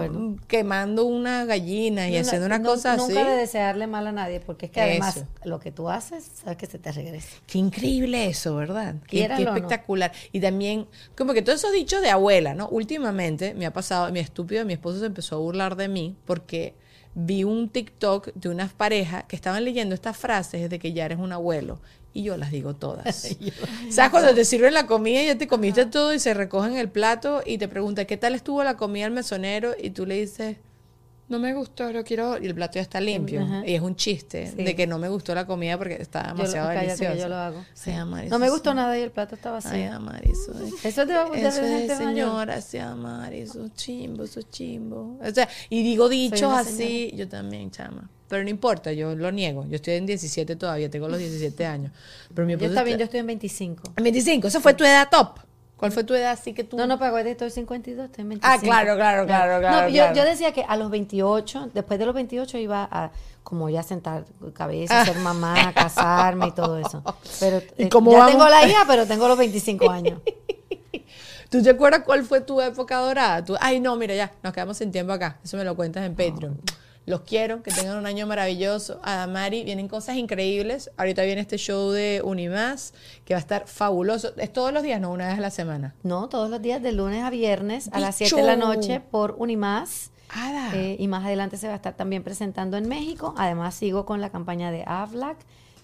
quemando 0.47 1.05
una 1.05 1.45
gallina 1.45 2.09
y 2.09 2.13
No, 2.15 2.19
haciendo 2.19 2.45
una 2.47 2.59
no- 2.59 2.69
cosa 2.69 2.93
así. 2.93 3.13
Nunca 3.13 3.29
de 3.29 3.35
desearle 3.37 3.87
mal 3.87 4.05
a 4.07 4.11
nadie, 4.11 4.41
porque 4.41 4.65
es 4.65 4.71
que 4.73 4.81
además 4.81 5.17
Eso. 5.17 5.27
lo 5.45 5.59
que 5.61 5.71
tú 5.71 5.89
haces, 5.89 6.29
sabes 6.43 6.57
que 6.57 6.65
se 6.65 6.77
te 6.77 6.91
regresa. 6.91 7.29
Qué 7.47 7.57
increíble 7.57 8.25
eso, 8.27 8.55
¿verdad? 8.55 8.95
Qué, 9.07 9.27
no. 9.29 9.35
espectacular. 9.37 10.11
Y 10.33 10.41
también, 10.41 10.87
como 11.17 11.33
que 11.33 11.41
todos 11.41 11.59
esos 11.59 11.71
dichos 11.71 12.01
de 12.01 12.09
abuela, 12.09 12.53
¿no? 12.53 12.67
Últimamente 12.67 13.53
me 13.53 13.65
ha 13.65 13.71
pasado, 13.71 14.11
mi 14.11 14.19
estúpido, 14.19 14.65
mi 14.65 14.73
esposo 14.73 14.99
se 14.99 15.05
empezó 15.05 15.35
a 15.35 15.39
burlar 15.39 15.77
de 15.77 15.87
mí 15.87 16.17
porque 16.25 16.75
vi 17.13 17.43
un 17.43 17.69
TikTok 17.69 18.33
de 18.33 18.49
unas 18.49 18.73
parejas 18.73 19.25
que 19.25 19.35
estaban 19.35 19.63
leyendo 19.65 19.95
estas 19.95 20.17
frases 20.17 20.69
de 20.69 20.79
que 20.79 20.93
ya 20.93 21.05
eres 21.05 21.19
un 21.19 21.31
abuelo. 21.31 21.79
Y 22.13 22.23
yo 22.23 22.35
las 22.35 22.51
digo 22.51 22.75
todas. 22.75 23.37
¿Sabes? 23.89 24.11
Cuando 24.11 24.33
te 24.33 24.43
sirven 24.43 24.73
la 24.73 24.85
comida 24.85 25.23
y 25.23 25.27
ya 25.27 25.37
te 25.37 25.47
comiste 25.47 25.85
todo 25.85 26.13
y 26.13 26.19
se 26.19 26.33
recogen 26.33 26.75
el 26.75 26.89
plato 26.89 27.41
y 27.45 27.57
te 27.57 27.67
preguntan, 27.67 28.05
¿qué 28.05 28.17
tal 28.17 28.35
estuvo 28.35 28.63
la 28.63 28.75
comida 28.75 29.05
al 29.05 29.11
mesonero? 29.11 29.73
Y 29.81 29.91
tú 29.91 30.05
le 30.05 30.15
dices, 30.15 30.57
no 31.31 31.39
me 31.39 31.53
gustó, 31.55 31.91
lo 31.91 32.03
quiero. 32.03 32.37
Y 32.39 32.45
el 32.45 32.53
plato 32.53 32.75
ya 32.75 32.81
está 32.81 33.01
limpio. 33.01 33.41
Ajá. 33.41 33.63
Y 33.65 33.73
es 33.73 33.81
un 33.81 33.95
chiste 33.95 34.51
Sí. 34.55 34.63
de 34.63 34.75
que 34.75 34.85
no 34.85 34.99
me 34.99 35.09
gustó 35.09 35.33
la 35.33 35.47
comida 35.47 35.77
porque 35.77 35.95
está 35.99 36.27
Yo 36.29 36.35
demasiado 36.35 36.67
cállate 36.67 36.85
que 36.85 36.91
deliciosa. 37.07 37.15
yo 37.15 37.29
lo 37.29 37.35
hago. 37.37 37.65
Se 37.73 37.91
llama 37.91 38.21
No 38.25 38.37
me 38.37 38.49
gustó 38.49 38.73
nada 38.73 38.95
y 38.97 39.01
el 39.01 39.09
plato 39.11 39.33
estaba 39.35 39.57
Ay, 39.63 39.63
vacío. 39.87 39.93
amar 39.93 40.23
eso. 40.25 40.51
es- 40.63 40.85
Eso 40.85 41.01
es 41.01 41.07
de, 41.07 41.13
de 41.13 41.47
Eso 41.47 41.61
es, 41.61 41.69
gente 41.79 41.95
mayor. 41.95 42.09
señora, 42.09 42.61
se 42.61 42.79
amar 42.81 43.33
eso, 43.33 43.67
chimbo, 43.75 44.23
eso 44.25 44.41
chimbo. 44.43 45.17
O 45.19 45.31
sea, 45.33 45.49
y 45.69 45.81
digo 45.81 46.07
dichos 46.09 46.53
así, 46.53 47.11
yo 47.15 47.27
también, 47.27 47.71
chama. 47.71 48.09
Pero 48.27 48.43
no 48.43 48.49
importa, 48.49 48.93
yo 48.93 49.13
lo 49.15 49.29
niego. 49.31 49.65
Yo 49.67 49.75
estoy 49.75 49.95
en 49.95 50.05
17 50.05 50.55
todavía, 50.55 50.89
tengo 50.89 51.09
los 51.09 51.19
17 51.19 51.65
años. 51.65 51.91
Pero 52.33 52.47
mi 52.47 52.55
Yo 52.55 52.65
está 52.67 52.83
bien, 52.83 52.97
yo 52.97 53.03
está- 53.03 53.05
estoy 53.05 53.19
en 53.21 53.27
25. 53.27 53.83
en 53.97 54.03
25, 54.03 54.47
esa 54.47 54.61
fue 54.61 54.73
tu 54.73 54.85
edad 54.85 55.09
top. 55.11 55.39
¿Cuál 55.81 55.91
fue 55.91 56.03
tu 56.03 56.13
edad 56.13 56.33
así 56.33 56.53
que 56.53 56.63
tú? 56.63 56.77
No, 56.77 56.85
no, 56.85 56.99
pero 56.99 57.17
estoy 57.17 57.47
en 57.47 57.51
52, 57.51 58.05
estoy 58.05 58.21
en 58.21 58.29
25. 58.29 58.55
Ah, 58.55 58.61
claro, 58.61 58.95
claro, 58.95 59.25
claro, 59.25 59.59
claro, 59.59 59.81
No, 59.81 59.87
yo, 59.87 59.95
claro. 59.95 60.15
yo 60.15 60.25
decía 60.25 60.51
que 60.51 60.63
a 60.63 60.77
los 60.77 60.91
28, 60.91 61.71
después 61.73 61.97
de 61.97 62.05
los 62.05 62.13
28 62.13 62.59
iba 62.59 62.87
a 62.91 63.09
como 63.41 63.67
ya 63.67 63.81
sentar 63.81 64.25
cabeza, 64.53 65.03
ser 65.03 65.17
mamá, 65.23 65.73
casarme 65.73 66.49
y 66.49 66.51
todo 66.51 66.77
eso. 66.77 67.01
Pero 67.39 67.63
¿Y 67.79 67.85
eh, 67.85 67.89
cómo 67.89 68.11
ya 68.11 68.19
vamos? 68.19 68.31
tengo 68.33 68.47
la 68.47 68.67
hija, 68.67 68.83
pero 68.85 69.07
tengo 69.07 69.27
los 69.27 69.39
25 69.39 69.89
años. 69.89 70.21
¿Tú 71.49 71.63
te 71.63 71.71
acuerdas 71.71 72.03
cuál 72.05 72.25
fue 72.25 72.41
tu 72.41 72.61
época 72.61 72.99
dorada? 72.99 73.43
Tú, 73.43 73.55
ay, 73.59 73.79
no, 73.79 73.95
mira, 73.95 74.13
ya, 74.13 74.31
nos 74.43 74.53
quedamos 74.53 74.77
sin 74.77 74.91
tiempo 74.91 75.13
acá. 75.13 75.39
Eso 75.43 75.57
me 75.57 75.63
lo 75.63 75.75
cuentas 75.75 76.05
en 76.05 76.13
Patreon. 76.13 76.61
Los 77.11 77.23
quiero, 77.23 77.61
que 77.61 77.71
tengan 77.71 77.97
un 77.97 78.05
año 78.05 78.25
maravilloso. 78.25 79.01
Adamari, 79.03 79.65
vienen 79.65 79.89
cosas 79.89 80.15
increíbles. 80.15 80.91
Ahorita 80.95 81.23
viene 81.23 81.41
este 81.41 81.57
show 81.57 81.91
de 81.91 82.21
Unimás, 82.23 82.93
que 83.25 83.33
va 83.33 83.39
a 83.39 83.41
estar 83.41 83.67
fabuloso. 83.67 84.31
Es 84.37 84.53
todos 84.53 84.71
los 84.71 84.81
días, 84.81 85.01
no, 85.01 85.11
una 85.11 85.27
vez 85.27 85.37
a 85.37 85.41
la 85.41 85.49
semana. 85.49 85.93
No, 86.03 86.29
todos 86.29 86.49
los 86.49 86.61
días 86.61 86.81
de 86.81 86.93
lunes 86.93 87.21
a 87.21 87.29
viernes 87.29 87.89
a 87.91 87.99
las 87.99 88.17
Bicho. 88.17 88.37
7 88.37 88.41
de 88.41 88.47
la 88.47 88.55
noche 88.55 89.01
por 89.01 89.35
Unimás. 89.37 90.11
Ada. 90.29 90.73
Eh, 90.73 90.95
y 90.99 91.09
más 91.09 91.25
adelante 91.25 91.57
se 91.57 91.67
va 91.67 91.73
a 91.73 91.75
estar 91.75 91.97
también 91.97 92.23
presentando 92.23 92.77
en 92.77 92.87
México. 92.87 93.35
Además, 93.37 93.75
sigo 93.75 94.05
con 94.05 94.21
la 94.21 94.29
campaña 94.29 94.71
de 94.71 94.85
AVLAC, 94.87 95.37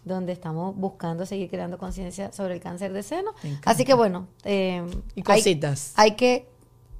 donde 0.05 0.31
estamos 0.31 0.77
buscando 0.77 1.25
seguir 1.25 1.49
creando 1.49 1.77
conciencia 1.77 2.31
sobre 2.31 2.53
el 2.53 2.61
cáncer 2.61 2.93
de 2.93 3.03
seno. 3.03 3.31
Así 3.65 3.83
que 3.83 3.95
bueno, 3.95 4.29
eh, 4.45 4.81
Y 5.13 5.23
cositas. 5.23 5.91
Hay, 5.97 6.11
que 6.11 6.47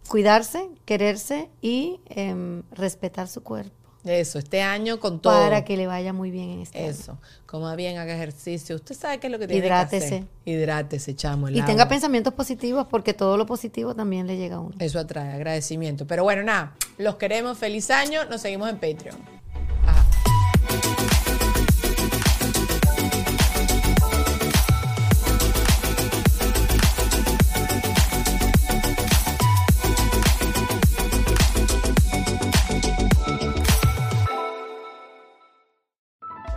cuidarse, 0.09 0.67
quererse 0.83 1.49
y 1.61 2.01
em, 2.09 2.63
respetar 2.73 3.29
su 3.29 3.41
cuerpo 3.41 3.76
Eso, 4.03 4.39
este 4.39 4.61
año 4.61 4.99
con 4.99 5.19
todo. 5.19 5.33
para 5.33 5.65
que 5.65 5.75
le 5.75 5.87
vaya 5.87 6.13
muy 6.13 6.31
bien 6.31 6.49
en 6.49 6.61
este 6.61 6.79
año. 6.79 6.89
Eso, 6.89 7.17
coma 7.45 7.75
bien, 7.75 7.97
haga 7.97 8.15
ejercicio. 8.15 8.75
Usted 8.75 8.95
sabe 8.95 9.19
qué 9.19 9.27
es 9.27 9.31
lo 9.31 9.39
que 9.39 9.47
tiene 9.47 9.67
que 9.67 9.73
hacer. 9.73 10.01
Hidrátese. 10.01 10.27
Hidrátese, 10.45 11.15
chamo. 11.15 11.47
el 11.47 11.57
Y 11.57 11.61
tenga 11.63 11.87
pensamientos 11.87 12.33
positivos 12.33 12.87
porque 12.89 13.13
todo 13.13 13.37
lo 13.37 13.45
positivo 13.45 13.95
también 13.95 14.27
le 14.27 14.37
llega 14.37 14.57
a 14.57 14.59
uno. 14.59 14.75
Eso 14.79 14.99
atrae 14.99 15.33
agradecimiento. 15.33 16.07
Pero 16.07 16.23
bueno, 16.23 16.43
nada, 16.43 16.73
los 16.97 17.15
queremos. 17.15 17.57
Feliz 17.57 17.89
año. 17.91 18.25
Nos 18.25 18.41
seguimos 18.41 18.69
en 18.69 18.75
Patreon. 18.75 19.36